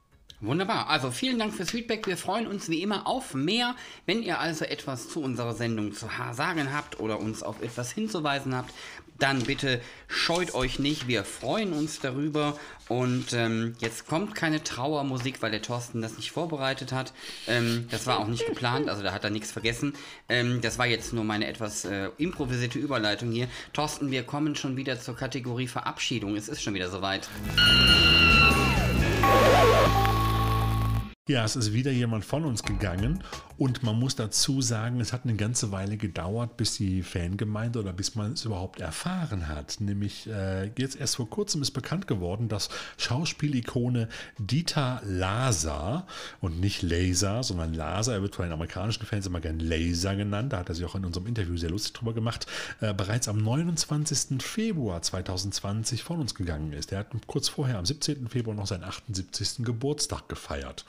Wunderbar. 0.40 0.88
Also 0.88 1.10
vielen 1.10 1.38
Dank 1.38 1.52
fürs 1.52 1.70
Feedback. 1.70 2.06
Wir 2.06 2.16
freuen 2.16 2.46
uns 2.46 2.70
wie 2.70 2.82
immer 2.82 3.06
auf 3.06 3.34
mehr. 3.34 3.76
Wenn 4.06 4.22
ihr 4.22 4.40
also 4.40 4.64
etwas 4.64 5.08
zu 5.08 5.22
unserer 5.22 5.54
Sendung 5.54 5.92
zu 5.92 6.08
sagen 6.32 6.72
habt 6.72 6.98
oder 6.98 7.20
uns 7.20 7.42
auf 7.42 7.60
etwas 7.62 7.92
hinzuweisen 7.92 8.54
habt, 8.54 8.72
dann 9.18 9.42
bitte 9.42 9.80
scheut 10.08 10.54
euch 10.54 10.78
nicht. 10.78 11.06
Wir 11.06 11.24
freuen 11.24 11.74
uns 11.74 12.00
darüber. 12.00 12.58
Und 12.88 13.34
ähm, 13.34 13.76
jetzt 13.78 14.06
kommt 14.06 14.34
keine 14.34 14.64
Trauermusik, 14.64 15.42
weil 15.42 15.50
der 15.50 15.62
Thorsten 15.62 16.00
das 16.02 16.16
nicht 16.16 16.32
vorbereitet 16.32 16.90
hat. 16.92 17.12
Ähm, 17.46 17.86
das 17.90 18.06
war 18.06 18.18
auch 18.18 18.26
nicht 18.26 18.46
geplant, 18.46 18.88
also 18.88 19.02
da 19.02 19.12
hat 19.12 19.22
er 19.22 19.30
nichts 19.30 19.52
vergessen. 19.52 19.92
Ähm, 20.28 20.60
das 20.60 20.78
war 20.78 20.86
jetzt 20.86 21.12
nur 21.12 21.22
meine 21.22 21.46
etwas 21.46 21.84
äh, 21.84 22.08
improvisierte 22.16 22.78
Überleitung 22.78 23.30
hier. 23.30 23.46
Thorsten, 23.72 24.10
wir 24.10 24.24
kommen 24.24 24.56
schon 24.56 24.76
wieder 24.76 24.98
zur 24.98 25.14
Kategorie 25.14 25.68
Verabschiedung. 25.68 26.34
Es 26.34 26.48
ist 26.48 26.62
schon 26.62 26.74
wieder 26.74 26.90
soweit. 26.90 27.28
Ja, 31.30 31.44
es 31.44 31.54
ist 31.54 31.72
wieder 31.72 31.92
jemand 31.92 32.24
von 32.24 32.44
uns 32.44 32.64
gegangen 32.64 33.22
und 33.60 33.82
man 33.82 33.98
muss 33.98 34.16
dazu 34.16 34.62
sagen, 34.62 35.02
es 35.02 35.12
hat 35.12 35.24
eine 35.24 35.34
ganze 35.34 35.70
Weile 35.70 35.98
gedauert, 35.98 36.56
bis 36.56 36.78
die 36.78 37.02
Fangemeinde 37.02 37.78
oder 37.78 37.92
bis 37.92 38.14
man 38.14 38.32
es 38.32 38.46
überhaupt 38.46 38.80
erfahren 38.80 39.48
hat. 39.48 39.82
Nämlich 39.82 40.26
äh, 40.28 40.70
jetzt 40.78 40.98
erst 40.98 41.16
vor 41.16 41.28
kurzem 41.28 41.60
ist 41.60 41.72
bekannt 41.72 42.06
geworden, 42.06 42.48
dass 42.48 42.70
Schauspielikone 42.96 44.08
Dieter 44.38 45.02
Laser 45.04 46.06
und 46.40 46.58
nicht 46.58 46.80
Laser, 46.80 47.42
sondern 47.42 47.74
Laser, 47.74 48.14
er 48.14 48.22
wird 48.22 48.34
von 48.34 48.46
den 48.46 48.52
amerikanischen 48.54 49.04
Fans 49.04 49.26
immer 49.26 49.40
gern 49.40 49.60
Laser 49.60 50.16
genannt, 50.16 50.54
da 50.54 50.60
hat 50.60 50.70
er 50.70 50.74
sich 50.74 50.86
auch 50.86 50.94
in 50.94 51.04
unserem 51.04 51.26
Interview 51.26 51.58
sehr 51.58 51.68
lustig 51.68 51.92
drüber 51.92 52.14
gemacht, 52.14 52.46
äh, 52.80 52.94
bereits 52.94 53.28
am 53.28 53.36
29. 53.36 54.40
Februar 54.40 55.02
2020 55.02 56.02
von 56.02 56.18
uns 56.18 56.34
gegangen 56.34 56.72
ist. 56.72 56.92
Er 56.92 57.00
hat 57.00 57.08
kurz 57.26 57.50
vorher 57.50 57.76
am 57.76 57.84
17. 57.84 58.26
Februar 58.28 58.56
noch 58.56 58.66
seinen 58.66 58.84
78. 58.84 59.66
Geburtstag 59.66 60.30
gefeiert. 60.30 60.86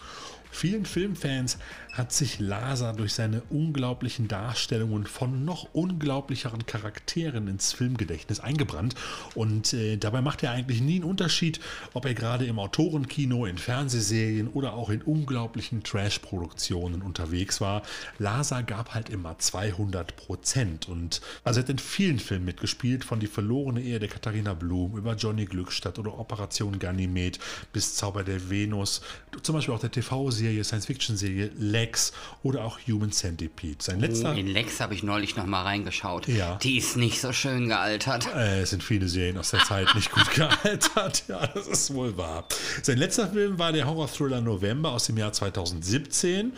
Vielen 0.52 0.86
Filmfans 0.86 1.58
hat 1.94 2.14
sich 2.14 2.40
Laser 2.40 2.94
durch 2.94 3.14
seine 3.14 3.42
unglaublichen 3.50 4.28
Darstellungen 4.28 5.06
von 5.06 5.44
noch 5.44 5.68
unglaublicheren 5.74 6.66
Charakteren 6.66 7.48
ins 7.48 7.74
Filmgedächtnis 7.74 8.40
eingebrannt. 8.40 8.96
Und 9.36 9.74
äh, 9.74 9.98
dabei 9.98 10.22
macht 10.22 10.44
er 10.44 10.52
eigentlich 10.52 10.82
nie 10.82 10.96
einen 10.96 11.04
Unterschied, 11.04 11.60
ob 11.94 12.06
er 12.06 12.14
gerade 12.14 12.46
im 12.46 12.60
Autorenkino, 12.60 13.46
in 13.46 13.58
Fernsehserien 13.58 14.48
oder 14.48 14.74
auch 14.74 14.90
in 14.90 15.02
unglaublichen 15.02 15.84
Trash-Produktionen 15.84 17.02
unterwegs 17.02 17.60
war. 17.60 17.84
Laser 18.20 18.64
gab 18.64 18.94
halt 18.94 19.10
immer 19.10 19.38
200 19.38 20.16
Prozent. 20.16 20.88
Und 20.88 21.22
also 21.44 21.60
er 21.60 21.64
hat 21.64 21.70
in 21.70 21.80
vielen 21.80 22.20
Filmen 22.20 22.46
mitgespielt, 22.46 23.04
von 23.04 23.20
Die 23.20 23.28
verlorene 23.28 23.82
Ehe 23.82 24.00
der 24.00 24.10
Katharina 24.10 24.54
Blum 24.54 24.98
über 24.98 25.16
Johnny 25.16 25.46
Glückstadt 25.46 26.00
oder 26.00 26.18
Operation 26.18 26.80
Ganymed 26.80 27.40
bis 27.74 27.96
Zauber 27.96 28.24
der 28.24 28.50
Venus, 28.50 29.02
zum 29.44 29.56
Beispiel 29.56 29.74
auch 29.74 29.80
der 29.80 29.92
TV-Serie, 29.92 30.64
Science-Fiction-Serie 30.64 31.52
Lex 31.82 32.14
oder 32.44 32.64
auch 32.64 32.80
Human 32.88 33.12
Centipede. 33.12 33.78
Sein 33.80 34.00
letzter. 34.00 34.36
In 34.36 34.48
Lex 34.48 34.80
habe 34.80 34.94
ich 34.94 35.02
neulich 35.02 35.36
noch 35.36 35.46
mal 35.46 35.64
reingeschaut. 35.64 36.28
Ja. 36.28 36.56
Die 36.62 36.78
ist 36.78 36.96
nicht 36.96 37.20
so 37.20 37.34
schön 37.34 37.68
gealtert. 37.68 38.28
Äh, 38.36 38.62
es 38.62 38.70
sind 38.70 38.84
viele 38.84 39.08
Serien 39.08 39.38
aus 39.38 39.52
der 39.52 39.62
Zeit 39.62 39.94
nicht 39.96 40.12
gut 40.12 40.30
gealtert. 40.36 41.24
Ja, 41.28 41.48
das 41.48 41.68
ist 41.68 41.94
wohl 41.94 42.18
wahr. 42.18 42.46
Sein 42.84 42.98
letzter 42.98 43.30
Film 43.30 43.58
war 43.58 43.72
der 43.72 43.88
Horror-Thriller 43.88 44.42
November 44.42 44.92
aus 44.92 45.06
dem 45.06 45.18
Jahr 45.18 45.34
2017. 45.34 46.54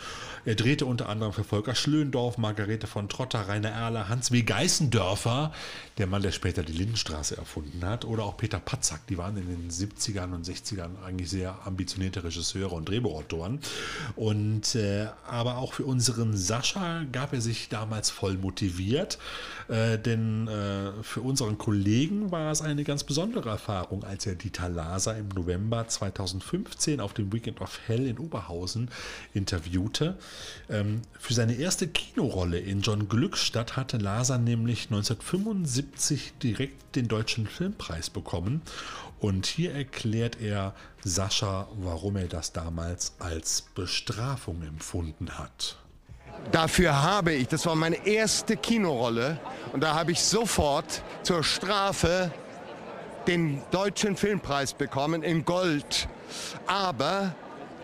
Er 0.46 0.56
drehte 0.56 0.84
unter 0.84 1.08
anderem 1.08 1.32
für 1.32 1.42
Volker 1.44 1.74
Schlöndorff, 1.74 2.36
Margarete 2.36 2.86
von 2.86 3.08
Trotter, 3.08 3.48
Rainer 3.48 3.70
Erler, 3.70 4.10
Hans 4.10 4.30
W. 4.30 4.42
Geißendörfer, 4.42 5.52
der 5.96 6.06
Mann, 6.06 6.20
der 6.20 6.32
später 6.32 6.62
die 6.62 6.72
Lindenstraße 6.72 7.36
erfunden 7.38 7.82
hat, 7.84 8.04
oder 8.04 8.24
auch 8.24 8.36
Peter 8.36 8.58
Patzak. 8.58 9.06
Die 9.06 9.16
waren 9.16 9.38
in 9.38 9.46
den 9.46 9.70
70ern 9.70 10.34
und 10.34 10.46
60ern 10.46 11.02
eigentlich 11.04 11.30
sehr 11.30 11.58
ambitionierte 11.64 12.24
Regisseure 12.24 12.74
und 12.74 12.88
Drehbuchautoren. 12.88 13.60
Und 14.16 14.74
äh, 14.74 15.06
aber 15.26 15.58
auch 15.58 15.72
für 15.72 15.84
unseren 15.84 16.36
Sascha 16.36 17.04
gab 17.12 17.32
er 17.32 17.40
sich 17.40 17.68
damals 17.68 18.10
voll 18.10 18.36
motiviert, 18.36 19.18
äh, 19.68 19.98
denn 19.98 20.48
äh, 20.48 21.02
für 21.02 21.20
unseren 21.20 21.58
Kollegen 21.58 22.30
war 22.30 22.50
es 22.52 22.62
eine 22.62 22.84
ganz 22.84 23.04
besondere 23.04 23.48
Erfahrung, 23.48 24.04
als 24.04 24.26
er 24.26 24.34
Dieter 24.34 24.68
Laser 24.68 25.16
im 25.16 25.28
November 25.28 25.86
2015 25.88 27.00
auf 27.00 27.14
dem 27.14 27.32
Weekend 27.32 27.60
of 27.60 27.80
Hell 27.86 28.06
in 28.06 28.18
Oberhausen 28.18 28.90
interviewte. 29.32 30.16
Ähm, 30.68 31.02
für 31.18 31.34
seine 31.34 31.54
erste 31.54 31.88
Kinorolle 31.88 32.58
in 32.58 32.80
John 32.80 33.08
Glückstadt 33.08 33.76
hatte 33.76 33.98
Laser 33.98 34.38
nämlich 34.38 34.84
1975 34.86 36.34
direkt 36.42 36.96
den 36.96 37.08
Deutschen 37.08 37.46
Filmpreis 37.46 38.10
bekommen. 38.10 38.62
Und 39.24 39.46
hier 39.46 39.74
erklärt 39.74 40.38
er 40.38 40.74
Sascha, 41.02 41.66
warum 41.78 42.16
er 42.16 42.26
das 42.26 42.52
damals 42.52 43.14
als 43.18 43.62
Bestrafung 43.62 44.60
empfunden 44.60 45.38
hat. 45.38 45.78
Dafür 46.52 47.00
habe 47.00 47.32
ich, 47.32 47.48
das 47.48 47.64
war 47.64 47.74
meine 47.74 48.06
erste 48.06 48.58
Kinorolle, 48.58 49.40
und 49.72 49.82
da 49.82 49.94
habe 49.94 50.12
ich 50.12 50.20
sofort 50.20 51.02
zur 51.22 51.42
Strafe 51.42 52.30
den 53.26 53.62
deutschen 53.70 54.14
Filmpreis 54.14 54.74
bekommen 54.74 55.22
in 55.22 55.46
Gold. 55.46 56.06
Aber 56.66 57.34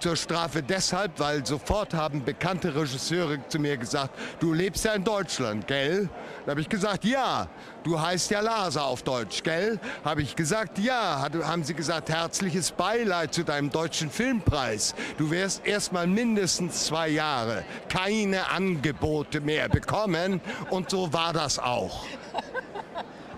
zur 0.01 0.17
Strafe 0.17 0.63
deshalb, 0.63 1.19
weil 1.19 1.45
sofort 1.45 1.95
haben 1.95 2.25
bekannte 2.25 2.75
Regisseure 2.75 3.39
zu 3.49 3.59
mir 3.59 3.77
gesagt, 3.77 4.15
du 4.41 4.53
lebst 4.53 4.85
ja 4.85 4.95
in 4.95 5.05
Deutschland, 5.05 5.67
gell? 5.67 6.09
Da 6.45 6.53
habe 6.53 6.61
ich 6.61 6.69
gesagt, 6.69 7.05
ja. 7.05 7.49
Du 7.83 8.01
heißt 8.01 8.31
ja 8.31 8.41
Laser 8.41 8.85
auf 8.85 9.03
Deutsch, 9.03 9.43
gell? 9.43 9.79
Habe 10.05 10.23
ich 10.23 10.37
gesagt, 10.37 10.79
ja. 10.79 11.21
Hat, 11.21 11.35
haben 11.35 11.65
sie 11.65 11.75
gesagt, 11.75 12.09
herzliches 12.09 12.73
Beileid 12.73 13.35
zu 13.35 13.45
deinem 13.45 13.71
deutschen 13.71 14.11
Filmpreis. 14.11 14.95
Du 15.19 15.31
wirst 15.31 15.67
erstmal 15.67 16.07
mindestens 16.07 16.87
zwei 16.87 17.09
Jahre 17.09 17.65
keine 17.89 18.51
Angebote 18.51 19.41
mehr 19.41 19.69
bekommen. 19.69 20.41
Und 20.71 20.91
so 20.91 21.13
war 21.13 21.33
das 21.33 21.59
auch. 21.59 22.05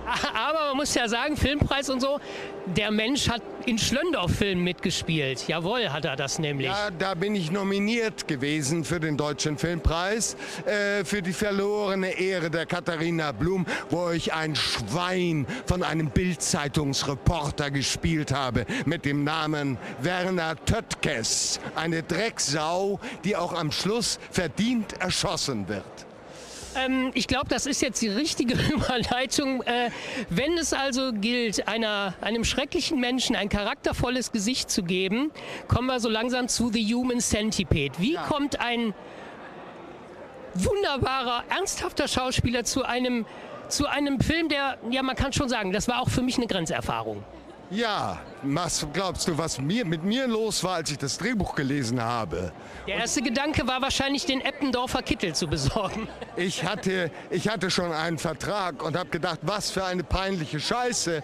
Aber 0.34 0.68
man 0.68 0.76
muss 0.78 0.94
ja 0.94 1.08
sagen, 1.08 1.36
Filmpreis 1.36 1.88
und 1.90 2.00
so, 2.00 2.20
der 2.66 2.90
Mensch 2.90 3.28
hat 3.28 3.42
in 3.66 3.78
Schlöndorff-Filmen 3.78 4.62
mitgespielt. 4.62 5.46
Jawohl, 5.46 5.88
hat 5.90 6.04
er 6.04 6.16
das 6.16 6.38
nämlich. 6.38 6.66
Ja, 6.66 6.90
da 6.90 7.14
bin 7.14 7.34
ich 7.34 7.50
nominiert 7.50 8.26
gewesen 8.26 8.84
für 8.84 9.00
den 9.00 9.16
Deutschen 9.16 9.56
Filmpreis, 9.56 10.36
äh, 10.66 11.04
für 11.04 11.22
die 11.22 11.32
verlorene 11.32 12.18
Ehre 12.18 12.50
der 12.50 12.66
Katharina 12.66 13.32
Blum, 13.32 13.66
wo 13.90 14.10
ich 14.10 14.32
ein 14.32 14.56
Schwein 14.56 15.46
von 15.66 15.82
einem 15.82 16.10
Bildzeitungsreporter 16.10 17.70
gespielt 17.70 18.32
habe 18.32 18.66
mit 18.84 19.04
dem 19.04 19.24
Namen 19.24 19.78
Werner 20.00 20.56
Töttges. 20.64 21.60
Eine 21.74 22.02
Drecksau, 22.02 22.98
die 23.24 23.36
auch 23.36 23.52
am 23.52 23.70
Schluss 23.70 24.18
verdient 24.30 24.94
erschossen 25.00 25.68
wird. 25.68 26.11
Ähm, 26.76 27.10
ich 27.14 27.26
glaube, 27.26 27.48
das 27.48 27.66
ist 27.66 27.82
jetzt 27.82 28.00
die 28.02 28.08
richtige 28.08 28.54
Überleitung. 28.74 29.62
Äh, 29.62 29.90
wenn 30.30 30.56
es 30.58 30.72
also 30.72 31.12
gilt, 31.12 31.68
einer, 31.68 32.14
einem 32.20 32.44
schrecklichen 32.44 33.00
Menschen 33.00 33.36
ein 33.36 33.48
charaktervolles 33.48 34.32
Gesicht 34.32 34.70
zu 34.70 34.82
geben, 34.82 35.30
kommen 35.68 35.86
wir 35.86 36.00
so 36.00 36.08
langsam 36.08 36.48
zu 36.48 36.70
The 36.72 36.94
Human 36.94 37.20
Centipede. 37.20 37.98
Wie 37.98 38.14
ja. 38.14 38.22
kommt 38.22 38.60
ein 38.60 38.94
wunderbarer, 40.54 41.44
ernsthafter 41.48 42.08
Schauspieler 42.08 42.64
zu 42.64 42.84
einem, 42.84 43.26
zu 43.68 43.86
einem 43.86 44.20
Film, 44.20 44.48
der, 44.48 44.78
ja, 44.90 45.02
man 45.02 45.16
kann 45.16 45.32
schon 45.32 45.48
sagen, 45.48 45.72
das 45.72 45.88
war 45.88 46.00
auch 46.00 46.10
für 46.10 46.22
mich 46.22 46.36
eine 46.36 46.46
Grenzerfahrung. 46.46 47.24
Ja, 47.70 48.20
was 48.42 48.86
glaubst 48.92 49.28
du, 49.28 49.38
was 49.38 49.60
mir, 49.60 49.84
mit 49.84 50.02
mir 50.02 50.26
los 50.26 50.64
war, 50.64 50.76
als 50.76 50.90
ich 50.90 50.98
das 50.98 51.18
Drehbuch 51.18 51.54
gelesen 51.54 52.02
habe? 52.02 52.52
Der 52.86 52.96
erste 52.96 53.22
Gedanke 53.22 53.66
war 53.66 53.80
wahrscheinlich, 53.80 54.26
den 54.26 54.40
Eppendorfer 54.40 55.02
Kittel 55.02 55.34
zu 55.34 55.46
besorgen. 55.46 56.08
Ich 56.34 56.64
hatte, 56.64 57.10
ich 57.28 57.46
hatte 57.46 57.70
schon 57.70 57.92
einen 57.92 58.16
Vertrag 58.16 58.82
und 58.82 58.96
habe 58.96 59.10
gedacht, 59.10 59.40
was 59.42 59.70
für 59.70 59.84
eine 59.84 60.02
peinliche 60.02 60.58
Scheiße. 60.58 61.22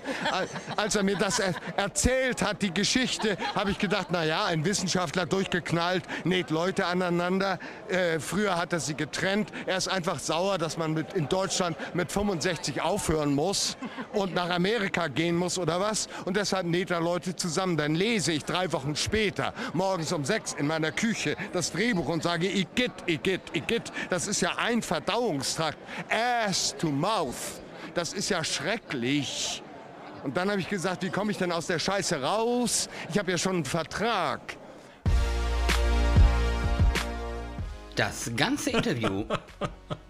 Als 0.76 0.96
er 0.96 1.02
mir 1.02 1.16
das 1.16 1.38
er 1.38 1.54
erzählt 1.76 2.42
hat, 2.42 2.60
die 2.60 2.74
Geschichte, 2.74 3.38
habe 3.54 3.70
ich 3.70 3.78
gedacht, 3.78 4.12
naja, 4.12 4.44
ein 4.44 4.66
Wissenschaftler 4.66 5.24
durchgeknallt, 5.24 6.04
näht 6.24 6.50
Leute 6.50 6.84
aneinander. 6.84 7.58
Äh, 7.88 8.20
früher 8.20 8.56
hat 8.56 8.74
er 8.74 8.80
sie 8.80 8.94
getrennt. 8.94 9.50
Er 9.64 9.78
ist 9.78 9.88
einfach 9.88 10.18
sauer, 10.18 10.58
dass 10.58 10.76
man 10.76 10.92
mit, 10.92 11.14
in 11.14 11.26
Deutschland 11.26 11.78
mit 11.94 12.12
65 12.12 12.82
aufhören 12.82 13.34
muss 13.34 13.78
und 14.12 14.34
nach 14.34 14.50
Amerika 14.50 15.08
gehen 15.08 15.36
muss 15.36 15.58
oder 15.58 15.80
was. 15.80 16.08
Und 16.26 16.36
deshalb 16.36 16.66
näht 16.66 16.90
er 16.90 17.00
Leute 17.00 17.07
zusammen. 17.16 17.76
Dann 17.76 17.94
lese 17.94 18.32
ich 18.32 18.44
drei 18.44 18.70
Wochen 18.72 18.94
später, 18.96 19.54
morgens 19.72 20.12
um 20.12 20.24
sechs 20.24 20.52
in 20.52 20.66
meiner 20.66 20.92
Küche, 20.92 21.36
das 21.52 21.72
Drehbuch 21.72 22.08
und 22.08 22.22
sage, 22.22 22.46
Igitt, 22.46 22.92
Igitt, 23.06 23.40
Igitt. 23.54 23.92
Das 24.10 24.26
ist 24.26 24.40
ja 24.40 24.56
ein 24.56 24.82
Verdauungstrakt. 24.82 25.78
Ass 26.10 26.76
to 26.76 26.88
mouth. 26.90 27.34
Das 27.94 28.12
ist 28.12 28.28
ja 28.28 28.44
schrecklich. 28.44 29.62
Und 30.24 30.36
dann 30.36 30.50
habe 30.50 30.60
ich 30.60 30.68
gesagt, 30.68 31.02
wie 31.02 31.10
komme 31.10 31.30
ich 31.30 31.38
denn 31.38 31.52
aus 31.52 31.66
der 31.66 31.78
Scheiße 31.78 32.20
raus? 32.20 32.88
Ich 33.10 33.18
habe 33.18 33.30
ja 33.30 33.38
schon 33.38 33.56
einen 33.56 33.64
Vertrag. 33.64 34.40
Das 37.94 38.30
ganze 38.36 38.70
Interview 38.70 39.24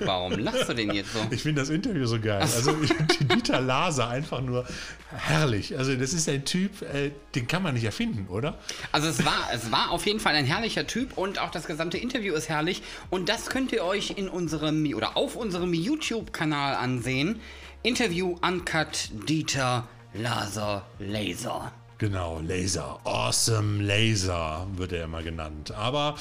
Warum 0.00 0.38
lachst 0.38 0.68
du 0.68 0.74
denn 0.74 0.92
jetzt 0.92 1.12
so? 1.12 1.20
Ich 1.30 1.42
finde 1.42 1.62
das 1.62 1.70
Interview 1.70 2.06
so 2.06 2.20
geil. 2.20 2.40
Also 2.40 2.76
ich 2.82 2.92
finde 2.92 3.24
Dieter 3.24 3.60
Laser 3.60 4.08
einfach 4.08 4.40
nur 4.40 4.66
herrlich. 5.10 5.76
Also 5.76 5.94
das 5.94 6.12
ist 6.12 6.28
ein 6.28 6.44
Typ, 6.44 6.82
äh, 6.82 7.10
den 7.34 7.46
kann 7.46 7.62
man 7.62 7.74
nicht 7.74 7.84
erfinden, 7.84 8.28
oder? 8.28 8.58
Also 8.92 9.08
es 9.08 9.24
war, 9.24 9.48
es 9.52 9.70
war 9.70 9.90
auf 9.90 10.06
jeden 10.06 10.20
Fall 10.20 10.34
ein 10.34 10.44
herrlicher 10.44 10.86
Typ 10.86 11.16
und 11.16 11.38
auch 11.40 11.50
das 11.50 11.66
gesamte 11.66 11.98
Interview 11.98 12.34
ist 12.34 12.48
herrlich. 12.48 12.82
Und 13.10 13.28
das 13.28 13.46
könnt 13.50 13.72
ihr 13.72 13.84
euch 13.84 14.14
in 14.16 14.28
unserem 14.28 14.92
oder 14.94 15.16
auf 15.16 15.36
unserem 15.36 15.74
YouTube-Kanal 15.74 16.74
ansehen. 16.74 17.40
Interview 17.82 18.36
Uncut 18.42 19.10
Dieter 19.28 19.88
Laser 20.14 20.86
Laser. 20.98 21.72
Genau, 21.98 22.38
Laser. 22.38 23.00
Awesome 23.02 23.82
Laser 23.82 24.68
wird 24.76 24.92
er 24.92 25.02
immer 25.02 25.24
genannt. 25.24 25.72
Aber 25.72 26.14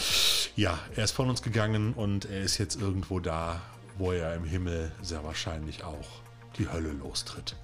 ja, 0.55 0.80
er 0.95 1.03
ist 1.03 1.11
von 1.11 1.30
uns 1.30 1.43
gegangen 1.43 1.93
und 1.93 2.25
er 2.25 2.41
ist 2.41 2.57
jetzt 2.57 2.82
irgendwo 2.82 3.19
da, 3.19 3.61
wo 3.99 4.11
er 4.11 4.34
im 4.34 4.43
Himmel 4.43 4.91
sehr 5.03 5.23
wahrscheinlich 5.23 5.84
auch 5.84 6.07
die 6.57 6.67
Hölle 6.67 6.93
lostritt. 6.93 7.55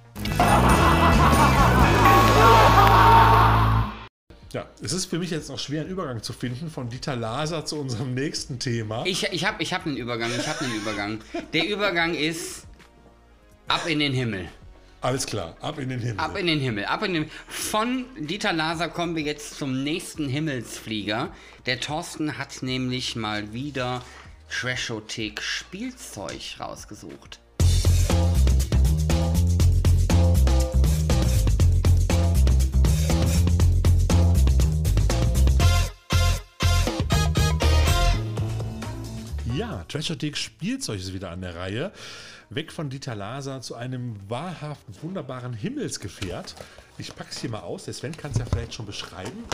Ja, 4.52 4.64
es 4.80 4.92
ist 4.92 5.06
für 5.06 5.18
mich 5.18 5.30
jetzt 5.30 5.48
noch 5.48 5.58
schwer, 5.58 5.80
einen 5.80 5.90
Übergang 5.90 6.22
zu 6.22 6.32
finden 6.32 6.70
von 6.70 6.88
Dieter 6.88 7.16
Laser 7.16 7.64
zu 7.64 7.80
unserem 7.80 8.14
nächsten 8.14 8.60
Thema. 8.60 9.04
Ich, 9.06 9.24
ich 9.24 9.44
habe 9.44 9.60
ich 9.60 9.74
hab 9.74 9.86
einen 9.86 9.96
Übergang, 9.96 10.30
ich 10.38 10.46
habe 10.46 10.60
einen 10.60 10.76
Übergang. 10.76 11.18
Der 11.52 11.66
Übergang 11.66 12.14
ist 12.14 12.68
ab 13.66 13.88
in 13.88 13.98
den 13.98 14.12
Himmel. 14.12 14.48
Alles 15.04 15.26
klar, 15.26 15.54
ab 15.60 15.78
in 15.78 15.90
den 15.90 16.00
Himmel. 16.00 16.18
Ab 16.18 16.34
in 16.34 16.46
den 16.46 16.60
Himmel. 16.60 16.86
Ab 16.86 17.02
in 17.02 17.12
den 17.12 17.30
Von 17.46 18.06
Dieter 18.16 18.54
Laser 18.54 18.88
kommen 18.88 19.14
wir 19.14 19.22
jetzt 19.22 19.58
zum 19.58 19.82
nächsten 19.84 20.30
Himmelsflieger. 20.30 21.28
Der 21.66 21.78
Thorsten 21.78 22.38
hat 22.38 22.62
nämlich 22.62 23.14
mal 23.14 23.52
wieder 23.52 24.00
Trashothek 24.48 25.42
Spielzeug 25.42 26.56
rausgesucht. 26.58 27.38
Ja, 39.84 39.88
Trashothek 39.88 40.36
Spielzeug 40.36 40.98
ist 40.98 41.12
wieder 41.12 41.30
an 41.30 41.42
der 41.42 41.56
Reihe 41.56 41.92
weg 42.48 42.72
von 42.72 42.88
Dieter 42.88 43.14
Laser 43.14 43.60
zu 43.60 43.74
einem 43.74 44.16
wahrhaft 44.28 44.82
wunderbaren 45.02 45.52
Himmelsgefährt. 45.52 46.54
Ich 46.98 47.14
pack's 47.14 47.40
hier 47.40 47.50
mal 47.50 47.60
aus. 47.60 47.84
Der 47.84 47.94
Sven 47.94 48.16
kann 48.16 48.30
es 48.30 48.38
ja 48.38 48.44
vielleicht 48.46 48.74
schon 48.74 48.86
beschreiben. 48.86 49.44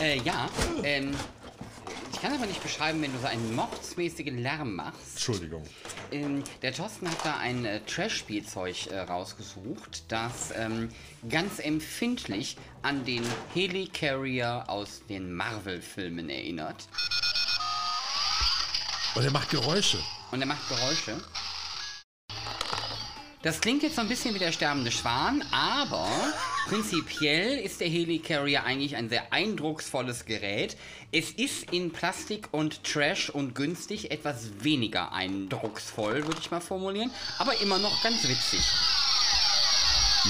Äh, 0.00 0.20
ja, 0.20 0.48
ähm, 0.84 1.10
ich 2.12 2.20
kann 2.20 2.32
aber 2.32 2.46
nicht 2.46 2.62
beschreiben, 2.62 3.02
wenn 3.02 3.12
du 3.12 3.18
so 3.18 3.26
einen 3.26 3.54
mordsmäßigen 3.54 4.38
Lärm 4.38 4.76
machst. 4.76 5.14
Entschuldigung. 5.14 5.64
Ähm, 6.12 6.44
der 6.62 6.72
Thorsten 6.72 7.08
hat 7.10 7.24
da 7.24 7.36
ein 7.38 7.64
äh, 7.64 7.80
Trash-Spielzeug 7.80 8.86
äh, 8.86 9.00
rausgesucht, 9.00 10.04
das 10.08 10.52
ähm, 10.56 10.88
ganz 11.28 11.58
empfindlich 11.58 12.56
an 12.82 13.04
den 13.04 13.24
Helicarrier 13.52 14.64
aus 14.68 15.02
den 15.08 15.34
Marvel-Filmen 15.34 16.30
erinnert. 16.30 16.88
Und 19.14 19.24
er 19.24 19.30
macht 19.30 19.50
Geräusche. 19.50 19.98
Und 20.32 20.40
er 20.40 20.46
macht 20.46 20.68
Geräusche. 20.68 21.16
Das 23.42 23.60
klingt 23.60 23.82
jetzt 23.82 23.96
so 23.96 24.00
ein 24.00 24.08
bisschen 24.08 24.34
wie 24.34 24.38
der 24.38 24.52
sterbende 24.52 24.90
Schwan, 24.90 25.44
aber 25.52 26.08
prinzipiell 26.66 27.58
ist 27.58 27.80
der 27.80 27.88
Helicarrier 27.88 28.64
eigentlich 28.64 28.96
ein 28.96 29.10
sehr 29.10 29.32
eindrucksvolles 29.34 30.24
Gerät. 30.24 30.78
Es 31.12 31.30
ist 31.30 31.70
in 31.70 31.92
Plastik 31.92 32.48
und 32.52 32.82
Trash 32.84 33.28
und 33.28 33.54
günstig 33.54 34.10
etwas 34.10 34.64
weniger 34.64 35.12
eindrucksvoll, 35.12 36.26
würde 36.26 36.40
ich 36.40 36.50
mal 36.50 36.62
formulieren, 36.62 37.10
aber 37.38 37.60
immer 37.60 37.78
noch 37.78 38.02
ganz 38.02 38.26
witzig. 38.26 38.62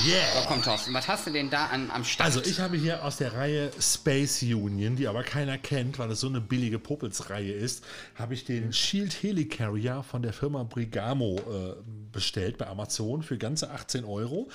Yeah. 0.02 0.26
So, 0.34 0.48
komm, 0.48 0.60
Thorsten, 0.60 0.92
was 0.92 1.06
hast 1.06 1.28
du 1.28 1.30
denn 1.30 1.50
da 1.50 1.66
an, 1.66 1.88
am 1.92 2.02
Start? 2.02 2.26
Also, 2.26 2.42
ich 2.42 2.58
habe 2.58 2.76
hier 2.76 3.04
aus 3.04 3.18
der 3.18 3.32
Reihe 3.32 3.70
Space 3.78 4.42
Union, 4.42 4.96
die 4.96 5.06
aber 5.06 5.22
keiner 5.22 5.56
kennt, 5.56 6.00
weil 6.00 6.10
es 6.10 6.18
so 6.18 6.26
eine 6.26 6.40
billige 6.40 6.80
Popels-Reihe 6.80 7.52
ist, 7.52 7.84
habe 8.16 8.34
ich 8.34 8.44
den 8.44 8.72
Shield 8.72 9.22
Helicarrier 9.22 10.02
von 10.02 10.22
der 10.22 10.32
Firma 10.32 10.64
Brigamo 10.64 11.36
äh, 11.38 11.74
bestellt 12.10 12.58
bei 12.58 12.66
Amazon 12.66 13.22
für 13.22 13.38
ganze 13.38 13.70
18 13.70 14.04
Euro. 14.04 14.48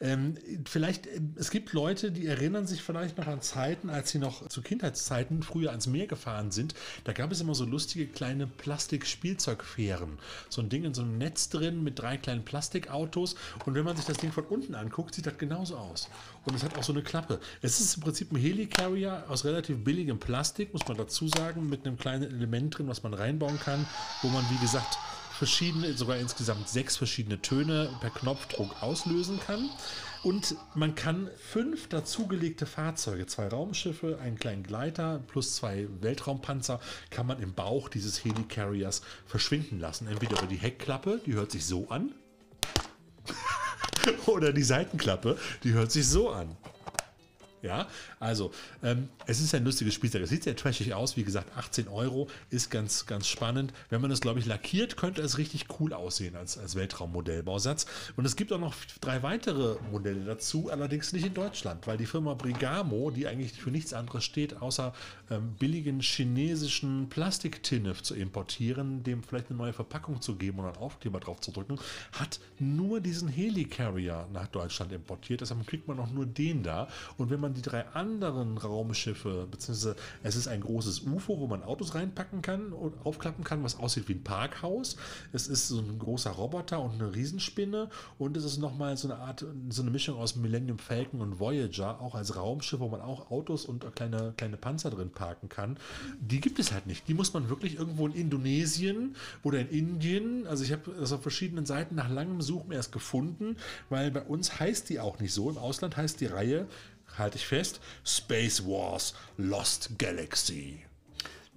Ähm, 0.00 0.36
vielleicht, 0.66 1.06
äh, 1.06 1.20
es 1.34 1.50
gibt 1.50 1.74
Leute, 1.74 2.10
die 2.10 2.26
erinnern 2.26 2.66
sich 2.66 2.82
vielleicht 2.82 3.18
noch 3.18 3.26
an 3.26 3.42
Zeiten, 3.42 3.90
als 3.90 4.10
sie 4.10 4.18
noch 4.18 4.48
zu 4.48 4.62
Kindheitszeiten 4.62 5.42
früher 5.42 5.70
ans 5.70 5.86
Meer 5.86 6.06
gefahren 6.06 6.52
sind. 6.52 6.74
Da 7.04 7.12
gab 7.12 7.32
es 7.32 7.42
immer 7.42 7.54
so 7.54 7.66
lustige 7.66 8.06
kleine 8.06 8.46
Plastik-Spielzeugfähren. 8.46 10.18
So 10.48 10.62
ein 10.62 10.70
Ding 10.70 10.84
in 10.84 10.94
so 10.94 11.02
einem 11.02 11.18
Netz 11.18 11.50
drin 11.50 11.82
mit 11.84 11.98
drei 11.98 12.16
kleinen 12.16 12.46
Plastikautos. 12.46 13.34
Und 13.66 13.74
wenn 13.74 13.84
man 13.84 13.96
sich 13.96 14.06
das 14.06 14.16
Ding 14.16 14.32
von 14.32 14.44
unten 14.44 14.74
anguckt, 14.86 15.14
sieht 15.14 15.26
das 15.26 15.36
genauso 15.38 15.76
aus. 15.76 16.08
Und 16.44 16.54
es 16.54 16.62
hat 16.62 16.76
auch 16.78 16.82
so 16.82 16.92
eine 16.92 17.02
Klappe. 17.02 17.40
Es 17.62 17.80
ist 17.80 17.96
im 17.96 18.02
Prinzip 18.02 18.32
ein 18.32 18.36
Helicarrier 18.36 19.24
aus 19.28 19.44
relativ 19.44 19.82
billigem 19.82 20.18
Plastik, 20.18 20.72
muss 20.72 20.86
man 20.86 20.96
dazu 20.96 21.28
sagen, 21.28 21.68
mit 21.68 21.86
einem 21.86 21.98
kleinen 21.98 22.30
Element 22.30 22.78
drin, 22.78 22.88
was 22.88 23.02
man 23.02 23.14
reinbauen 23.14 23.58
kann, 23.60 23.86
wo 24.22 24.28
man, 24.28 24.44
wie 24.50 24.58
gesagt, 24.58 24.98
verschiedene, 25.36 25.92
sogar 25.92 26.16
insgesamt 26.16 26.68
sechs 26.68 26.96
verschiedene 26.96 27.42
Töne 27.42 27.90
per 28.00 28.10
Knopfdruck 28.10 28.82
auslösen 28.82 29.38
kann. 29.40 29.68
Und 30.22 30.56
man 30.74 30.94
kann 30.94 31.30
fünf 31.36 31.88
dazugelegte 31.88 32.66
Fahrzeuge, 32.66 33.26
zwei 33.26 33.48
Raumschiffe, 33.48 34.18
einen 34.20 34.38
kleinen 34.38 34.62
Gleiter 34.62 35.20
plus 35.28 35.54
zwei 35.54 35.86
Weltraumpanzer, 36.00 36.80
kann 37.10 37.26
man 37.26 37.40
im 37.40 37.52
Bauch 37.52 37.88
dieses 37.88 38.24
Helicarriers 38.24 39.02
verschwinden 39.26 39.78
lassen. 39.78 40.08
Entweder 40.08 40.38
über 40.38 40.48
die 40.48 40.56
Heckklappe, 40.56 41.20
die 41.26 41.34
hört 41.34 41.52
sich 41.52 41.64
so 41.66 41.88
an, 41.90 42.14
oder 44.26 44.52
die 44.52 44.62
Seitenklappe, 44.62 45.36
die 45.64 45.72
hört 45.72 45.92
sich 45.92 46.06
so 46.08 46.30
an. 46.30 46.56
Ja, 47.62 47.88
also 48.20 48.52
ähm, 48.82 49.08
es 49.26 49.40
ist 49.40 49.54
ein 49.54 49.64
lustiges 49.64 49.94
Spielzeug. 49.94 50.22
Es 50.22 50.28
sieht 50.30 50.44
sehr 50.44 50.56
trashig 50.56 50.94
aus. 50.94 51.16
Wie 51.16 51.24
gesagt, 51.24 51.56
18 51.56 51.88
Euro 51.88 52.28
ist 52.50 52.70
ganz, 52.70 53.06
ganz 53.06 53.26
spannend. 53.26 53.72
Wenn 53.88 54.00
man 54.00 54.10
es, 54.10 54.20
glaube 54.20 54.38
ich, 54.38 54.46
lackiert, 54.46 54.96
könnte 54.96 55.22
es 55.22 55.38
richtig 55.38 55.66
cool 55.80 55.92
aussehen 55.92 56.36
als, 56.36 56.58
als 56.58 56.76
Weltraummodellbausatz. 56.76 57.86
Und 58.16 58.24
es 58.24 58.36
gibt 58.36 58.52
auch 58.52 58.60
noch 58.60 58.74
drei 59.00 59.22
weitere 59.22 59.76
Modelle 59.90 60.24
dazu, 60.24 60.70
allerdings 60.70 61.12
nicht 61.12 61.26
in 61.26 61.34
Deutschland, 61.34 61.86
weil 61.86 61.96
die 61.96 62.06
Firma 62.06 62.34
Brigamo, 62.34 63.10
die 63.10 63.26
eigentlich 63.26 63.52
für 63.52 63.70
nichts 63.70 63.92
anderes 63.92 64.24
steht, 64.24 64.60
außer 64.60 64.92
ähm, 65.30 65.54
billigen 65.58 66.00
chinesischen 66.00 67.08
Plastiktinnef 67.08 68.02
zu 68.02 68.14
importieren, 68.14 69.02
dem 69.02 69.22
vielleicht 69.22 69.48
eine 69.50 69.58
neue 69.58 69.72
Verpackung 69.72 70.20
zu 70.20 70.36
geben 70.36 70.58
und 70.58 70.66
einen 70.66 70.76
Aufkleber 70.76 71.20
drauf 71.20 71.40
zu 71.40 71.52
drücken, 71.52 71.78
hat 72.12 72.38
nur 72.58 73.00
diesen 73.00 73.28
Helicarrier 73.28 74.28
nach 74.32 74.46
Deutschland 74.48 74.92
importiert. 74.92 75.40
Deshalb 75.40 75.66
kriegt 75.66 75.88
man 75.88 75.98
auch 75.98 76.10
nur 76.10 76.26
den 76.26 76.62
da. 76.62 76.88
Und 77.16 77.30
wenn 77.30 77.40
man 77.40 77.45
die 77.54 77.62
drei 77.62 77.86
anderen 77.88 78.58
Raumschiffe, 78.58 79.46
beziehungsweise 79.50 79.96
es 80.22 80.36
ist 80.36 80.48
ein 80.48 80.60
großes 80.60 81.00
UFO, 81.00 81.40
wo 81.40 81.46
man 81.46 81.62
Autos 81.62 81.94
reinpacken 81.94 82.42
kann 82.42 82.72
und 82.72 82.94
aufklappen 83.04 83.44
kann, 83.44 83.62
was 83.62 83.78
aussieht 83.78 84.08
wie 84.08 84.14
ein 84.14 84.24
Parkhaus. 84.24 84.96
Es 85.32 85.48
ist 85.48 85.68
so 85.68 85.78
ein 85.78 85.98
großer 85.98 86.30
Roboter 86.30 86.80
und 86.80 86.94
eine 86.94 87.14
Riesenspinne 87.14 87.90
und 88.18 88.36
es 88.36 88.44
ist 88.44 88.58
nochmal 88.58 88.96
so 88.96 89.08
eine 89.08 89.20
Art, 89.20 89.44
so 89.68 89.82
eine 89.82 89.90
Mischung 89.90 90.18
aus 90.18 90.36
Millennium 90.36 90.78
Falcon 90.78 91.20
und 91.20 91.38
Voyager, 91.40 92.00
auch 92.00 92.14
als 92.14 92.36
Raumschiff, 92.36 92.80
wo 92.80 92.88
man 92.88 93.00
auch 93.00 93.30
Autos 93.30 93.64
und 93.64 93.94
kleine, 93.94 94.34
kleine 94.36 94.56
Panzer 94.56 94.90
drin 94.90 95.10
parken 95.10 95.48
kann. 95.48 95.78
Die 96.20 96.40
gibt 96.40 96.58
es 96.58 96.72
halt 96.72 96.86
nicht. 96.86 97.08
Die 97.08 97.14
muss 97.14 97.32
man 97.32 97.48
wirklich 97.48 97.76
irgendwo 97.78 98.06
in 98.06 98.14
Indonesien 98.14 99.16
oder 99.42 99.60
in 99.60 99.68
Indien, 99.68 100.46
also 100.46 100.64
ich 100.64 100.72
habe 100.72 100.92
das 100.98 101.12
auf 101.12 101.22
verschiedenen 101.22 101.66
Seiten 101.66 101.94
nach 101.94 102.10
langem 102.10 102.40
Suchen 102.40 102.72
erst 102.72 102.92
gefunden, 102.92 103.56
weil 103.88 104.10
bei 104.10 104.22
uns 104.22 104.58
heißt 104.60 104.88
die 104.88 105.00
auch 105.00 105.18
nicht 105.18 105.32
so. 105.32 105.50
Im 105.50 105.58
Ausland 105.58 105.96
heißt 105.96 106.20
die 106.20 106.26
Reihe 106.26 106.66
halte 107.18 107.36
ich 107.36 107.46
fest, 107.46 107.80
Space 108.04 108.64
Wars 108.64 109.14
Lost 109.36 109.98
Galaxy. 109.98 110.86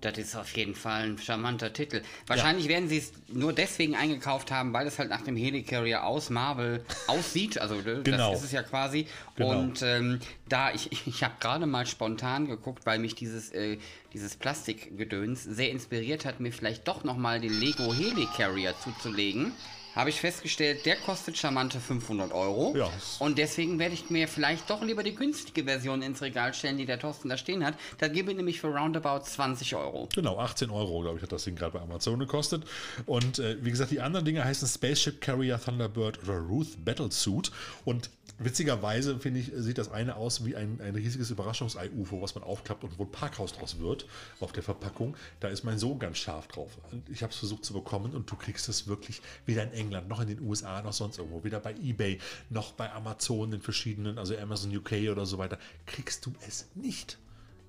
Das 0.01 0.17
ist 0.17 0.35
auf 0.35 0.55
jeden 0.55 0.75
Fall 0.75 1.03
ein 1.03 1.17
charmanter 1.17 1.73
Titel. 1.73 2.01
Wahrscheinlich 2.25 2.65
ja. 2.65 2.71
werden 2.71 2.87
sie 2.87 2.99
es 2.99 3.11
nur 3.27 3.51
deswegen 3.51 3.95
eingekauft 3.95 4.49
haben, 4.49 4.71
weil 4.71 4.87
es 4.87 4.97
halt 4.97 5.09
nach 5.09 5.21
dem 5.21 5.35
Helicarrier 5.35 6.05
aus 6.05 6.29
Marvel 6.29 6.85
aussieht. 7.07 7.59
Also 7.59 7.81
genau. 7.83 8.31
das 8.31 8.39
ist 8.39 8.45
es 8.45 8.51
ja 8.53 8.63
quasi. 8.63 9.07
Genau. 9.35 9.59
Und 9.59 9.81
ähm, 9.81 10.19
da, 10.47 10.71
ich, 10.71 11.05
ich 11.05 11.23
habe 11.23 11.33
gerade 11.41 11.65
mal 11.65 11.85
spontan 11.85 12.47
geguckt, 12.47 12.85
weil 12.85 12.99
mich 12.99 13.15
dieses, 13.15 13.51
äh, 13.51 13.77
dieses 14.13 14.37
Plastikgedöns 14.37 15.43
sehr 15.43 15.69
inspiriert 15.69 16.23
hat, 16.23 16.39
mir 16.39 16.53
vielleicht 16.53 16.87
doch 16.87 17.03
nochmal 17.03 17.41
den 17.41 17.59
Lego 17.59 17.93
Helicarrier 17.93 18.75
zuzulegen 18.81 19.51
habe 19.95 20.09
ich 20.09 20.19
festgestellt, 20.19 20.85
der 20.85 20.95
kostet 20.97 21.37
charmante 21.37 21.79
500 21.79 22.31
Euro. 22.31 22.75
Ja. 22.77 22.89
Und 23.19 23.37
deswegen 23.37 23.79
werde 23.79 23.93
ich 23.93 24.09
mir 24.09 24.27
vielleicht 24.27 24.69
doch 24.69 24.81
lieber 24.81 25.03
die 25.03 25.15
günstige 25.15 25.63
Version 25.63 26.01
ins 26.01 26.21
Regal 26.21 26.53
stellen, 26.53 26.77
die 26.77 26.85
der 26.85 26.99
Thorsten 26.99 27.29
da 27.29 27.37
stehen 27.37 27.65
hat. 27.65 27.75
Da 27.97 28.07
gebe 28.07 28.31
ich 28.31 28.37
nämlich 28.37 28.61
für 28.61 28.67
roundabout 28.67 29.21
20 29.23 29.75
Euro. 29.75 30.07
Genau, 30.13 30.37
18 30.37 30.69
Euro, 30.69 31.01
glaube 31.01 31.17
ich, 31.17 31.23
hat 31.23 31.31
das 31.31 31.43
Ding 31.43 31.55
gerade 31.55 31.73
bei 31.73 31.81
Amazon 31.81 32.19
gekostet. 32.19 32.63
Und 33.05 33.39
äh, 33.39 33.57
wie 33.63 33.71
gesagt, 33.71 33.91
die 33.91 34.01
anderen 34.01 34.25
Dinge 34.25 34.43
heißen 34.43 34.67
Spaceship 34.67 35.21
Carrier 35.21 35.59
Thunderbird 35.59 36.23
oder 36.23 36.37
Ruth 36.37 36.83
Battlesuit. 36.83 37.51
Und 37.85 38.09
Witzigerweise, 38.39 39.19
finde 39.19 39.41
ich, 39.41 39.51
sieht 39.53 39.77
das 39.77 39.91
eine 39.91 40.15
aus 40.15 40.45
wie 40.45 40.55
ein, 40.55 40.79
ein 40.81 40.95
riesiges 40.95 41.29
Überraschungsei-UFO, 41.29 42.21
was 42.21 42.35
man 42.35 42.43
aufklappt 42.43 42.83
und 42.85 42.97
wo 42.97 43.03
ein 43.03 43.11
Parkhaus 43.11 43.53
draus 43.53 43.79
wird 43.79 44.05
auf 44.39 44.53
der 44.53 44.63
Verpackung. 44.63 45.17
Da 45.41 45.49
ist 45.49 45.63
mein 45.63 45.77
Sohn 45.77 45.99
ganz 45.99 46.17
scharf 46.17 46.47
drauf. 46.47 46.77
Ich 47.11 47.21
habe 47.21 47.33
es 47.33 47.39
versucht 47.39 47.65
zu 47.65 47.73
bekommen 47.73 48.13
und 48.13 48.31
du 48.31 48.35
kriegst 48.35 48.69
es 48.69 48.87
wirklich 48.87 49.21
weder 49.45 49.63
in 49.63 49.73
England, 49.73 50.07
noch 50.07 50.21
in 50.21 50.27
den 50.27 50.41
USA, 50.41 50.81
noch 50.81 50.93
sonst 50.93 51.17
irgendwo. 51.17 51.43
Weder 51.43 51.59
bei 51.59 51.75
Ebay, 51.75 52.19
noch 52.49 52.71
bei 52.71 52.91
Amazon 52.91 53.51
in 53.51 53.61
verschiedenen, 53.61 54.17
also 54.17 54.37
Amazon 54.37 54.75
UK 54.75 55.09
oder 55.11 55.25
so 55.25 55.37
weiter, 55.37 55.59
kriegst 55.85 56.25
du 56.25 56.33
es 56.47 56.67
nicht. 56.75 57.17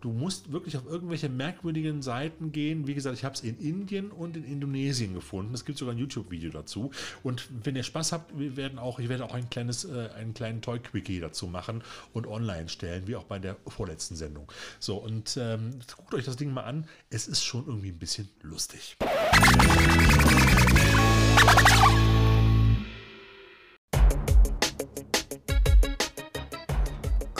Du 0.00 0.12
musst 0.12 0.50
wirklich 0.50 0.76
auf 0.76 0.86
irgendwelche 0.86 1.28
merkwürdigen 1.28 2.00
Seiten 2.00 2.52
gehen. 2.52 2.86
Wie 2.86 2.94
gesagt, 2.94 3.16
ich 3.16 3.24
habe 3.24 3.34
es 3.34 3.42
in 3.42 3.58
Indien 3.58 4.10
und 4.10 4.36
in 4.36 4.44
Indonesien 4.44 5.12
gefunden. 5.12 5.52
Es 5.52 5.64
gibt 5.64 5.78
sogar 5.78 5.94
ein 5.94 5.98
YouTube-Video 5.98 6.50
dazu. 6.50 6.90
Und 7.22 7.48
wenn 7.64 7.76
ihr 7.76 7.82
Spaß 7.82 8.12
habt, 8.12 8.38
wir 8.38 8.56
werden 8.56 8.78
auch, 8.78 8.98
ich 8.98 9.08
werde 9.08 9.24
auch 9.24 9.34
ein 9.34 9.50
kleines, 9.50 9.84
äh, 9.84 10.08
einen 10.16 10.32
kleinen 10.32 10.62
Toy-Quickie 10.62 11.20
dazu 11.20 11.46
machen 11.46 11.82
und 12.14 12.26
online 12.26 12.68
stellen, 12.68 13.06
wie 13.06 13.16
auch 13.16 13.24
bei 13.24 13.38
der 13.38 13.56
vorletzten 13.66 14.16
Sendung. 14.16 14.50
So, 14.78 14.96
und 14.96 15.36
ähm, 15.36 15.80
guckt 15.96 16.14
euch 16.14 16.24
das 16.24 16.36
Ding 16.36 16.52
mal 16.52 16.64
an. 16.64 16.86
Es 17.10 17.28
ist 17.28 17.44
schon 17.44 17.66
irgendwie 17.66 17.90
ein 17.90 17.98
bisschen 17.98 18.28
lustig. 18.42 18.96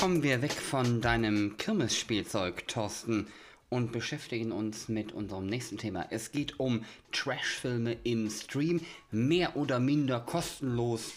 Kommen 0.01 0.23
wir 0.23 0.41
weg 0.41 0.53
von 0.53 1.03
deinem 1.03 1.59
Kirmesspielzeug, 1.59 2.67
Thorsten, 2.67 3.27
und 3.69 3.93
beschäftigen 3.93 4.51
uns 4.51 4.89
mit 4.89 5.13
unserem 5.13 5.45
nächsten 5.45 5.77
Thema. 5.77 6.07
Es 6.09 6.33
geht 6.33 6.59
um 6.59 6.87
Trashfilme 7.13 7.99
im 8.05 8.31
Stream, 8.31 8.81
mehr 9.11 9.59
oder 9.59 9.79
minder 9.79 10.21
kostenlos. 10.21 11.13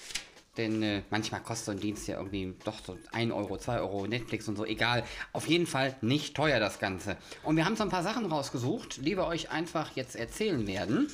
Denn 0.58 0.84
äh, 0.84 1.02
manchmal 1.10 1.42
kostet 1.42 1.66
so 1.66 1.72
ein 1.72 1.80
Dienst 1.80 2.10
ja 2.10 2.18
irgendwie 2.18 2.56
doch 2.66 2.84
so 2.86 2.98
1 3.14 3.32
Euro, 3.32 3.58
2 3.58 3.80
Euro, 3.80 4.06
Netflix 4.06 4.50
und 4.50 4.58
so, 4.58 4.66
egal. 4.66 5.06
Auf 5.32 5.48
jeden 5.48 5.66
Fall 5.66 5.96
nicht 6.02 6.36
teuer 6.36 6.60
das 6.60 6.80
Ganze. 6.80 7.16
Und 7.44 7.56
wir 7.56 7.64
haben 7.64 7.78
so 7.78 7.84
ein 7.84 7.90
paar 7.90 8.04
Sachen 8.04 8.26
rausgesucht, 8.26 9.06
die 9.06 9.16
wir 9.16 9.26
euch 9.26 9.50
einfach 9.50 9.96
jetzt 9.96 10.18
erzählen 10.18 10.68
werden. 10.68 11.08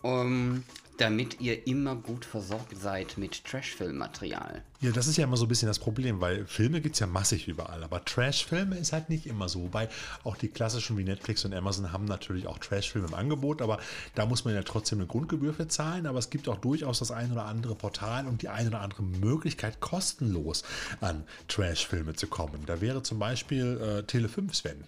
Um, 0.00 0.62
damit 0.98 1.40
ihr 1.40 1.66
immer 1.66 1.96
gut 1.96 2.24
versorgt 2.24 2.76
seid 2.76 3.18
mit 3.18 3.44
Trash-Filmmaterial. 3.44 4.62
Ja, 4.80 4.90
das 4.90 5.06
ist 5.06 5.16
ja 5.16 5.24
immer 5.24 5.36
so 5.36 5.46
ein 5.46 5.48
bisschen 5.48 5.68
das 5.68 5.78
Problem, 5.78 6.20
weil 6.20 6.46
Filme 6.46 6.80
gibt 6.80 6.96
es 6.96 7.00
ja 7.00 7.06
massig 7.06 7.48
überall, 7.48 7.82
aber 7.82 8.04
Trash-Filme 8.04 8.76
ist 8.76 8.92
halt 8.92 9.08
nicht 9.08 9.26
immer 9.26 9.48
so. 9.48 9.62
Wobei 9.62 9.88
auch 10.24 10.36
die 10.36 10.48
klassischen 10.48 10.98
wie 10.98 11.04
Netflix 11.04 11.44
und 11.44 11.54
Amazon 11.54 11.92
haben 11.92 12.04
natürlich 12.04 12.46
auch 12.46 12.58
Trash-Filme 12.58 13.08
im 13.08 13.14
Angebot, 13.14 13.62
aber 13.62 13.78
da 14.14 14.26
muss 14.26 14.44
man 14.44 14.54
ja 14.54 14.62
trotzdem 14.62 14.98
eine 14.98 15.06
Grundgebühr 15.06 15.54
für 15.54 15.68
zahlen. 15.68 16.06
Aber 16.06 16.18
es 16.18 16.30
gibt 16.30 16.48
auch 16.48 16.58
durchaus 16.58 16.98
das 16.98 17.10
ein 17.10 17.32
oder 17.32 17.46
andere 17.46 17.74
Portal 17.74 18.26
und 18.26 18.42
die 18.42 18.48
ein 18.48 18.68
oder 18.68 18.80
andere 18.80 19.02
Möglichkeit, 19.02 19.80
kostenlos 19.80 20.62
an 21.00 21.24
Trash-Filme 21.48 22.14
zu 22.14 22.26
kommen. 22.26 22.64
Da 22.66 22.80
wäre 22.80 23.02
zum 23.02 23.18
Beispiel 23.18 23.80
äh, 23.80 24.10
Tele5 24.10 24.54
Sven. 24.54 24.84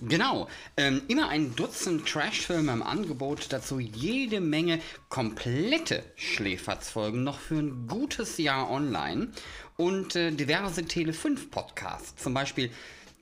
Genau, 0.00 0.48
ähm, 0.76 1.02
immer 1.08 1.28
ein 1.28 1.54
Dutzend 1.56 2.08
Trashfilme 2.08 2.72
im 2.72 2.82
Angebot, 2.82 3.46
dazu 3.50 3.78
jede 3.78 4.40
Menge 4.40 4.80
komplette 5.08 6.04
Schläferzfolgen 6.16 7.24
noch 7.24 7.38
für 7.38 7.56
ein 7.56 7.86
gutes 7.86 8.38
Jahr 8.38 8.70
online 8.70 9.28
und 9.76 10.16
äh, 10.16 10.30
diverse 10.30 10.82
Tele5-Podcasts, 10.82 12.22
zum 12.22 12.34
Beispiel 12.34 12.70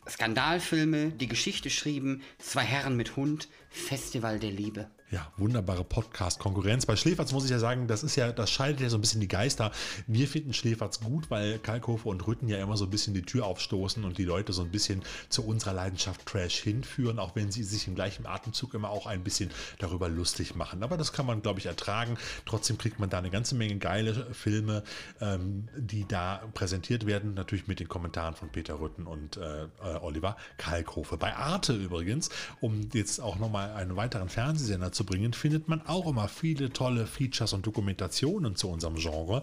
Skandalfilme, 0.08 1.10
die 1.10 1.28
Geschichte 1.28 1.70
schrieben, 1.70 2.22
Zwei 2.38 2.62
Herren 2.62 2.96
mit 2.96 3.16
Hund, 3.16 3.48
Festival 3.70 4.38
der 4.38 4.52
Liebe 4.52 4.88
ja, 5.10 5.32
wunderbare 5.36 5.84
Podcast-Konkurrenz. 5.84 6.84
Bei 6.84 6.96
Schläferz 6.96 7.30
muss 7.32 7.44
ich 7.44 7.50
ja 7.50 7.60
sagen, 7.60 7.86
das 7.86 8.02
ist 8.02 8.16
ja, 8.16 8.32
das 8.32 8.50
scheidet 8.50 8.80
ja 8.80 8.88
so 8.88 8.98
ein 8.98 9.00
bisschen 9.00 9.20
die 9.20 9.28
Geister. 9.28 9.70
Wir 10.08 10.26
finden 10.26 10.52
Schläferz 10.52 10.98
gut, 11.00 11.30
weil 11.30 11.60
Kalkofe 11.60 12.08
und 12.08 12.26
Rütten 12.26 12.48
ja 12.48 12.58
immer 12.58 12.76
so 12.76 12.86
ein 12.86 12.90
bisschen 12.90 13.14
die 13.14 13.22
Tür 13.22 13.46
aufstoßen 13.46 14.02
und 14.04 14.18
die 14.18 14.24
Leute 14.24 14.52
so 14.52 14.62
ein 14.62 14.70
bisschen 14.70 15.02
zu 15.28 15.46
unserer 15.46 15.74
Leidenschaft 15.74 16.26
Trash 16.26 16.56
hinführen, 16.56 17.20
auch 17.20 17.36
wenn 17.36 17.52
sie 17.52 17.62
sich 17.62 17.86
im 17.86 17.94
gleichen 17.94 18.26
Atemzug 18.26 18.74
immer 18.74 18.90
auch 18.90 19.06
ein 19.06 19.22
bisschen 19.22 19.50
darüber 19.78 20.08
lustig 20.08 20.56
machen. 20.56 20.82
Aber 20.82 20.96
das 20.96 21.12
kann 21.12 21.26
man, 21.26 21.40
glaube 21.40 21.60
ich, 21.60 21.66
ertragen. 21.66 22.18
Trotzdem 22.44 22.76
kriegt 22.76 22.98
man 22.98 23.08
da 23.08 23.18
eine 23.18 23.30
ganze 23.30 23.54
Menge 23.54 23.76
geile 23.76 24.34
Filme, 24.34 24.82
ähm, 25.20 25.68
die 25.76 26.04
da 26.08 26.42
präsentiert 26.52 27.06
werden. 27.06 27.34
Natürlich 27.34 27.68
mit 27.68 27.78
den 27.78 27.88
Kommentaren 27.88 28.34
von 28.34 28.48
Peter 28.48 28.80
Rütten 28.80 29.06
und 29.06 29.36
äh, 29.36 29.64
äh 29.64 29.68
Oliver 30.00 30.36
Kalkofe. 30.58 31.16
Bei 31.16 31.36
Arte 31.36 31.74
übrigens, 31.74 32.28
um 32.60 32.88
jetzt 32.92 33.20
auch 33.20 33.38
nochmal 33.38 33.70
einen 33.74 33.94
weiteren 33.94 34.28
Fernsehsender 34.28 34.90
unterzubringen, 34.96 35.32
findet 35.32 35.68
man 35.68 35.82
auch 35.86 36.08
immer 36.08 36.28
viele 36.28 36.72
tolle 36.72 37.06
Features 37.06 37.52
und 37.52 37.66
Dokumentationen 37.66 38.56
zu 38.56 38.70
unserem 38.70 38.96
Genre. 38.96 39.42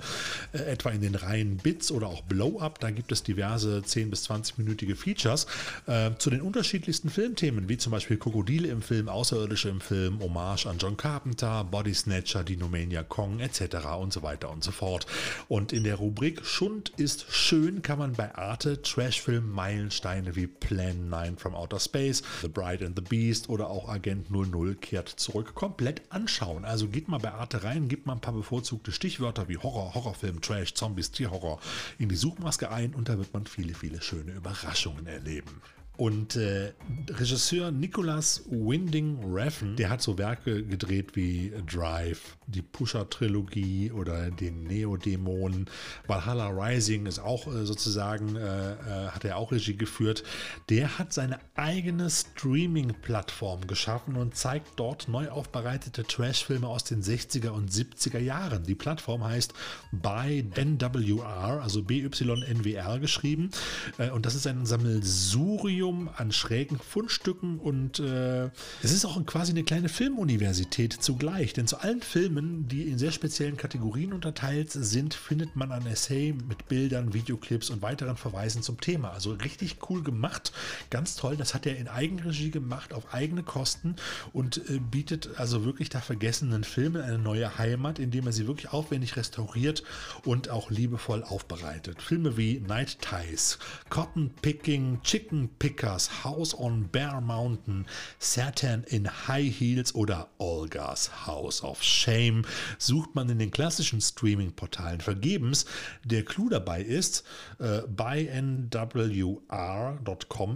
Äh, 0.53 0.63
etwa 0.63 0.89
in 0.89 1.01
den 1.01 1.15
Reihen 1.15 1.57
Bits 1.57 1.91
oder 1.91 2.07
auch 2.07 2.21
Blow-Up, 2.21 2.79
da 2.79 2.89
gibt 2.89 3.11
es 3.11 3.23
diverse 3.23 3.83
10- 3.85 4.09
bis 4.09 4.29
20-minütige 4.29 4.95
Features 4.95 5.45
äh, 5.85 6.11
zu 6.17 6.29
den 6.29 6.41
unterschiedlichsten 6.41 7.09
Filmthemen, 7.09 7.69
wie 7.69 7.77
zum 7.77 7.91
Beispiel 7.91 8.17
Krokodile 8.17 8.69
im 8.69 8.81
Film, 8.81 9.09
Außerirdische 9.09 9.69
im 9.69 9.81
Film, 9.81 10.19
Hommage 10.19 10.65
an 10.65 10.77
John 10.79 10.97
Carpenter, 10.97 11.63
Body 11.63 11.93
Snatcher, 11.93 12.43
Dinomania 12.43 13.03
Kong 13.03 13.39
etc. 13.39 13.75
und 13.99 14.11
so 14.13 14.23
weiter 14.23 14.49
und 14.49 14.63
so 14.63 14.71
fort. 14.71 15.05
Und 15.47 15.71
in 15.71 15.83
der 15.83 15.95
Rubrik 15.95 16.45
Schund 16.45 16.91
ist 16.97 17.25
schön 17.29 17.81
kann 17.81 17.99
man 17.99 18.13
bei 18.13 18.33
Arte 18.35 18.81
Trashfilm 18.81 19.51
Meilensteine 19.51 20.35
wie 20.35 20.47
Plan 20.47 21.09
9 21.09 21.37
from 21.37 21.53
Outer 21.53 21.79
Space, 21.79 22.23
The 22.41 22.47
Bride 22.47 22.85
and 22.85 22.95
the 22.95 23.03
Beast 23.03 23.49
oder 23.49 23.69
auch 23.69 23.89
Agent 23.89 24.31
00 24.31 24.75
kehrt 24.75 25.09
zurück 25.09 25.42
komplett 25.43 26.01
anschauen. 26.09 26.65
Also 26.65 26.87
geht 26.87 27.07
mal 27.07 27.19
bei 27.19 27.31
Arte 27.31 27.63
rein, 27.63 27.87
gibt 27.87 28.05
mal 28.05 28.13
ein 28.13 28.21
paar 28.21 28.33
bevorzugte 28.33 28.91
Stichwörter 28.91 29.49
wie 29.49 29.57
Horror, 29.57 29.93
Horrorfilm, 29.93 30.41
Trash, 30.41 30.73
Zombies, 30.73 31.11
Tierhorror 31.11 31.59
in 31.99 32.09
die 32.09 32.15
Suchmaske 32.15 32.71
ein 32.71 32.93
und 32.93 33.09
da 33.09 33.17
wird 33.17 33.33
man 33.33 33.45
viele, 33.45 33.73
viele 33.73 34.01
schöne 34.01 34.31
Überraschungen 34.31 35.05
erleben. 35.07 35.61
Und 35.95 36.35
äh, 36.35 36.73
Regisseur 37.07 37.69
Nicholas 37.69 38.43
Winding 38.49 39.19
Refn, 39.31 39.75
der 39.75 39.91
hat 39.91 40.01
so 40.01 40.17
Werke 40.17 40.63
gedreht 40.63 41.15
wie 41.15 41.53
Drive, 41.71 42.35
die 42.47 42.63
Pusher-Trilogie 42.63 43.91
oder 43.91 44.31
den 44.31 44.63
Neo-Dämonen. 44.63 45.69
Valhalla 46.07 46.47
Rising 46.47 47.05
ist 47.05 47.19
auch 47.19 47.45
äh, 47.45 47.67
sozusagen, 47.67 48.35
äh, 48.35 48.71
äh, 48.71 49.07
hat 49.09 49.23
er 49.23 49.37
auch 49.37 49.51
Regie 49.51 49.77
geführt. 49.77 50.23
Der 50.69 50.97
hat 50.97 51.13
seine 51.13 51.37
eigene 51.53 52.09
Streaming-Plattform 52.09 53.67
geschaffen 53.67 54.15
und 54.15 54.35
zeigt 54.35 54.71
dort 54.77 55.07
neu 55.07 55.29
aufbereitete 55.29 56.05
Trash-Filme 56.05 56.67
aus 56.67 56.85
den 56.85 57.03
60er 57.03 57.49
und 57.49 57.69
70er 57.69 58.19
Jahren. 58.19 58.63
Die 58.63 58.75
Plattform 58.75 59.23
heißt 59.23 59.53
by 59.91 60.43
NWR, 60.55 61.61
also 61.61 61.83
BYNWR 61.83 62.97
geschrieben. 62.97 63.51
Äh, 63.99 64.09
und 64.09 64.25
das 64.25 64.33
ist 64.33 64.47
ein 64.47 64.65
Sammelsurium 64.65 65.82
an 66.15 66.31
schrägen 66.31 66.79
Fundstücken 66.79 67.59
und 67.59 67.99
äh, 67.99 68.45
es 68.81 68.91
ist 68.91 69.03
auch 69.05 69.23
quasi 69.25 69.51
eine 69.51 69.63
kleine 69.63 69.89
Filmuniversität 69.89 70.93
zugleich. 70.93 71.53
Denn 71.53 71.67
zu 71.67 71.77
allen 71.77 72.01
Filmen, 72.01 72.67
die 72.69 72.83
in 72.83 72.97
sehr 72.97 73.11
speziellen 73.11 73.57
Kategorien 73.57 74.13
unterteilt 74.13 74.71
sind, 74.71 75.13
findet 75.13 75.55
man 75.57 75.71
ein 75.73 75.85
Essay 75.85 76.33
mit 76.47 76.67
Bildern, 76.69 77.13
Videoclips 77.13 77.69
und 77.69 77.81
weiteren 77.81 78.15
Verweisen 78.15 78.63
zum 78.63 78.79
Thema. 78.79 79.11
Also 79.11 79.33
richtig 79.33 79.77
cool 79.89 80.03
gemacht, 80.03 80.53
ganz 80.89 81.15
toll. 81.15 81.35
Das 81.35 81.53
hat 81.53 81.65
er 81.65 81.77
in 81.77 81.89
Eigenregie 81.89 82.49
gemacht, 82.51 82.93
auf 82.93 83.13
eigene 83.13 83.43
Kosten 83.43 83.97
und 84.31 84.57
äh, 84.69 84.79
bietet 84.79 85.31
also 85.37 85.65
wirklich 85.65 85.89
da 85.89 85.99
vergessenen 85.99 86.63
Filmen 86.63 87.01
eine 87.01 87.19
neue 87.19 87.57
Heimat, 87.57 87.99
indem 87.99 88.27
er 88.27 88.31
sie 88.31 88.47
wirklich 88.47 88.71
aufwendig 88.71 89.17
restauriert 89.17 89.83
und 90.23 90.49
auch 90.49 90.71
liebevoll 90.71 91.23
aufbereitet. 91.23 92.01
Filme 92.01 92.37
wie 92.37 92.61
Night 92.61 92.99
Ties, 93.01 93.59
Cotton 93.89 94.31
Picking, 94.41 95.01
Chicken 95.03 95.49
Picking, 95.59 95.72
Pickers, 95.73 96.23
House 96.23 96.53
on 96.53 96.87
Bear 96.91 97.19
Mountain, 97.19 97.87
Saturn 98.19 98.83
in 98.89 99.09
High 99.27 99.51
Heels 99.51 99.95
oder 99.95 100.27
Olga's 100.37 101.25
House 101.25 101.63
of 101.63 101.81
Shame 101.81 102.45
sucht 102.77 103.15
man 103.15 103.27
in 103.29 103.39
den 103.39 103.49
klassischen 103.49 103.99
Streaming-Portalen 103.99 105.01
vergebens. 105.01 105.65
Der 106.03 106.23
Clou 106.23 106.47
dabei 106.49 106.83
ist, 106.83 107.23
äh, 107.57 107.81
bynwr.com 107.87 108.59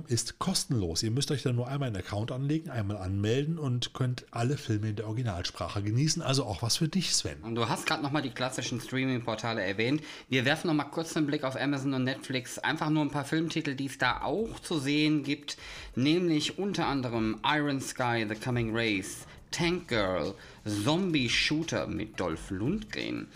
ist 0.07 0.37
kostenlos. 0.37 1.01
Ihr 1.01 1.09
müsst 1.09 1.31
euch 1.31 1.41
dann 1.41 1.55
nur 1.55 1.67
einmal 1.67 1.87
einen 1.87 1.97
Account 1.97 2.31
anlegen, 2.31 2.69
einmal 2.69 2.97
anmelden 2.97 3.57
und 3.57 3.95
könnt 3.95 4.27
alle 4.29 4.55
Filme 4.57 4.89
in 4.89 4.97
der 4.97 5.07
Originalsprache 5.07 5.81
genießen. 5.81 6.21
Also 6.21 6.45
auch 6.45 6.61
was 6.61 6.77
für 6.77 6.89
dich, 6.89 7.15
Sven. 7.15 7.41
Und 7.41 7.55
du 7.55 7.67
hast 7.67 7.87
gerade 7.87 8.03
nochmal 8.03 8.21
die 8.21 8.29
klassischen 8.29 8.79
Streaming-Portale 8.79 9.63
erwähnt. 9.63 10.03
Wir 10.29 10.45
werfen 10.45 10.67
nochmal 10.67 10.91
kurz 10.91 11.17
einen 11.17 11.25
Blick 11.25 11.43
auf 11.43 11.59
Amazon 11.59 11.95
und 11.95 12.03
Netflix. 12.03 12.59
Einfach 12.59 12.91
nur 12.91 13.01
ein 13.01 13.09
paar 13.09 13.25
Filmtitel, 13.25 13.73
die 13.73 13.87
es 13.87 13.97
da 13.97 14.21
auch 14.21 14.59
zu 14.59 14.77
sehen 14.77 15.06
gibt, 15.23 15.57
nämlich 15.95 16.57
unter 16.57 16.87
anderem 16.87 17.39
Iron 17.45 17.81
Sky, 17.81 18.25
The 18.27 18.35
Coming 18.35 18.75
Race, 18.75 19.25
Tank 19.51 19.87
Girl, 19.87 20.35
Zombie 20.65 21.29
Shooter 21.29 21.87
mit 21.87 22.19
Dolph 22.19 22.51
Lundgren, 22.51 23.27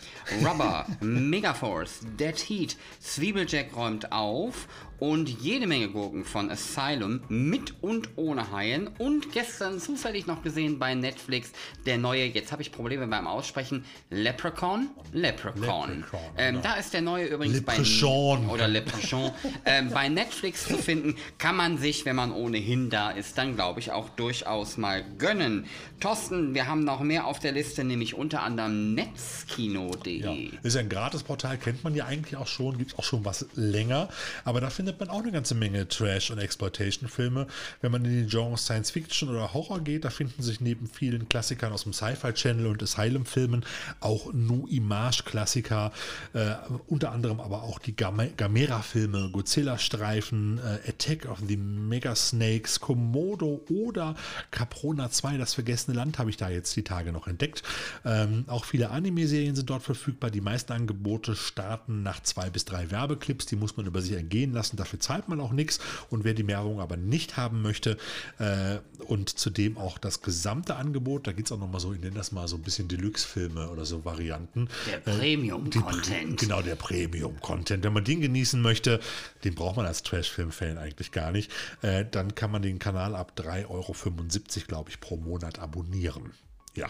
Rubber, 0.44 0.86
Megaforce, 1.02 2.02
Dead 2.20 2.38
Heat, 2.38 2.76
Zwiebeljack 3.00 3.76
räumt 3.76 4.12
auf 4.12 4.68
und 5.02 5.30
jede 5.42 5.66
Menge 5.66 5.90
Gurken 5.90 6.24
von 6.24 6.52
Asylum 6.52 7.22
mit 7.28 7.74
und 7.82 8.10
ohne 8.18 8.52
Haien 8.52 8.88
und 9.00 9.32
gestern 9.32 9.80
zufällig 9.80 10.28
noch 10.28 10.44
gesehen 10.44 10.78
bei 10.78 10.94
Netflix 10.94 11.54
der 11.88 11.98
neue, 11.98 12.26
jetzt 12.26 12.52
habe 12.52 12.62
ich 12.62 12.72
Probleme 12.72 13.08
beim 13.08 13.26
Aussprechen, 13.26 13.84
Leprechaun? 14.12 14.92
Leprechaun. 15.12 16.02
Leprechaun, 16.02 16.22
ähm, 16.38 16.56
genau. 16.56 16.68
Da 16.68 16.76
ist 16.76 16.94
der 16.94 17.02
neue 17.02 17.26
übrigens 17.26 17.58
Leprechaun. 17.58 18.46
bei 18.46 18.54
oder 18.54 18.68
Leprechaun 18.68 19.32
ähm, 19.66 19.90
bei 19.90 20.08
Netflix 20.08 20.68
zu 20.68 20.78
finden, 20.78 21.16
kann 21.40 21.56
man 21.56 21.80
sich, 21.80 22.06
wenn 22.06 22.16
man 22.16 22.32
ohnehin 22.32 22.92
da 22.92 23.10
ist, 23.10 23.40
dann 23.40 23.56
glaube 23.56 23.80
ich 23.80 23.92
auch 23.92 24.10
durchaus 24.10 24.78
mal 24.78 25.04
gönnen. 25.18 25.66
Thorsten, 26.00 26.54
wir 26.54 26.68
haben 26.68 26.84
noch 26.84 27.00
mehr 27.00 27.26
auf 27.26 27.40
der 27.40 27.54
Liste, 27.54 27.84
nämlich 27.84 28.14
unter 28.14 28.44
anderem 28.44 28.94
netzkino.de. 28.94 30.20
Ja. 30.20 30.60
Ist 30.62 30.76
ja 30.76 30.82
ein 30.82 30.90
Gratisportal, 30.90 31.58
kennt 31.58 31.84
man 31.84 31.96
ja 31.96 32.06
eigentlich 32.06 32.36
auch 32.36 32.48
schon, 32.48 32.78
gibt 32.78 32.92
es 32.92 33.00
auch 33.00 33.04
schon 33.04 33.26
was 33.26 33.48
länger. 33.56 34.08
Aber 34.46 34.62
da 34.62 34.70
findet 34.70 34.91
man 35.00 35.10
auch 35.10 35.22
eine 35.22 35.32
ganze 35.32 35.56
Menge 35.56 35.88
Trash- 35.88 36.32
und 36.32 36.40
Exploitation-Filme. 36.40 37.48
Wenn 37.82 37.92
man 37.92 38.06
in 38.06 38.26
die 38.26 38.30
Genres 38.30 38.66
Science 38.66 38.92
Fiction 38.92 39.30
oder 39.30 39.54
Horror 39.54 39.82
geht, 39.82 40.06
da 40.06 40.10
finden 40.10 40.42
sich 40.42 40.62
neben 40.62 40.88
vielen 40.88 41.30
Klassikern 41.30 41.74
aus 41.74 41.84
dem 41.84 41.94
Sci-Fi-Channel 41.94 42.68
und 42.68 42.82
Asylum-Filmen 42.82 43.66
auch 44.00 44.34
Nu 44.34 44.68
Image-Klassiker, 44.68 45.92
äh, 46.34 46.54
unter 46.88 47.12
anderem 47.12 47.40
aber 47.40 47.64
auch 47.64 47.80
die 47.80 47.96
Gam 47.96 48.22
Gamera-Filme, 48.38 49.30
Godzilla-Streifen, 49.32 50.60
äh, 50.60 50.90
Attack 50.90 51.26
of 51.30 51.40
the 51.48 51.58
Mega 51.58 52.16
Snakes, 52.16 52.80
Komodo 52.80 53.62
oder 53.70 54.16
Caprona 54.52 55.10
2, 55.10 55.38
das 55.38 55.54
vergessene 55.54 55.96
Land, 55.96 56.20
habe 56.20 56.30
ich 56.30 56.38
da 56.38 56.50
jetzt 56.50 56.76
die 56.76 56.84
Tage 56.84 57.12
noch 57.12 57.28
entdeckt. 57.28 57.64
Ähm, 58.06 58.46
auch 58.48 58.66
viele 58.66 58.90
Anime-Serien 58.92 59.56
sind 59.56 59.70
dort 59.70 59.84
verfügbar. 59.84 60.32
Die 60.32 60.42
meisten 60.42 60.74
Angebote 60.74 61.36
starten 61.36 62.04
nach 62.04 62.22
zwei 62.24 62.50
bis 62.50 62.66
drei 62.66 62.92
Werbeclips. 62.92 63.46
Die 63.46 63.56
muss 63.56 63.78
man 63.78 63.86
über 63.86 64.02
sich 64.02 64.14
ergehen 64.14 64.54
lassen. 64.54 64.78
Dafür 64.82 65.00
zahlt 65.00 65.30
man 65.30 65.40
auch 65.40 65.52
nichts. 65.52 65.80
Und 66.10 66.24
wer 66.24 66.34
die 66.34 66.48
Werbung 66.48 66.80
aber 66.80 66.98
nicht 66.98 67.38
haben 67.38 67.62
möchte 67.62 67.98
äh, 68.40 68.80
und 69.06 69.30
zudem 69.30 69.78
auch 69.78 70.00
das 70.00 70.22
gesamte 70.22 70.76
Angebot, 70.76 71.28
da 71.28 71.34
geht 71.34 71.46
es 71.46 71.52
auch 71.52 71.60
nochmal 71.60 71.80
so, 71.80 71.94
ich 71.94 72.00
nenne 72.00 72.16
das 72.16 72.32
mal 72.32 72.48
so 72.48 72.56
ein 72.56 72.64
bisschen 72.64 72.88
Deluxe-Filme 72.88 73.70
oder 73.70 73.86
so 73.86 74.04
Varianten. 74.06 74.68
Der 74.88 74.98
Äh, 74.98 75.18
Premium-Content. 75.18 76.40
Genau, 76.40 76.62
der 76.64 76.76
Premium-Content. 76.76 77.84
Wenn 77.84 77.94
man 77.94 78.04
den 78.04 78.22
genießen 78.22 78.60
möchte, 78.60 79.00
den 79.44 79.54
braucht 79.54 79.76
man 79.78 79.86
als 79.86 80.02
Trash-Film-Fan 80.02 80.80
eigentlich 80.80 81.12
gar 81.12 81.32
nicht, 81.32 81.52
äh, 81.84 82.06
dann 82.10 82.34
kann 82.34 82.52
man 82.52 82.64
den 82.64 82.80
Kanal 82.80 83.16
ab 83.16 83.34
3,75 83.36 83.70
Euro, 83.70 84.68
glaube 84.68 84.90
ich, 84.90 85.00
pro 85.00 85.18
Monat 85.18 85.60
abonnieren. 85.60 86.32
Ja. 86.76 86.88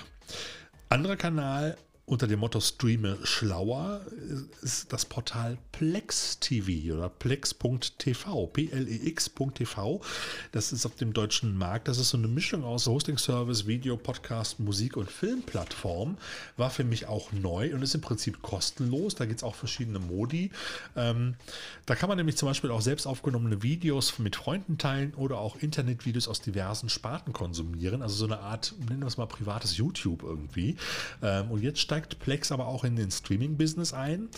Anderer 0.90 1.18
Kanal 1.18 1.78
unter 2.12 2.28
dem 2.28 2.42
Motto 2.42 2.60
Streame 2.60 3.18
schlauer 3.24 4.02
ist 4.62 4.92
das 4.92 5.06
Portal 5.06 5.58
Plex 5.72 6.40
TV 6.42 6.94
oder 6.94 7.08
plex.tv, 7.08 8.48
P-L-E-X.tv. 8.48 10.02
Das 10.52 10.74
ist 10.74 10.86
auf 10.86 10.96
dem 10.96 11.14
deutschen 11.14 11.58
Markt. 11.58 11.88
Das 11.88 12.00
ist 12.00 12.10
so 12.10 12.18
eine 12.18 12.28
Mischung 12.28 12.66
aus 12.66 12.86
Hosting-Service, 12.86 13.66
Video, 13.66 13.96
Podcast, 13.96 14.60
Musik 14.60 14.98
und 14.98 15.10
Filmplattform. 15.10 16.18
War 16.58 16.70
für 16.70 16.84
mich 16.84 17.08
auch 17.08 17.32
neu 17.32 17.74
und 17.74 17.82
ist 17.82 17.96
im 17.96 18.02
Prinzip 18.02 18.42
kostenlos. 18.42 19.16
Da 19.16 19.24
gibt 19.24 19.40
es 19.40 19.44
auch 19.46 19.56
verschiedene 19.56 20.00
Modi. 20.00 20.52
Ähm, 20.98 21.36
da 21.86 21.96
kann 21.96 22.10
man 22.10 22.18
nämlich 22.18 22.36
zum 22.36 22.50
Beispiel 22.50 22.72
auch 22.72 22.82
selbst 22.82 23.06
aufgenommene 23.06 23.64
Videos 23.64 24.20
mit 24.20 24.36
Freunden 24.36 24.78
teilen 24.78 25.14
oder 25.14 25.38
auch 25.38 25.56
Internetvideos 25.56 26.28
aus 26.28 26.42
diversen 26.42 26.90
Sparten 26.90 27.32
konsumieren. 27.32 28.02
Also 28.02 28.16
so 28.16 28.26
eine 28.26 28.42
Art, 28.42 28.74
nennen 28.90 29.00
wir 29.00 29.08
es 29.08 29.16
mal 29.16 29.28
privates 29.28 29.78
YouTube 29.78 30.24
irgendwie. 30.24 30.76
Ähm, 31.24 31.52
und 31.52 31.64
jetzt 31.64 31.80
steigt 31.80 32.01
Plex 32.20 32.52
aber 32.52 32.68
auch 32.68 32.84
in 32.84 32.96
den 32.96 33.12
Streaming-Business 33.12 33.94
ein. 33.94 34.30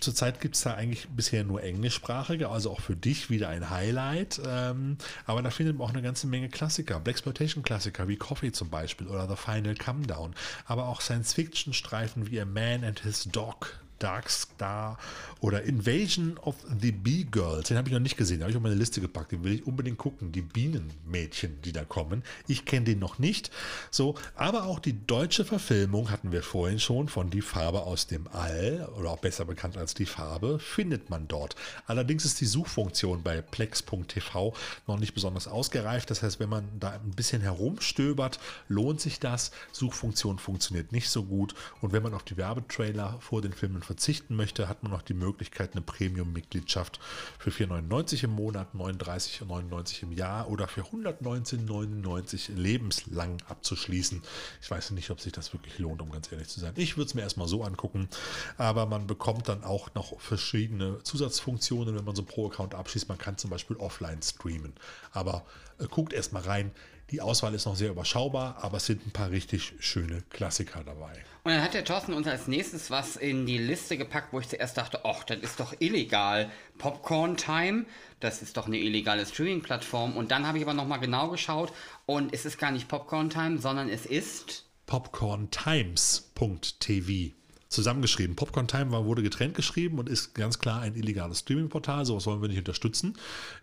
Zurzeit 0.00 0.40
gibt 0.40 0.54
es 0.54 0.62
da 0.62 0.74
eigentlich 0.74 1.08
bisher 1.08 1.44
nur 1.44 1.62
englischsprachige, 1.62 2.48
also 2.48 2.70
auch 2.70 2.80
für 2.80 2.96
dich 2.96 3.30
wieder 3.30 3.48
ein 3.48 3.70
Highlight. 3.70 4.40
Ähm, 4.46 4.96
aber 5.26 5.42
da 5.42 5.50
findet 5.50 5.76
man 5.76 5.86
auch 5.86 5.92
eine 5.92 6.02
ganze 6.02 6.26
Menge 6.26 6.48
Klassiker, 6.48 7.00
Blaxploitation-Klassiker 7.00 8.08
wie 8.08 8.16
Coffee 8.16 8.52
zum 8.52 8.70
Beispiel 8.70 9.08
oder 9.08 9.28
The 9.28 9.36
Final 9.36 9.74
Come 9.74 10.06
Down. 10.06 10.34
Aber 10.66 10.88
auch 10.88 11.00
Science-Fiction-Streifen 11.00 12.30
wie 12.30 12.40
A 12.40 12.44
Man 12.44 12.84
and 12.84 13.00
His 13.00 13.24
Dog 13.24 13.80
Dark 13.98 14.30
Star 14.30 14.98
oder 15.40 15.62
Invasion 15.62 16.38
of 16.38 16.56
the 16.80 16.92
Bee 16.92 17.24
Girls. 17.24 17.68
Den 17.68 17.76
habe 17.76 17.88
ich 17.88 17.94
noch 17.94 18.00
nicht 18.00 18.16
gesehen, 18.16 18.38
den 18.38 18.42
habe 18.42 18.50
ich 18.50 18.56
auf 18.56 18.62
meine 18.62 18.74
Liste 18.74 19.00
gepackt. 19.00 19.32
Den 19.32 19.44
will 19.44 19.54
ich 19.54 19.66
unbedingt 19.66 19.98
gucken. 19.98 20.32
Die 20.32 20.42
Bienenmädchen, 20.42 21.60
die 21.62 21.72
da 21.72 21.84
kommen. 21.84 22.22
Ich 22.46 22.64
kenne 22.64 22.86
den 22.86 22.98
noch 22.98 23.18
nicht. 23.18 23.50
So, 23.90 24.14
aber 24.34 24.64
auch 24.64 24.78
die 24.78 25.06
deutsche 25.06 25.44
Verfilmung 25.44 26.10
hatten 26.10 26.32
wir 26.32 26.42
vorhin 26.42 26.78
schon 26.78 27.08
von 27.08 27.30
Die 27.30 27.42
Farbe 27.42 27.82
aus 27.82 28.06
dem 28.06 28.28
All 28.28 28.88
oder 28.96 29.10
auch 29.10 29.18
besser 29.18 29.44
bekannt 29.44 29.76
als 29.76 29.94
Die 29.94 30.06
Farbe, 30.06 30.58
findet 30.58 31.10
man 31.10 31.28
dort. 31.28 31.56
Allerdings 31.86 32.24
ist 32.24 32.40
die 32.40 32.46
Suchfunktion 32.46 33.22
bei 33.22 33.40
plex.tv 33.40 34.54
noch 34.86 34.98
nicht 34.98 35.14
besonders 35.14 35.48
ausgereift. 35.48 36.10
Das 36.10 36.22
heißt, 36.22 36.40
wenn 36.40 36.48
man 36.48 36.68
da 36.78 36.90
ein 36.90 37.10
bisschen 37.10 37.42
herumstöbert, 37.42 38.38
lohnt 38.68 39.00
sich 39.00 39.20
das. 39.20 39.50
Suchfunktion 39.72 40.38
funktioniert 40.38 40.92
nicht 40.92 41.10
so 41.10 41.24
gut. 41.24 41.54
Und 41.80 41.92
wenn 41.92 42.02
man 42.02 42.14
auf 42.14 42.22
die 42.22 42.36
Werbetrailer 42.36 43.18
vor 43.20 43.42
den 43.42 43.52
Filmen 43.52 43.82
verzichten 43.88 44.36
möchte, 44.36 44.68
hat 44.68 44.82
man 44.82 44.92
noch 44.92 45.00
die 45.00 45.14
Möglichkeit, 45.14 45.72
eine 45.72 45.80
Premium-Mitgliedschaft 45.80 47.00
für 47.38 47.48
4,99 47.48 48.24
im 48.24 48.32
Monat, 48.32 48.74
39,99 48.74 50.02
im 50.02 50.12
Jahr 50.12 50.50
oder 50.50 50.68
für 50.68 50.82
119,99 50.82 52.54
lebenslang 52.54 53.38
abzuschließen. 53.48 54.20
Ich 54.60 54.70
weiß 54.70 54.90
nicht, 54.90 55.10
ob 55.10 55.22
sich 55.22 55.32
das 55.32 55.54
wirklich 55.54 55.78
lohnt, 55.78 56.02
um 56.02 56.12
ganz 56.12 56.30
ehrlich 56.30 56.48
zu 56.48 56.60
sein. 56.60 56.74
Ich 56.76 56.98
würde 56.98 57.08
es 57.08 57.14
mir 57.14 57.22
erstmal 57.22 57.48
so 57.48 57.64
angucken, 57.64 58.10
aber 58.58 58.84
man 58.84 59.06
bekommt 59.06 59.48
dann 59.48 59.64
auch 59.64 59.94
noch 59.94 60.20
verschiedene 60.20 61.02
Zusatzfunktionen, 61.02 61.96
wenn 61.96 62.04
man 62.04 62.14
so 62.14 62.20
einen 62.20 62.28
Pro-Account 62.28 62.74
abschließt. 62.74 63.08
Man 63.08 63.16
kann 63.16 63.38
zum 63.38 63.48
Beispiel 63.48 63.78
offline 63.78 64.20
streamen. 64.20 64.74
Aber 65.12 65.46
äh, 65.78 65.86
guckt 65.86 66.12
erstmal 66.12 66.42
rein. 66.42 66.72
Die 67.10 67.20
Auswahl 67.22 67.54
ist 67.54 67.64
noch 67.64 67.76
sehr 67.76 67.90
überschaubar, 67.90 68.58
aber 68.60 68.76
es 68.76 68.86
sind 68.86 69.06
ein 69.06 69.12
paar 69.12 69.30
richtig 69.30 69.72
schöne 69.78 70.22
Klassiker 70.28 70.84
dabei. 70.84 71.12
Und 71.44 71.52
dann 71.52 71.62
hat 71.62 71.72
der 71.72 71.84
Thorsten 71.84 72.12
uns 72.12 72.26
als 72.26 72.48
nächstes 72.48 72.90
was 72.90 73.16
in 73.16 73.46
die 73.46 73.56
Liste 73.56 73.96
gepackt, 73.96 74.34
wo 74.34 74.40
ich 74.40 74.48
zuerst 74.48 74.76
dachte, 74.76 75.00
ach, 75.04 75.24
das 75.24 75.38
ist 75.38 75.58
doch 75.58 75.74
illegal. 75.78 76.50
Popcorn 76.76 77.38
Time, 77.38 77.86
das 78.20 78.42
ist 78.42 78.58
doch 78.58 78.66
eine 78.66 78.76
illegale 78.76 79.24
Streaming-Plattform. 79.24 80.18
Und 80.18 80.30
dann 80.30 80.46
habe 80.46 80.58
ich 80.58 80.64
aber 80.64 80.74
nochmal 80.74 81.00
genau 81.00 81.30
geschaut 81.30 81.72
und 82.04 82.34
es 82.34 82.44
ist 82.44 82.58
gar 82.58 82.72
nicht 82.72 82.88
Popcorn 82.88 83.30
Time, 83.30 83.56
sondern 83.58 83.88
es 83.88 84.04
ist 84.04 84.66
popcorntimes.tv 84.84 87.37
zusammengeschrieben. 87.68 88.34
Popcorn 88.34 88.66
Time 88.66 88.90
war, 88.92 89.04
wurde 89.04 89.22
getrennt 89.22 89.54
geschrieben 89.54 89.98
und 89.98 90.08
ist 90.08 90.34
ganz 90.34 90.58
klar 90.58 90.80
ein 90.80 90.94
illegales 90.94 91.40
Streaming-Portal. 91.40 92.06
Sowas 92.06 92.26
wollen 92.26 92.40
wir 92.40 92.48
nicht 92.48 92.58
unterstützen. 92.58 93.14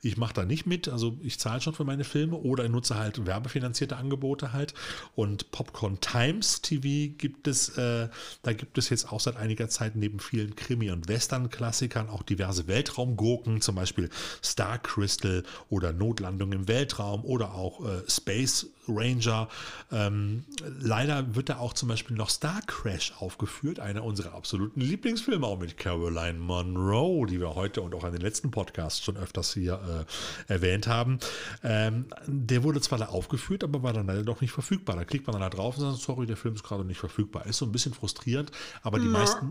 Ich 0.02 0.18
mache 0.18 0.34
da 0.34 0.46
nicht 0.46 0.66
mit. 0.68 0.88
Also 0.88 1.18
ich 1.24 1.40
zahle 1.40 1.62
schon 1.62 1.74
für 1.74 1.86
meine 1.86 2.04
Filme 2.04 2.38
oder 2.38 2.70
nutze 2.70 2.98
halt 2.98 3.26
werbefinanzierte 3.26 3.98
Angebote 3.98 4.54
halt. 4.54 4.74
Und 5.16 5.52
Popcorn 5.52 6.00
Times 6.02 6.62
TV 6.62 7.14
gibt 7.18 7.48
es, 7.48 7.70
äh, 7.78 8.10
da 8.44 8.54
gibt 8.54 8.78
es 8.78 8.90
jetzt 8.90 9.12
auch 9.12 9.20
seit 9.20 9.38
einiger 9.38 9.70
Zeit 9.70 9.96
neben 9.96 10.20
vielen 10.20 10.56
Krimi- 10.56 10.92
und 10.92 11.08
Western-Klassikern 11.08 12.10
auch 12.10 12.22
diverse 12.22 12.68
Weltraumgurken, 12.68 13.62
zum 13.62 13.76
Beispiel 13.76 14.10
Star 14.44 14.78
Crystal 14.78 15.44
oder 15.70 15.94
Notlandung 15.94 16.52
im 16.52 16.68
Weltraum 16.68 17.26
oder 17.26 17.56
auch 17.56 17.84
äh, 17.84 18.04
Space 18.08 18.68
Ranger. 18.88 19.48
Ähm, 19.92 20.44
leider 20.80 21.36
wird 21.36 21.50
da 21.50 21.58
auch 21.58 21.74
zum 21.74 21.90
Beispiel 21.90 22.16
noch 22.16 22.30
Star 22.30 22.62
Crash 22.66 23.14
aufgeführt, 23.20 23.80
einer 23.80 24.04
unserer 24.04 24.34
absoluten 24.34 24.82
Lieblingsfilme, 24.82 25.46
auch 25.46 25.60
mit 25.60 25.78
Caroline 25.78 26.40
Monroe, 26.40 27.26
die 27.26 27.40
wir 27.40 27.56
heute 27.56 27.82
und 27.82 27.94
auch 27.96 28.04
in 28.04 28.12
den 28.12 28.22
letzten 28.22 28.52
Podcasts 28.52 29.04
schon 29.04 29.18
öfters 29.18 29.54
hier 29.54 30.06
äh, 30.50 30.54
erwähnt 30.54 30.88
haben. 30.88 31.20
Ähm, 31.64 32.06
der 32.28 32.64
wurde 32.64 32.82
zwar 32.82 33.00
da 33.00 33.06
aufgeführt, 33.08 33.64
aber 33.64 33.84
war 33.84 33.94
dann 33.94 34.08
leider 34.08 34.24
doch 34.24 34.42
nicht 34.42 34.52
verfügbar. 34.52 34.96
Da 34.96 35.06
klickt 35.06 35.28
man 35.28 35.34
dann 35.34 35.50
da 35.50 35.50
drauf 35.50 35.78
und 35.78 35.84
sagt, 35.84 36.02
sorry, 36.02 36.26
der 36.26 36.38
Film 36.38 36.56
ist 36.56 36.64
gerade 36.64 36.86
nicht 36.86 37.00
verfügbar. 37.00 37.46
Ist 37.46 37.58
so 37.58 37.66
ein 37.66 37.72
bisschen 37.72 37.94
frustrierend, 37.94 38.52
aber 38.84 39.00
die 39.00 39.08
meisten. 39.08 39.50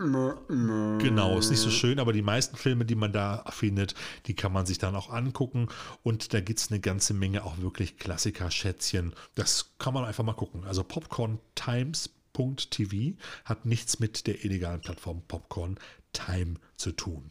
Genau, 0.99 1.39
ist 1.39 1.51
nicht 1.51 1.61
so 1.61 1.71
schön, 1.71 1.99
aber 1.99 2.13
die 2.13 2.23
meisten 2.23 2.57
Filme, 2.57 2.85
die 2.85 2.95
man 2.95 3.13
da 3.13 3.45
findet, 3.51 3.95
die 4.27 4.35
kann 4.35 4.53
man 4.53 4.67
sich 4.67 4.79
dann 4.79 4.95
auch 4.95 5.11
angucken. 5.11 5.69
Und 6.03 6.35
da 6.35 6.41
gibt 6.41 6.59
es 6.59 6.71
eine 6.71 6.81
ganze 6.81 7.15
Menge 7.15 7.45
auch 7.45 7.59
wirklich 7.59 7.99
Klassiker-Schätzchen 7.99 9.13
das 9.35 9.73
kann 9.79 9.95
man 9.95 10.05
einfach 10.05 10.25
mal 10.25 10.35
gucken. 10.35 10.65
Also 10.65 10.85
popcorntimes.tv 10.85 13.17
hat 13.45 13.67
nichts 13.67 14.01
mit 14.01 14.27
der 14.27 14.45
illegalen 14.45 14.81
Plattform 14.81 15.23
Popcorn 15.27 15.79
Time 16.13 16.55
zu 16.77 16.93
tun. 16.93 17.31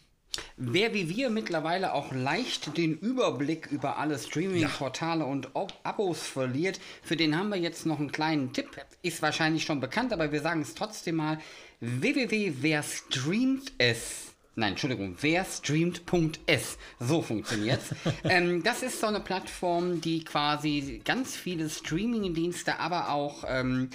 Wer 0.57 0.93
wie 0.93 1.07
wir 1.09 1.29
mittlerweile 1.29 1.93
auch 1.93 2.11
leicht 2.11 2.75
den 2.77 2.97
Überblick 2.97 3.67
über 3.67 3.97
alle 3.97 4.17
Streaming-Portale 4.17 5.25
und 5.25 5.49
Abos 5.83 6.23
verliert, 6.23 6.79
für 7.03 7.15
den 7.15 7.37
haben 7.37 7.49
wir 7.49 7.57
jetzt 7.57 7.85
noch 7.85 7.99
einen 7.99 8.11
kleinen 8.11 8.51
Tipp. 8.51 8.69
Ist 9.03 9.21
wahrscheinlich 9.21 9.63
schon 9.63 9.79
bekannt, 9.79 10.11
aber 10.11 10.31
wir 10.31 10.41
sagen 10.41 10.61
es 10.61 10.73
trotzdem 10.73 11.17
mal. 11.17 11.37
www.wer-streamt-es 11.79 14.32
Nein, 14.55 14.73
Entschuldigung, 14.73 15.15
wer 15.19 15.45
streamt.s. 15.45 16.77
So 16.99 17.23
funktioniert's. 17.23 17.95
ähm, 18.23 18.61
das 18.61 18.83
ist 18.83 18.99
so 18.99 19.07
eine 19.07 19.19
Plattform, 19.19 19.99
die 19.99 20.23
quasi 20.23 21.01
ganz 21.03 21.35
viele 21.35 21.67
Streaming-Dienste, 21.67 22.79
aber 22.79 23.09
auch 23.09 23.45
ähm, 23.47 23.89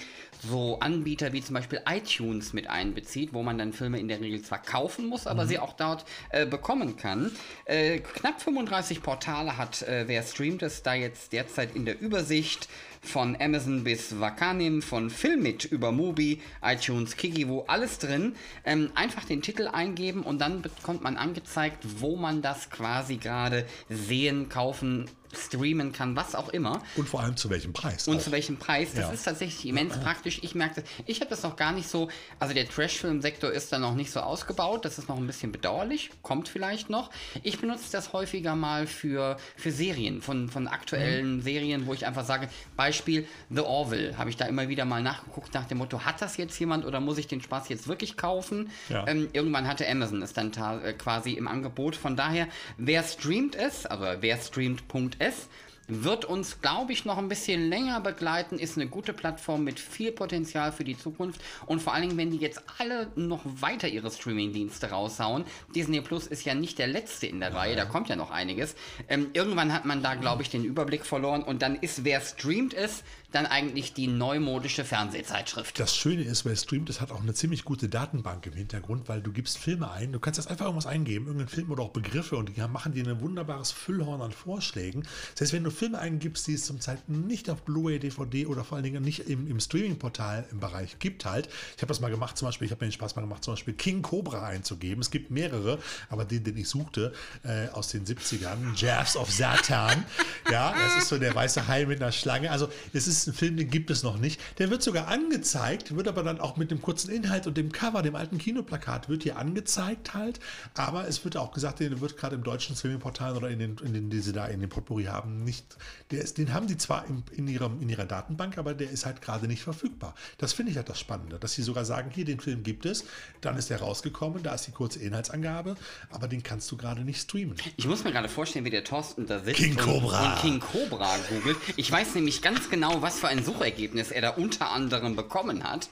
so 0.45 0.77
Anbieter 0.81 1.31
wie 1.31 1.41
zum 1.41 1.53
Beispiel 1.53 1.81
iTunes 1.87 2.51
mit 2.51 2.69
einbezieht, 2.69 3.33
wo 3.33 3.41
man 3.41 3.57
dann 3.57 3.71
Filme 3.71 3.99
in 3.99 4.09
der 4.09 4.19
Regel 4.19 4.41
zwar 4.41 4.61
kaufen 4.61 5.07
muss, 5.07 5.27
aber 5.27 5.45
mhm. 5.45 5.47
sie 5.47 5.59
auch 5.59 5.73
dort 5.73 6.03
äh, 6.31 6.45
bekommen 6.45 6.97
kann. 6.97 7.31
Äh, 7.63 7.99
knapp 7.99 8.41
35 8.41 9.01
Portale 9.01 9.57
hat 9.57 9.81
äh, 9.83 10.07
wer 10.07 10.23
streamt 10.23 10.61
es 10.61 10.83
da 10.83 10.93
jetzt 10.93 11.31
derzeit 11.31 11.73
in 11.73 11.85
der 11.85 12.01
Übersicht 12.01 12.67
von 13.01 13.37
Amazon 13.39 13.83
bis 13.83 14.19
Wakanim, 14.19 14.81
von 14.81 15.09
Filmit 15.09 15.65
über 15.65 15.91
Mubi, 15.91 16.41
iTunes, 16.61 17.17
Kikiwo, 17.17 17.65
alles 17.67 17.99
drin. 17.99 18.35
Ähm, 18.65 18.91
einfach 18.95 19.25
den 19.25 19.41
Titel 19.41 19.67
eingeben 19.67 20.23
und 20.23 20.39
dann 20.39 20.61
bekommt 20.61 21.01
man 21.01 21.17
angezeigt, 21.17 21.79
wo 21.99 22.15
man 22.15 22.41
das 22.41 22.69
quasi 22.69 23.17
gerade 23.17 23.65
sehen, 23.89 24.49
kaufen, 24.49 25.09
streamen 25.33 25.91
kann, 25.91 26.15
was 26.15 26.35
auch 26.35 26.49
immer. 26.49 26.81
Und 26.95 27.07
vor 27.07 27.21
allem 27.21 27.37
zu 27.37 27.49
welchem 27.49 27.73
Preis. 27.73 28.07
Und 28.07 28.17
auch. 28.17 28.21
zu 28.21 28.31
welchem 28.31 28.57
Preis. 28.57 28.89
Das 28.93 29.05
ja. 29.05 29.11
ist 29.11 29.23
tatsächlich 29.23 29.65
immens 29.67 29.97
praktisch. 29.97 30.39
Ich 30.41 30.55
merke 30.55 30.81
das, 30.81 30.89
ich 31.05 31.19
habe 31.21 31.29
das 31.29 31.43
noch 31.43 31.55
gar 31.55 31.71
nicht 31.71 31.87
so, 31.87 32.09
also 32.39 32.53
der 32.53 32.67
Trash-Film-Sektor 32.67 33.51
ist 33.51 33.71
da 33.71 33.79
noch 33.79 33.95
nicht 33.95 34.11
so 34.11 34.21
ausgebaut. 34.21 34.85
Das 34.85 34.97
ist 34.97 35.07
noch 35.07 35.17
ein 35.17 35.27
bisschen 35.27 35.51
bedauerlich. 35.51 36.09
Kommt 36.23 36.47
vielleicht 36.47 36.89
noch. 36.89 37.11
Ich 37.43 37.59
benutze 37.59 37.91
das 37.91 38.13
häufiger 38.13 38.55
mal 38.55 38.87
für, 38.87 39.37
für 39.55 39.71
Serien, 39.71 40.21
von, 40.21 40.49
von 40.49 40.67
aktuellen 40.67 41.37
mhm. 41.37 41.41
Serien, 41.41 41.85
wo 41.85 41.93
ich 41.93 42.05
einfach 42.05 42.25
sage, 42.25 42.49
Beispiel 42.75 43.27
The 43.49 43.61
Orville, 43.61 44.17
habe 44.17 44.29
ich 44.29 44.37
da 44.37 44.45
immer 44.45 44.67
wieder 44.67 44.85
mal 44.85 45.03
nachgeguckt 45.03 45.53
nach 45.53 45.65
dem 45.65 45.77
Motto, 45.77 46.01
hat 46.01 46.21
das 46.21 46.37
jetzt 46.37 46.59
jemand 46.59 46.85
oder 46.85 46.99
muss 46.99 47.17
ich 47.17 47.27
den 47.27 47.41
Spaß 47.41 47.69
jetzt 47.69 47.87
wirklich 47.87 48.17
kaufen? 48.17 48.69
Ja. 48.89 49.07
Ähm, 49.07 49.29
irgendwann 49.33 49.67
hatte 49.67 49.87
Amazon 49.87 50.21
es 50.21 50.33
dann 50.33 50.51
äh, 50.83 50.93
quasi 50.93 51.33
im 51.33 51.47
Angebot. 51.47 51.95
Von 51.95 52.15
daher, 52.15 52.47
wer 52.77 53.03
streamt 53.03 53.55
es, 53.55 53.85
also 53.85 54.05
wer 54.21 54.37
streamt.de 54.37 55.18
es 55.19 55.47
wird 55.89 56.25
uns, 56.25 56.61
glaube 56.61 56.93
ich, 56.93 57.03
noch 57.05 57.17
ein 57.17 57.27
bisschen 57.27 57.67
länger 57.67 57.99
begleiten, 57.99 58.59
ist 58.59 58.77
eine 58.77 58.87
gute 58.87 59.11
Plattform 59.11 59.63
mit 59.63 59.79
viel 59.79 60.11
Potenzial 60.11 60.71
für 60.71 60.83
die 60.83 60.97
Zukunft 60.97 61.41
und 61.65 61.81
vor 61.81 61.93
allen 61.93 62.03
Dingen, 62.03 62.17
wenn 62.17 62.31
die 62.31 62.37
jetzt 62.37 62.61
alle 62.77 63.11
noch 63.15 63.41
weiter 63.43 63.87
ihre 63.87 64.11
Streaming-Dienste 64.11 64.91
raushauen. 64.91 65.45
Disney 65.75 66.01
Plus 66.01 66.27
ist 66.27 66.45
ja 66.45 66.53
nicht 66.53 66.77
der 66.77 66.87
letzte 66.87 67.27
in 67.27 67.39
der. 67.39 67.49
Reihe, 67.49 67.75
da 67.75 67.85
kommt 67.85 68.09
ja 68.09 68.15
noch 68.15 68.29
einiges. 68.29 68.75
Ähm, 69.07 69.31
irgendwann 69.33 69.73
hat 69.73 69.83
man 69.83 70.03
da, 70.03 70.13
glaube 70.13 70.43
ich, 70.43 70.51
den 70.51 70.63
Überblick 70.63 71.03
verloren 71.03 71.41
und 71.41 71.63
dann 71.63 71.75
ist, 71.75 72.03
wer 72.03 72.21
streamt 72.21 72.75
es, 72.75 73.03
dann 73.31 73.45
eigentlich 73.45 73.93
die 73.93 74.07
neumodische 74.07 74.83
Fernsehzeitschrift. 74.83 75.79
Das 75.79 75.95
Schöne 75.95 76.23
ist, 76.23 76.45
wer 76.45 76.55
streamt, 76.55 76.89
es 76.89 76.99
hat 76.99 77.11
auch 77.11 77.21
eine 77.21 77.33
ziemlich 77.33 77.63
gute 77.63 77.87
Datenbank 77.87 78.45
im 78.47 78.53
Hintergrund, 78.53 79.07
weil 79.07 79.21
du 79.21 79.31
gibst 79.31 79.59
Filme 79.59 79.91
ein, 79.91 80.11
du 80.11 80.19
kannst 80.19 80.39
jetzt 80.39 80.49
einfach 80.49 80.65
irgendwas 80.65 80.87
eingeben, 80.87 81.27
irgendeinen 81.27 81.49
Film 81.49 81.69
oder 81.71 81.83
auch 81.83 81.91
Begriffe 81.91 82.37
und 82.37 82.49
die 82.49 82.61
machen 82.61 82.93
dir 82.93 83.05
ein 83.07 83.21
wunderbares 83.21 83.71
Füllhorn 83.71 84.21
an 84.21 84.31
Vorschlägen. 84.31 85.03
Das 85.33 85.41
heißt, 85.41 85.53
wenn 85.53 85.63
du 85.63 85.69
Filme 85.69 85.99
eingibst, 85.99 86.47
die 86.47 86.55
es 86.55 86.65
zum 86.65 86.79
Zeitpunkt 86.81 87.27
nicht 87.27 87.49
auf 87.49 87.61
Blu-ray, 87.63 87.99
DVD 87.99 88.47
oder 88.47 88.63
vor 88.63 88.77
allen 88.77 88.83
Dingen 88.83 89.03
nicht 89.03 89.29
im, 89.29 89.47
im 89.47 89.59
Streaming-Portal 89.59 90.45
im 90.51 90.59
Bereich 90.59 90.97
gibt 90.97 91.25
halt. 91.25 91.49
Ich 91.75 91.81
habe 91.81 91.87
das 91.87 91.99
mal 91.99 92.09
gemacht, 92.09 92.37
zum 92.37 92.47
Beispiel, 92.47 92.65
ich 92.65 92.71
habe 92.71 92.83
mir 92.83 92.89
den 92.89 92.93
Spaß 92.93 93.15
mal 93.15 93.21
gemacht, 93.21 93.43
zum 93.43 93.53
Beispiel 93.53 93.75
King 93.75 94.01
Cobra 94.01 94.45
einzugeben. 94.45 95.01
Es 95.01 95.11
gibt 95.11 95.29
mehrere, 95.29 95.79
aber 96.09 96.25
den, 96.25 96.43
den 96.43 96.57
ich 96.57 96.67
suchte, 96.67 97.13
äh, 97.43 97.67
aus 97.69 97.89
den 97.89 98.05
70ern, 98.05 98.75
Jazz 98.75 99.15
of 99.15 99.31
Satan. 99.31 100.03
ja, 100.51 100.73
das 100.73 101.03
ist 101.03 101.09
so 101.09 101.19
der 101.19 101.35
weiße 101.35 101.67
Hai 101.67 101.85
mit 101.85 102.01
einer 102.01 102.11
Schlange. 102.11 102.49
Also 102.49 102.69
es 102.93 103.07
ist 103.07 103.18
ist 103.21 103.27
ein 103.27 103.33
Film, 103.33 103.57
den 103.57 103.69
gibt 103.69 103.91
es 103.91 104.03
noch 104.03 104.17
nicht. 104.17 104.39
Der 104.59 104.69
wird 104.69 104.83
sogar 104.83 105.07
angezeigt, 105.07 105.95
wird 105.95 106.07
aber 106.07 106.23
dann 106.23 106.39
auch 106.39 106.57
mit 106.57 106.71
dem 106.71 106.81
kurzen 106.81 107.11
Inhalt 107.11 107.47
und 107.47 107.57
dem 107.57 107.71
Cover, 107.71 108.01
dem 108.01 108.15
alten 108.15 108.37
Kinoplakat, 108.37 109.09
wird 109.09 109.23
hier 109.23 109.37
angezeigt 109.37 110.13
halt. 110.13 110.39
Aber 110.75 111.07
es 111.07 111.23
wird 111.23 111.37
auch 111.37 111.51
gesagt, 111.51 111.79
der 111.79 111.99
wird 112.01 112.17
gerade 112.17 112.35
im 112.35 112.43
deutschen 112.43 112.75
Streaming-Portal 112.75 113.35
oder 113.37 113.49
in 113.49 113.59
den, 113.59 113.77
in 113.83 113.93
den, 113.93 114.09
die 114.09 114.19
sie 114.19 114.33
da 114.33 114.45
in 114.47 114.59
den 114.59 114.69
Potpourri 114.69 115.05
haben, 115.05 115.43
nicht, 115.43 115.77
der 116.11 116.21
ist, 116.21 116.37
den 116.37 116.53
haben 116.53 116.67
die 116.67 116.77
zwar 116.77 117.05
in, 117.07 117.23
in, 117.31 117.47
ihrem, 117.47 117.81
in 117.81 117.89
ihrer 117.89 118.05
Datenbank, 118.05 118.57
aber 118.57 118.73
der 118.73 118.89
ist 118.89 119.05
halt 119.05 119.21
gerade 119.21 119.47
nicht 119.47 119.63
verfügbar. 119.63 120.15
Das 120.37 120.53
finde 120.53 120.71
ich 120.71 120.77
halt 120.77 120.89
das 120.89 120.99
Spannende, 120.99 121.39
dass 121.39 121.53
sie 121.53 121.63
sogar 121.63 121.85
sagen, 121.85 122.11
hier, 122.13 122.25
den 122.25 122.39
Film 122.39 122.63
gibt 122.63 122.85
es, 122.85 123.05
dann 123.41 123.57
ist 123.57 123.69
der 123.69 123.79
rausgekommen, 123.79 124.43
da 124.43 124.53
ist 124.53 124.67
die 124.67 124.71
kurze 124.71 124.99
Inhaltsangabe, 124.99 125.75
aber 126.11 126.27
den 126.27 126.43
kannst 126.43 126.71
du 126.71 126.77
gerade 126.77 127.01
nicht 127.01 127.21
streamen. 127.21 127.55
Ich 127.77 127.87
muss 127.87 128.03
mir 128.03 128.11
gerade 128.11 128.29
vorstellen, 128.29 128.65
wie 128.65 128.69
der 128.69 128.83
Thorsten 128.83 129.25
da 129.25 129.39
sitzt 129.39 129.57
King 129.57 129.75
Cobra. 129.75 130.19
Und, 130.19 130.31
und 130.31 130.41
King 130.41 130.59
Cobra 130.59 131.15
googelt. 131.29 131.57
Ich 131.75 131.91
weiß 131.91 132.15
nämlich 132.15 132.41
ganz 132.41 132.69
genau, 132.69 133.01
was 133.01 133.08
was 133.09 133.19
für 133.19 133.27
ein 133.27 133.43
Suchergebnis 133.43 134.11
er 134.11 134.21
da 134.21 134.29
unter 134.29 134.69
anderem 134.69 135.15
bekommen 135.15 135.63
hat. 135.63 135.89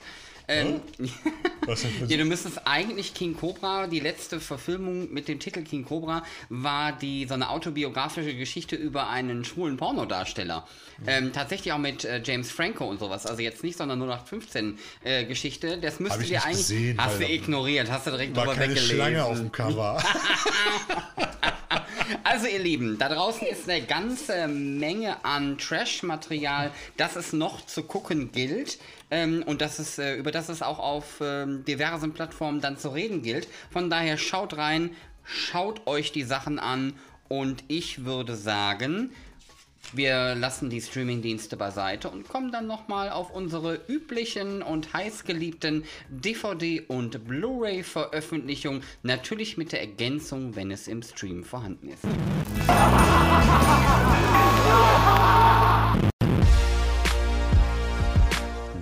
Ähm, 0.49 0.81
Was 1.65 1.81
denn 1.81 1.91
für 1.91 2.05
ja, 2.05 2.17
du 2.17 2.23
müsstest 2.23 2.65
eigentlich 2.65 3.13
King 3.13 3.35
Cobra, 3.35 3.87
die 3.87 3.99
letzte 3.99 4.39
Verfilmung 4.39 5.11
mit 5.11 5.27
dem 5.27 5.39
Titel 5.39 5.63
King 5.63 5.83
Cobra, 5.83 6.23
war 6.47 6.93
die 6.93 7.25
so 7.25 7.33
eine 7.33 7.49
autobiografische 7.49 8.33
Geschichte 8.33 8.77
über 8.77 9.09
einen 9.09 9.43
schwulen 9.43 9.75
Pornodarsteller. 9.75 10.65
Ähm, 11.05 11.33
tatsächlich 11.33 11.73
auch 11.73 11.77
mit 11.77 12.05
äh, 12.05 12.21
James 12.23 12.49
Franco 12.49 12.85
und 12.85 12.99
sowas. 12.99 13.25
Also 13.25 13.41
jetzt 13.41 13.63
nicht, 13.63 13.77
sondern 13.77 13.99
nur 13.99 14.07
nach 14.07 14.25
15 14.25 14.79
äh, 15.03 15.25
Geschichte. 15.25 15.77
Das 15.77 15.99
müsste 15.99 16.23
dir 16.23 16.43
eigentlich. 16.43 16.57
gesehen, 16.57 16.97
hast 16.97 17.19
du 17.19 17.25
ignoriert, 17.25 17.91
hast 17.91 18.07
du 18.07 18.11
direkt 18.11 18.35
War 18.35 18.45
drüber 18.45 18.55
keine 18.55 18.73
weggelesen. 18.73 18.95
Schlange 18.95 19.25
auf 19.25 19.37
dem 19.37 19.51
Cover. 19.51 20.01
Also 22.23 22.47
ihr 22.47 22.59
Lieben, 22.59 22.97
da 22.97 23.09
draußen 23.09 23.45
ist 23.47 23.69
eine 23.69 23.85
ganze 23.85 24.47
Menge 24.47 25.25
an 25.25 25.57
Trash-Material, 25.57 26.71
das 26.95 27.15
es 27.15 27.33
noch 27.33 27.65
zu 27.65 27.83
gucken 27.83 28.31
gilt 28.31 28.79
ähm, 29.11 29.43
und 29.45 29.61
das 29.61 29.79
es, 29.79 29.97
äh, 29.97 30.15
über 30.15 30.31
das 30.31 30.49
es 30.49 30.61
auch 30.61 30.79
auf 30.79 31.21
ähm, 31.21 31.63
diversen 31.65 32.13
Plattformen 32.13 32.61
dann 32.61 32.77
zu 32.77 32.89
reden 32.89 33.21
gilt. 33.21 33.47
Von 33.71 33.89
daher 33.89 34.17
schaut 34.17 34.57
rein, 34.57 34.91
schaut 35.23 35.87
euch 35.87 36.11
die 36.11 36.23
Sachen 36.23 36.59
an 36.59 36.93
und 37.27 37.63
ich 37.67 38.05
würde 38.05 38.35
sagen, 38.35 39.11
wir 39.93 40.35
lassen 40.35 40.69
die 40.69 40.81
Streamingdienste 40.81 41.55
beiseite 41.55 42.09
und 42.09 42.27
kommen 42.27 42.51
dann 42.51 42.67
nochmal 42.67 43.09
auf 43.09 43.31
unsere 43.31 43.79
üblichen 43.87 44.61
und 44.61 44.91
heißgeliebten 44.93 45.85
DVD- 46.09 46.85
und 46.87 47.25
Blu-ray-Veröffentlichungen, 47.25 48.83
natürlich 49.03 49.57
mit 49.57 49.71
der 49.71 49.79
Ergänzung, 49.81 50.57
wenn 50.57 50.71
es 50.71 50.89
im 50.89 51.01
Stream 51.03 51.45
vorhanden 51.45 51.89
ist. 51.89 52.03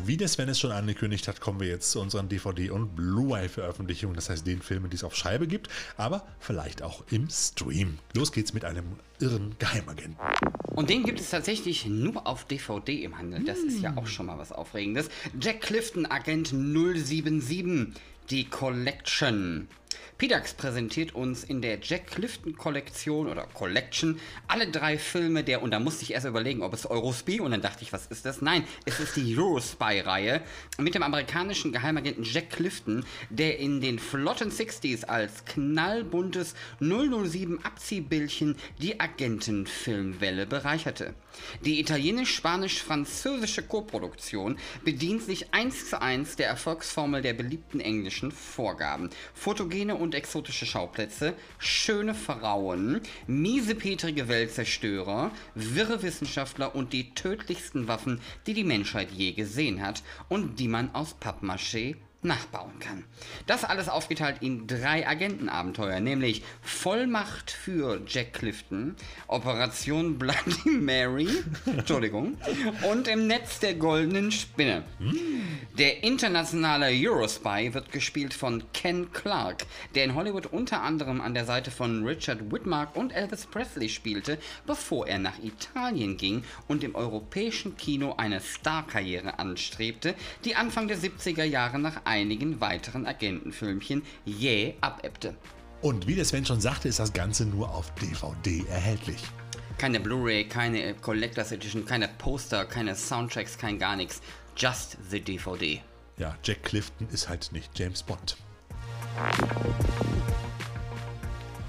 Wie 0.07 0.17
der 0.17 0.27
Sven 0.27 0.49
es 0.49 0.59
schon 0.59 0.71
angekündigt 0.71 1.27
hat, 1.27 1.41
kommen 1.41 1.59
wir 1.59 1.67
jetzt 1.67 1.89
zu 1.89 1.99
unseren 1.99 2.29
DVD- 2.29 2.69
und 2.69 2.95
Blu-ray-Veröffentlichungen. 2.95 4.15
Das 4.15 4.29
heißt, 4.29 4.45
den 4.45 4.61
Filmen, 4.61 4.91
die 4.91 4.97
es 4.97 5.03
auf 5.03 5.15
Scheibe 5.15 5.47
gibt, 5.47 5.67
aber 5.97 6.27
vielleicht 6.39 6.83
auch 6.83 7.03
im 7.09 7.27
Stream. 7.27 7.97
Los 8.13 8.31
geht's 8.31 8.53
mit 8.53 8.65
einem 8.65 8.85
irren 9.19 9.55
Geheimagenten. 9.57 10.17
Und 10.75 10.91
den 10.91 11.05
gibt 11.05 11.19
es 11.19 11.31
tatsächlich 11.31 11.87
nur 11.87 12.27
auf 12.27 12.45
DVD 12.45 13.03
im 13.03 13.17
Handel. 13.17 13.43
Das 13.45 13.57
ist 13.57 13.81
ja 13.81 13.97
auch 13.97 14.05
schon 14.05 14.27
mal 14.27 14.37
was 14.37 14.51
Aufregendes. 14.51 15.09
Jack 15.41 15.61
Clifton, 15.61 16.05
Agent 16.05 16.49
077, 16.49 17.93
die 18.29 18.45
Collection. 18.45 19.67
PDAX 20.17 20.53
präsentiert 20.53 21.13
uns 21.13 21.43
in 21.43 21.61
der 21.61 21.79
Jack 21.81 22.07
Clifton 22.07 22.55
Kollektion 22.55 23.27
oder 23.27 23.47
Collection 23.53 24.19
alle 24.47 24.67
drei 24.67 24.97
Filme 24.97 25.43
der, 25.43 25.61
und 25.61 25.71
da 25.71 25.79
musste 25.79 26.03
ich 26.03 26.13
erst 26.13 26.25
überlegen, 26.25 26.61
ob 26.61 26.73
es 26.73 26.85
Eurospy, 26.85 27.39
und 27.39 27.51
dann 27.51 27.61
dachte 27.61 27.83
ich, 27.83 27.91
was 27.91 28.07
ist 28.07 28.25
das? 28.25 28.41
Nein, 28.41 28.63
es 28.85 28.99
ist 28.99 29.15
die 29.15 29.37
Eurospy-Reihe 29.37 30.41
mit 30.77 30.95
dem 30.95 31.03
amerikanischen 31.03 31.71
Geheimagenten 31.71 32.23
Jack 32.23 32.49
Clifton, 32.51 33.05
der 33.29 33.59
in 33.59 33.81
den 33.81 33.99
flotten 33.99 34.51
60s 34.51 35.05
als 35.05 35.45
knallbuntes 35.45 36.55
007 36.79 37.63
Abziehbildchen 37.63 38.55
die 38.81 38.99
Agentenfilmwelle 38.99 40.45
bereicherte. 40.45 41.13
Die 41.65 41.79
italienisch-spanisch-französische 41.79 43.63
Koproduktion 43.63 44.57
bedient 44.83 45.23
sich 45.23 45.53
eins 45.53 45.89
zu 45.89 46.01
eins 46.01 46.35
der 46.35 46.47
Erfolgsformel 46.47 47.21
der 47.21 47.33
beliebten 47.33 47.79
englischen 47.79 48.31
Vorgaben. 48.31 49.09
Fotogene 49.85 49.95
und 49.95 50.15
exotische 50.15 50.65
Schauplätze, 50.65 51.35
schöne 51.59 52.15
Frauen, 52.15 53.01
miesepetrige 53.27 54.27
Weltzerstörer, 54.27 55.31
wirre 55.53 56.01
Wissenschaftler 56.01 56.75
und 56.75 56.91
die 56.91 57.13
tödlichsten 57.13 57.87
Waffen, 57.87 58.19
die 58.47 58.53
die 58.55 58.63
Menschheit 58.63 59.11
je 59.11 59.33
gesehen 59.33 59.85
hat 59.85 60.01
und 60.27 60.59
die 60.59 60.67
man 60.67 60.93
aus 60.95 61.15
Pappmaché 61.21 61.97
nachbauen 62.25 62.79
kann. 62.79 63.05
Das 63.47 63.63
alles 63.63 63.87
aufgeteilt 63.87 64.37
in 64.41 64.67
drei 64.67 65.07
Agentenabenteuer, 65.07 65.99
nämlich 65.99 66.43
Vollmacht 66.61 67.51
für 67.51 68.01
Jack 68.07 68.33
Clifton, 68.33 68.95
Operation 69.27 70.17
Bloody 70.19 70.69
Mary, 70.69 71.29
Entschuldigung, 71.65 72.37
und 72.89 73.07
im 73.07 73.27
Netz 73.27 73.59
der 73.59 73.75
goldenen 73.75 74.31
Spinne. 74.31 74.83
Der 75.77 76.03
internationale 76.03 76.87
Eurospy 76.91 77.73
wird 77.73 77.91
gespielt 77.91 78.33
von 78.33 78.63
Ken 78.73 79.11
Clark, 79.11 79.65
der 79.93 80.05
in 80.05 80.15
Hollywood 80.15 80.47
unter 80.47 80.81
anderem 80.81 81.21
an 81.21 81.33
der 81.33 81.45
Seite 81.45 81.71
von 81.71 82.05
Richard 82.05 82.51
Whitmark 82.51 82.95
und 82.95 83.13
Elvis 83.13 83.45
Presley 83.45 83.89
spielte, 83.89 84.37
bevor 84.65 85.07
er 85.07 85.19
nach 85.19 85.39
Italien 85.43 86.17
ging 86.17 86.43
und 86.67 86.83
im 86.83 86.95
europäischen 86.95 87.77
Kino 87.77 88.15
eine 88.17 88.41
Starkarriere 88.41 89.39
anstrebte, 89.39 90.15
die 90.43 90.55
Anfang 90.55 90.87
der 90.87 90.97
70er 90.97 91.43
Jahre 91.43 91.79
nach 91.79 92.01
einigen 92.15 92.61
weiteren 92.61 93.05
Agentenfilmchen 93.05 94.03
jäh 94.23 94.75
abebbte. 94.79 95.35
Und 95.81 96.07
wie 96.07 96.15
der 96.15 96.23
Sven 96.23 96.45
schon 96.45 96.61
sagte, 96.61 96.87
ist 96.87 96.99
das 96.99 97.11
Ganze 97.11 97.45
nur 97.45 97.69
auf 97.69 97.93
DVD 97.95 98.63
erhältlich. 98.69 99.21
Keine 99.77 99.99
Blu-ray, 99.99 100.45
keine 100.45 100.93
Collectors 100.95 101.51
Edition, 101.51 101.85
keine 101.85 102.07
Poster, 102.07 102.63
keine 102.63 102.95
Soundtracks, 102.95 103.57
kein 103.57 103.77
gar 103.77 103.97
nichts. 103.97 104.21
Just 104.55 104.97
the 105.09 105.19
DVD. 105.19 105.81
Ja, 106.17 106.37
Jack 106.43 106.63
Clifton 106.63 107.09
ist 107.11 107.27
halt 107.27 107.51
nicht 107.51 107.77
James 107.77 108.01
Bond. 108.01 108.37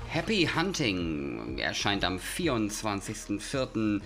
Happy 0.08 0.48
Hunting 0.54 1.58
erscheint 1.58 2.04
am 2.04 2.18
24.04. 2.18 4.00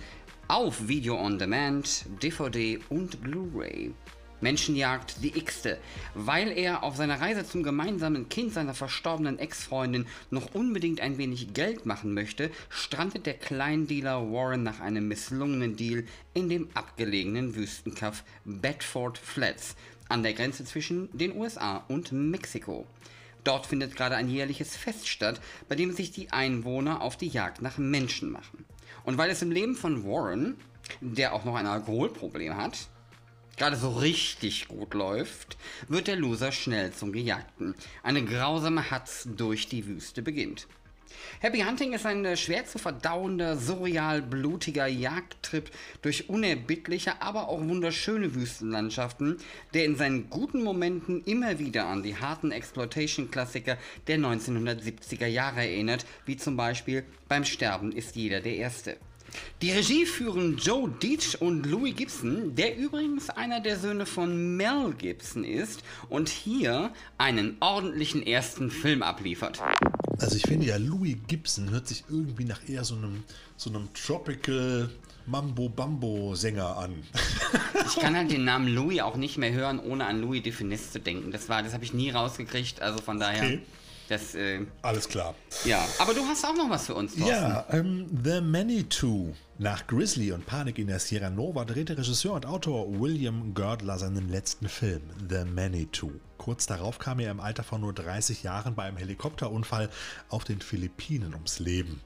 auf 0.47 0.87
Video 0.87 1.15
on 1.15 1.37
Demand, 1.37 2.05
DVD 2.23 2.79
und 2.89 3.21
Blu-ray. 3.21 3.93
Menschenjagd 4.41 5.23
die 5.23 5.37
X-te. 5.37 5.77
Weil 6.13 6.51
er 6.51 6.83
auf 6.83 6.95
seiner 6.95 7.21
Reise 7.21 7.45
zum 7.45 7.63
gemeinsamen 7.63 8.29
Kind 8.29 8.53
seiner 8.53 8.73
verstorbenen 8.73 9.39
Ex-Freundin 9.39 10.07
noch 10.29 10.53
unbedingt 10.53 11.01
ein 11.01 11.17
wenig 11.17 11.53
Geld 11.53 11.85
machen 11.85 12.13
möchte, 12.13 12.51
strandet 12.69 13.25
der 13.25 13.35
Kleindealer 13.35 14.31
Warren 14.31 14.63
nach 14.63 14.79
einem 14.79 15.07
misslungenen 15.07 15.75
Deal 15.75 16.03
in 16.33 16.49
dem 16.49 16.69
abgelegenen 16.73 17.55
Wüstenkaff 17.55 18.23
Bedford 18.45 19.17
Flats 19.17 19.75
an 20.09 20.23
der 20.23 20.33
Grenze 20.33 20.65
zwischen 20.65 21.09
den 21.17 21.35
USA 21.35 21.77
und 21.87 22.11
Mexiko. 22.11 22.85
Dort 23.43 23.65
findet 23.65 23.95
gerade 23.95 24.15
ein 24.15 24.29
jährliches 24.29 24.75
Fest 24.75 25.07
statt, 25.07 25.41
bei 25.67 25.75
dem 25.75 25.93
sich 25.93 26.11
die 26.11 26.31
Einwohner 26.31 27.01
auf 27.01 27.17
die 27.17 27.27
Jagd 27.27 27.61
nach 27.61 27.77
Menschen 27.77 28.31
machen. 28.31 28.65
Und 29.03 29.17
weil 29.17 29.31
es 29.31 29.41
im 29.41 29.51
Leben 29.51 29.75
von 29.75 30.03
Warren, 30.05 30.57
der 30.99 31.33
auch 31.33 31.45
noch 31.45 31.55
ein 31.55 31.65
Alkoholproblem 31.65 32.55
hat, 32.55 32.87
gerade 33.57 33.75
so 33.75 33.89
richtig 33.89 34.67
gut 34.67 34.93
läuft, 34.93 35.57
wird 35.87 36.07
der 36.07 36.15
Loser 36.15 36.51
schnell 36.51 36.91
zum 36.91 37.11
Gejagten. 37.11 37.75
Eine 38.03 38.23
grausame 38.23 38.91
Hatz 38.91 39.27
durch 39.35 39.67
die 39.67 39.85
Wüste 39.85 40.21
beginnt. 40.21 40.67
Happy 41.39 41.61
Hunting 41.61 41.93
ist 41.93 42.05
ein 42.05 42.23
äh, 42.25 42.37
schwer 42.37 42.65
zu 42.65 42.77
verdauender, 42.77 43.57
surreal 43.57 44.21
blutiger 44.21 44.87
Jagdtrip 44.87 45.69
durch 46.01 46.29
unerbittliche, 46.29 47.21
aber 47.21 47.49
auch 47.49 47.61
wunderschöne 47.61 48.35
Wüstenlandschaften, 48.35 49.37
der 49.73 49.85
in 49.85 49.95
seinen 49.95 50.29
guten 50.29 50.63
Momenten 50.63 51.23
immer 51.23 51.59
wieder 51.59 51.85
an 51.87 52.03
die 52.03 52.15
harten 52.15 52.51
Exploitation-Klassiker 52.51 53.77
der 54.07 54.17
1970er 54.17 55.27
Jahre 55.27 55.61
erinnert, 55.61 56.05
wie 56.25 56.37
zum 56.37 56.57
Beispiel 56.57 57.03
Beim 57.27 57.45
Sterben 57.45 57.91
ist 57.91 58.15
jeder 58.15 58.41
der 58.41 58.55
Erste. 58.55 58.97
Die 59.61 59.71
Regie 59.71 60.05
führen 60.05 60.57
Joe 60.57 60.89
Deitch 60.89 61.35
und 61.35 61.65
Louis 61.65 61.95
Gibson, 61.95 62.55
der 62.55 62.77
übrigens 62.77 63.29
einer 63.29 63.59
der 63.59 63.77
Söhne 63.77 64.05
von 64.05 64.57
Mel 64.57 64.93
Gibson 64.97 65.43
ist 65.43 65.83
und 66.09 66.29
hier 66.29 66.91
einen 67.17 67.57
ordentlichen 67.59 68.25
ersten 68.25 68.71
Film 68.71 69.03
abliefert. 69.03 69.61
Also 70.19 70.35
ich 70.35 70.43
finde 70.43 70.67
ja, 70.67 70.77
Louis 70.77 71.17
Gibson 71.27 71.69
hört 71.69 71.87
sich 71.87 72.03
irgendwie 72.09 72.45
nach 72.45 72.67
eher 72.67 72.83
so 72.83 72.95
einem, 72.95 73.23
so 73.57 73.69
einem 73.69 73.89
Tropical 73.93 74.89
Mambo-Bambo-Sänger 75.27 76.77
an. 76.77 77.03
Ich 77.87 77.99
kann 77.99 78.15
halt 78.15 78.31
den 78.31 78.45
Namen 78.45 78.73
Louis 78.73 79.01
auch 79.01 79.17
nicht 79.17 79.37
mehr 79.37 79.51
hören, 79.51 79.77
ohne 79.77 80.05
an 80.05 80.21
Louis 80.21 80.41
de 80.41 80.53
Finesse 80.53 80.91
zu 80.91 80.99
denken. 80.99 81.31
Das 81.31 81.49
war, 81.49 81.61
das 81.61 81.73
habe 81.73 81.83
ich 81.83 81.93
nie 81.93 82.09
rausgekriegt, 82.09 82.81
also 82.81 83.01
von 83.01 83.19
daher. 83.19 83.43
Okay. 83.43 83.61
Das, 84.11 84.35
äh, 84.35 84.65
Alles 84.81 85.07
klar. 85.07 85.35
ja. 85.63 85.87
Aber 85.97 86.13
du 86.13 86.19
hast 86.25 86.43
auch 86.43 86.53
noch 86.53 86.69
was 86.69 86.85
für 86.87 86.95
uns, 86.95 87.15
Thorsten. 87.15 87.29
Ja, 87.29 87.65
ähm, 87.69 88.07
The 88.25 88.41
Manitou. 88.41 89.33
Nach 89.57 89.87
Grizzly 89.87 90.33
und 90.33 90.45
Panik 90.45 90.79
in 90.79 90.87
der 90.87 90.99
Sierra 90.99 91.29
Nova 91.29 91.63
drehte 91.63 91.97
Regisseur 91.97 92.33
und 92.33 92.45
Autor 92.45 92.99
William 92.99 93.53
Girdler 93.53 93.97
seinen 93.97 94.27
letzten 94.27 94.67
Film, 94.67 95.03
The 95.29 95.45
Manitou. 95.45 96.11
Kurz 96.37 96.65
darauf 96.65 96.99
kam 96.99 97.21
er 97.21 97.31
im 97.31 97.39
Alter 97.39 97.63
von 97.63 97.79
nur 97.79 97.93
30 97.93 98.43
Jahren 98.43 98.75
bei 98.75 98.83
einem 98.83 98.97
Helikopterunfall 98.97 99.89
auf 100.27 100.43
den 100.43 100.59
Philippinen 100.59 101.33
ums 101.33 101.59
Leben. 101.59 102.01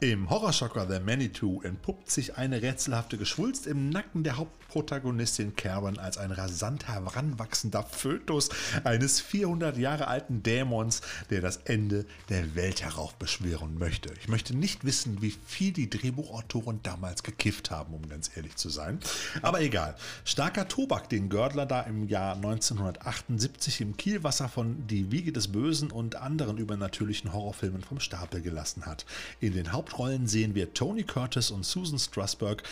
Im 0.00 0.30
Horrorschocker 0.30 0.90
The 0.90 1.00
Manitou 1.00 1.60
entpuppt 1.60 2.10
sich 2.10 2.38
eine 2.38 2.62
rätselhafte 2.62 3.18
Geschwulst 3.18 3.66
im 3.66 3.90
Nacken 3.90 4.24
der 4.24 4.38
Hauptprotagonistin 4.70 5.56
Karen 5.56 5.98
als 5.98 6.16
ein 6.16 6.30
rasant 6.30 6.88
heranwachsender 6.88 7.82
Fötus 7.82 8.50
eines 8.84 9.20
400 9.20 9.76
Jahre 9.76 10.08
alten 10.08 10.42
Dämons, 10.42 11.02
der 11.28 11.40
das 11.40 11.58
Ende 11.64 12.06
der 12.28 12.54
Welt 12.54 12.82
heraufbeschwören 12.82 13.78
möchte. 13.78 14.12
Ich 14.20 14.28
möchte 14.28 14.56
nicht 14.56 14.84
wissen, 14.84 15.20
wie 15.22 15.34
viel 15.46 15.72
die 15.72 15.90
Drehbuchautoren 15.90 16.80
damals 16.82 17.22
gekifft 17.22 17.70
haben, 17.70 17.94
um 17.94 18.08
ganz 18.08 18.30
ehrlich 18.36 18.56
zu 18.56 18.68
sein. 18.68 19.00
Aber 19.42 19.60
egal. 19.60 19.96
Starker 20.24 20.68
Tobak, 20.68 21.08
den 21.08 21.28
Gördler 21.28 21.66
da 21.66 21.82
im 21.82 22.08
Jahr 22.08 22.36
1978 22.36 23.80
im 23.80 23.96
Kielwasser 23.96 24.48
von 24.48 24.86
Die 24.86 25.10
Wiege 25.10 25.32
des 25.32 25.48
Bösen 25.48 25.90
und 25.90 26.16
anderen 26.16 26.58
übernatürlichen 26.58 27.32
Horrorfilmen 27.32 27.82
vom 27.82 28.00
Stapel 28.00 28.40
gelassen 28.40 28.86
hat. 28.86 29.04
In 29.40 29.52
den 29.52 29.72
Haupt 29.72 29.80
Hauptrollen 29.80 30.28
sehen 30.28 30.54
wir 30.54 30.72
Tony 30.74 31.02
Curtis 31.02 31.50
und 31.50 31.64
Susan 31.64 31.98
Strasberg, 31.98 32.62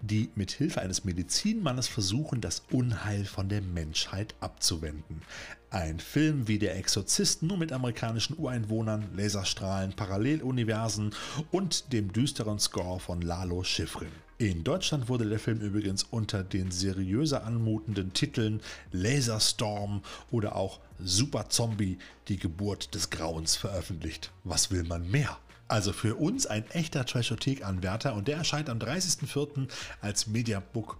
die 0.00 0.28
mit 0.36 0.52
Hilfe 0.52 0.80
eines 0.80 1.04
Medizinmannes 1.48 1.88
versuchen, 1.88 2.42
das 2.42 2.62
Unheil 2.70 3.24
von 3.24 3.48
der 3.48 3.62
Menschheit 3.62 4.34
abzuwenden. 4.40 5.22
Ein 5.70 5.98
Film 5.98 6.46
wie 6.46 6.58
Der 6.58 6.76
Exorzist, 6.76 7.42
nur 7.42 7.56
mit 7.56 7.72
amerikanischen 7.72 8.38
Ureinwohnern, 8.38 9.08
Laserstrahlen, 9.16 9.94
Paralleluniversen 9.94 11.14
und 11.50 11.90
dem 11.94 12.12
düsteren 12.12 12.58
Score 12.58 13.00
von 13.00 13.22
Lalo 13.22 13.64
Schifrin. 13.64 14.10
In 14.36 14.62
Deutschland 14.62 15.08
wurde 15.08 15.26
der 15.26 15.38
Film 15.38 15.60
übrigens 15.60 16.02
unter 16.02 16.44
den 16.44 16.70
seriöser 16.70 17.44
anmutenden 17.44 18.12
Titeln 18.12 18.60
Laserstorm 18.92 20.02
oder 20.30 20.54
auch 20.54 20.80
Super 21.02 21.48
Zombie, 21.48 21.98
die 22.28 22.36
Geburt 22.36 22.94
des 22.94 23.08
Grauens 23.08 23.56
veröffentlicht. 23.56 24.32
Was 24.44 24.70
will 24.70 24.84
man 24.84 25.10
mehr? 25.10 25.38
Also 25.66 25.94
für 25.94 26.14
uns 26.16 26.46
ein 26.46 26.70
echter 26.70 27.06
Trashothek-Anwärter 27.06 28.14
und 28.14 28.28
der 28.28 28.36
erscheint 28.36 28.68
am 28.68 28.78
30.04. 28.78 29.68
als 30.02 30.26
Mediabook 30.26 30.98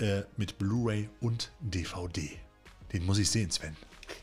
äh, 0.00 0.22
mit 0.36 0.58
Blu-ray 0.58 1.08
und 1.20 1.50
DVD. 1.60 2.30
Den 2.92 3.04
muss 3.06 3.18
ich 3.18 3.30
sehen, 3.30 3.50
Sven. 3.50 3.76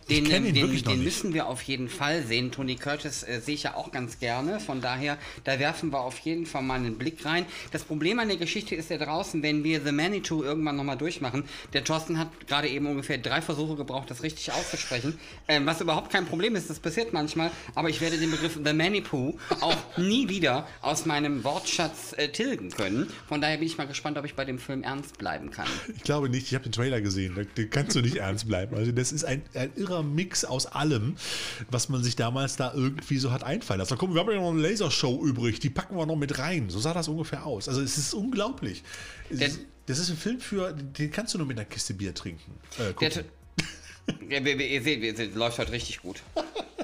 Den, 0.09 0.25
den, 0.25 0.53
den 0.53 1.03
müssen 1.03 1.33
wir 1.33 1.47
auf 1.47 1.61
jeden 1.63 1.89
Fall 1.89 2.23
sehen. 2.23 2.51
Tony 2.51 2.75
Curtis 2.75 3.23
äh, 3.23 3.41
sehe 3.41 3.55
ich 3.55 3.63
ja 3.63 3.75
auch 3.75 3.91
ganz 3.91 4.19
gerne. 4.19 4.59
Von 4.61 4.79
daher, 4.79 5.17
da 5.43 5.59
werfen 5.59 5.91
wir 5.91 5.99
auf 5.99 6.17
jeden 6.19 6.45
Fall 6.45 6.61
mal 6.61 6.75
einen 6.75 6.97
Blick 6.97 7.25
rein. 7.25 7.45
Das 7.71 7.83
Problem 7.83 8.19
an 8.19 8.29
der 8.29 8.37
Geschichte 8.37 8.75
ist 8.75 8.89
ja 8.89 8.97
draußen, 8.97 9.43
wenn 9.43 9.65
wir 9.65 9.81
The 9.83 9.91
Manitou 9.91 10.43
irgendwann 10.43 10.77
nochmal 10.77 10.97
durchmachen. 10.97 11.43
Der 11.73 11.83
Thorsten 11.83 12.17
hat 12.17 12.47
gerade 12.47 12.69
eben 12.69 12.85
ungefähr 12.85 13.17
drei 13.17 13.41
Versuche 13.41 13.75
gebraucht, 13.75 14.09
das 14.09 14.23
richtig 14.23 14.53
auszusprechen. 14.53 15.19
Ähm, 15.49 15.65
was 15.65 15.81
überhaupt 15.81 16.09
kein 16.09 16.25
Problem 16.25 16.55
ist, 16.55 16.69
das 16.69 16.79
passiert 16.79 17.11
manchmal. 17.11 17.51
Aber 17.75 17.89
ich 17.89 17.99
werde 17.99 18.17
den 18.17 18.31
Begriff 18.31 18.57
The 18.63 18.73
Manitou 18.73 19.37
auch 19.59 19.97
nie 19.97 20.29
wieder 20.29 20.67
aus 20.81 21.05
meinem 21.05 21.43
Wortschatz 21.43 22.13
äh, 22.15 22.29
tilgen 22.29 22.69
können. 22.69 23.11
Von 23.27 23.41
daher 23.41 23.57
bin 23.57 23.67
ich 23.67 23.77
mal 23.77 23.87
gespannt, 23.87 24.17
ob 24.17 24.23
ich 24.23 24.35
bei 24.35 24.45
dem 24.45 24.59
Film 24.59 24.83
ernst 24.83 25.17
bleiben 25.17 25.51
kann. 25.51 25.67
Ich 25.95 26.03
glaube 26.03 26.29
nicht. 26.29 26.47
Ich 26.47 26.53
habe 26.53 26.63
den 26.63 26.71
Trailer 26.71 27.01
gesehen. 27.01 27.35
Da 27.35 27.63
kannst 27.65 27.95
du 27.95 28.01
nicht 28.01 28.17
ernst 28.17 28.47
bleiben. 28.47 28.75
Also 28.75 28.93
das 28.93 29.11
ist 29.11 29.25
ein, 29.25 29.41
ein 29.53 29.71
irrer 29.75 29.96
Mix 30.03 30.45
aus 30.45 30.65
allem, 30.65 31.15
was 31.69 31.89
man 31.89 32.03
sich 32.03 32.15
damals 32.15 32.55
da 32.55 32.73
irgendwie 32.73 33.17
so 33.17 33.31
hat 33.31 33.43
einfallen 33.43 33.79
lassen. 33.79 33.97
Komm, 33.97 34.13
wir 34.13 34.21
haben 34.21 34.31
ja 34.31 34.37
noch 34.37 34.51
eine 34.51 34.61
Lasershow 34.61 35.23
übrig, 35.25 35.59
die 35.59 35.69
packen 35.69 35.95
wir 35.97 36.05
noch 36.05 36.15
mit 36.15 36.39
rein. 36.39 36.69
So 36.69 36.79
sah 36.79 36.93
das 36.93 37.07
ungefähr 37.07 37.45
aus. 37.45 37.67
Also 37.67 37.81
es 37.81 37.97
ist 37.97 38.13
unglaublich. 38.13 38.83
Der, 39.29 39.49
das 39.85 39.99
ist 39.99 40.09
ein 40.09 40.17
Film 40.17 40.39
für, 40.39 40.73
den 40.73 41.11
kannst 41.11 41.33
du 41.33 41.37
nur 41.37 41.47
mit 41.47 41.57
einer 41.57 41.65
Kiste 41.65 41.93
Bier 41.93 42.13
trinken. 42.13 42.51
Äh, 42.77 42.93
der, 42.99 43.23
ja, 44.29 44.39
ihr 44.39 44.81
seht, 44.81 45.19
es 45.19 45.35
läuft 45.35 45.59
heute 45.59 45.71
richtig 45.71 46.01
gut. 46.01 46.21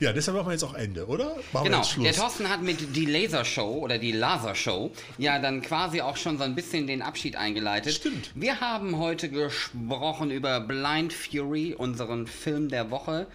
Ja, 0.00 0.12
deshalb 0.12 0.36
machen 0.36 0.48
wir 0.48 0.52
jetzt 0.52 0.64
auch 0.64 0.74
Ende, 0.74 1.06
oder? 1.06 1.36
Machen 1.52 1.64
genau, 1.64 1.82
der 1.98 2.12
Thorsten 2.12 2.48
hat 2.48 2.62
mit 2.62 2.96
die 2.96 3.06
Lasershow 3.06 3.78
oder 3.78 3.98
die 3.98 4.12
Lasershow 4.12 4.90
ja 5.18 5.38
dann 5.38 5.62
quasi 5.62 6.00
auch 6.00 6.16
schon 6.16 6.38
so 6.38 6.44
ein 6.44 6.54
bisschen 6.54 6.86
den 6.86 7.02
Abschied 7.02 7.36
eingeleitet. 7.36 7.94
Stimmt. 7.94 8.30
Wir 8.34 8.60
haben 8.60 8.98
heute 8.98 9.28
gesprochen 9.28 10.30
über 10.30 10.60
Blind 10.60 11.12
Fury, 11.12 11.74
unseren 11.74 12.26
Film 12.26 12.68
der 12.68 12.90
Woche 12.90 13.26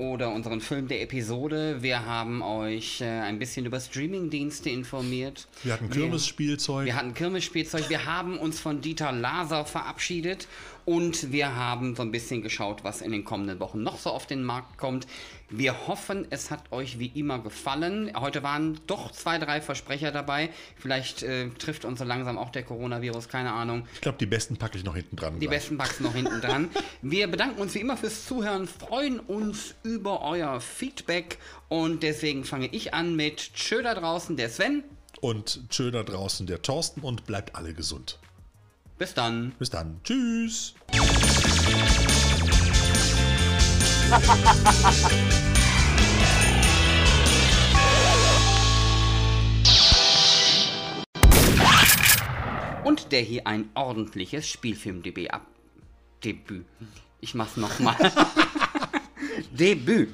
oder 0.00 0.32
unseren 0.32 0.62
Film 0.62 0.88
der 0.88 1.02
Episode. 1.02 1.82
Wir 1.82 2.06
haben 2.06 2.40
euch 2.40 3.02
äh, 3.02 3.04
ein 3.04 3.38
bisschen 3.38 3.66
über 3.66 3.78
Streamingdienste 3.78 4.70
informiert. 4.70 5.46
Wir 5.62 5.74
hatten 5.74 5.90
Kirmesspielzeug. 5.90 6.86
Wir, 6.86 6.86
wir 6.86 6.96
hatten 6.96 7.12
Kirmesspielzeug. 7.12 7.90
Wir 7.90 8.06
haben 8.06 8.38
uns 8.38 8.58
von 8.58 8.80
Dieter 8.80 9.12
Laser 9.12 9.66
verabschiedet 9.66 10.48
und 10.86 11.32
wir 11.32 11.54
haben 11.54 11.94
so 11.94 12.02
ein 12.02 12.10
bisschen 12.12 12.40
geschaut, 12.40 12.82
was 12.82 13.02
in 13.02 13.12
den 13.12 13.24
kommenden 13.24 13.60
Wochen 13.60 13.82
noch 13.82 13.98
so 13.98 14.08
auf 14.08 14.26
den 14.26 14.42
Markt 14.42 14.78
kommt. 14.78 15.06
Wir 15.50 15.88
hoffen, 15.88 16.26
es 16.30 16.50
hat 16.50 16.70
euch 16.70 16.98
wie 17.00 17.08
immer 17.08 17.40
gefallen. 17.40 18.12
Heute 18.14 18.42
waren 18.44 18.78
doch 18.86 19.10
zwei, 19.10 19.38
drei 19.38 19.60
Versprecher 19.60 20.12
dabei. 20.12 20.50
Vielleicht 20.76 21.24
äh, 21.24 21.48
trifft 21.50 21.84
uns 21.84 21.98
so 21.98 22.04
langsam 22.04 22.38
auch 22.38 22.50
der 22.50 22.62
Coronavirus, 22.62 23.28
keine 23.28 23.52
Ahnung. 23.52 23.86
Ich 23.94 24.00
glaube, 24.00 24.18
die 24.18 24.26
besten 24.26 24.56
packe 24.56 24.78
ich 24.78 24.84
noch 24.84 24.94
hinten 24.94 25.16
dran. 25.16 25.34
Die 25.34 25.46
gleich. 25.46 25.58
besten 25.58 25.76
packst 25.76 26.00
noch 26.00 26.14
hinten 26.14 26.40
dran. 26.40 26.70
Wir 27.02 27.28
bedanken 27.28 27.60
uns 27.60 27.74
wie 27.74 27.80
immer 27.80 27.96
fürs 27.96 28.26
Zuhören, 28.26 28.68
freuen 28.68 29.18
uns 29.18 29.74
über 29.82 30.22
euer 30.22 30.60
Feedback 30.60 31.38
und 31.68 32.04
deswegen 32.04 32.44
fange 32.44 32.68
ich 32.68 32.94
an 32.94 33.16
mit 33.16 33.54
Tschö 33.54 33.82
da 33.82 33.94
draußen, 33.94 34.36
der 34.36 34.50
Sven. 34.50 34.84
Und 35.20 35.68
Tschö 35.68 35.90
da 35.90 36.04
draußen, 36.04 36.46
der 36.46 36.62
Thorsten 36.62 37.00
und 37.00 37.26
bleibt 37.26 37.56
alle 37.56 37.74
gesund. 37.74 38.18
Bis 38.98 39.14
dann. 39.14 39.52
Bis 39.58 39.70
dann. 39.70 40.00
Tschüss. 40.04 40.74
Und 52.82 53.12
der 53.12 53.20
hier 53.20 53.46
ein 53.46 53.70
ordentliches 53.74 54.48
Spielfilmdebüt 54.48 55.30
ab. 55.30 55.46
Debüt. 56.24 56.66
Ich 57.20 57.36
mach's 57.36 57.56
nochmal. 57.56 57.94
Debüt. 59.52 60.12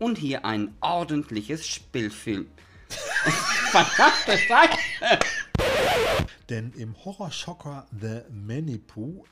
Und 0.00 0.18
hier 0.18 0.44
ein 0.44 0.74
ordentliches 0.80 1.64
Spielfilm. 1.64 2.48
Verdammte 3.70 4.38
Scheiße! 4.38 5.20
Denn 6.48 6.72
im 6.76 6.96
Horrorschocker 7.04 7.86
The 8.00 8.22
Manitou. 8.32 9.24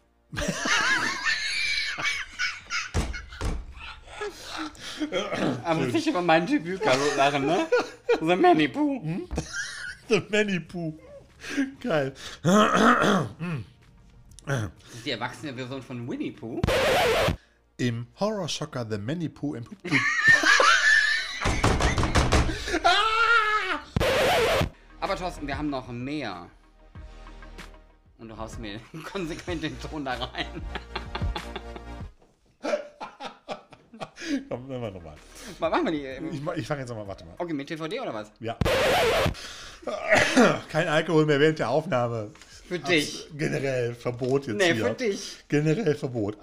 Aber 5.64 5.86
nicht 5.86 6.06
über 6.06 6.22
meinen 6.22 6.46
Debüt 6.46 6.80
lachen, 7.16 7.46
ne? 7.46 7.66
The 8.20 8.36
Manitou. 8.36 9.02
Hm? 9.02 9.28
The 10.08 10.22
Manitou. 10.28 10.98
Geil. 11.80 12.12
Das 12.42 13.26
ist 14.94 15.06
die 15.06 15.10
erwachsene 15.10 15.54
Version 15.54 15.82
von 15.82 16.08
Winnie 16.08 16.32
Pooh. 16.32 16.60
Im 17.76 18.06
Horrorschocker 18.18 18.86
The 18.90 18.98
Manitou 18.98 19.54
im 19.54 19.64
Aber 25.00 25.16
Thorsten, 25.16 25.46
wir 25.46 25.56
haben 25.56 25.70
noch 25.70 25.88
mehr. 25.88 26.50
Und 28.18 28.28
du 28.28 28.36
haust 28.36 28.58
mir 28.58 28.78
konsequent 29.10 29.62
den 29.62 29.80
Ton 29.80 30.04
da 30.04 30.12
rein. 30.12 30.62
Komm, 34.48 34.68
machen 34.68 34.82
wir 34.82 34.90
nochmal. 34.90 35.16
Machen 35.58 35.84
wir 35.84 35.92
die. 35.92 36.04
Ähm, 36.04 36.30
ich, 36.32 36.58
ich 36.58 36.66
fange 36.66 36.80
jetzt 36.80 36.90
nochmal, 36.90 37.06
warte 37.06 37.24
mal. 37.24 37.34
Okay, 37.38 37.52
mit 37.52 37.68
DVD 37.68 38.00
oder 38.00 38.14
was? 38.14 38.30
Ja. 38.40 38.56
Kein 40.70 40.88
Alkohol 40.88 41.26
mehr 41.26 41.40
während 41.40 41.58
der 41.58 41.70
Aufnahme. 41.70 42.30
Für 42.68 42.78
dich. 42.78 43.28
Generell 43.36 43.94
Verbot 43.94 44.46
jetzt 44.46 44.56
nee, 44.56 44.74
hier. 44.74 44.86
für 44.86 44.94
dich. 44.94 45.38
Generell 45.48 45.94
Verbot. 45.94 46.36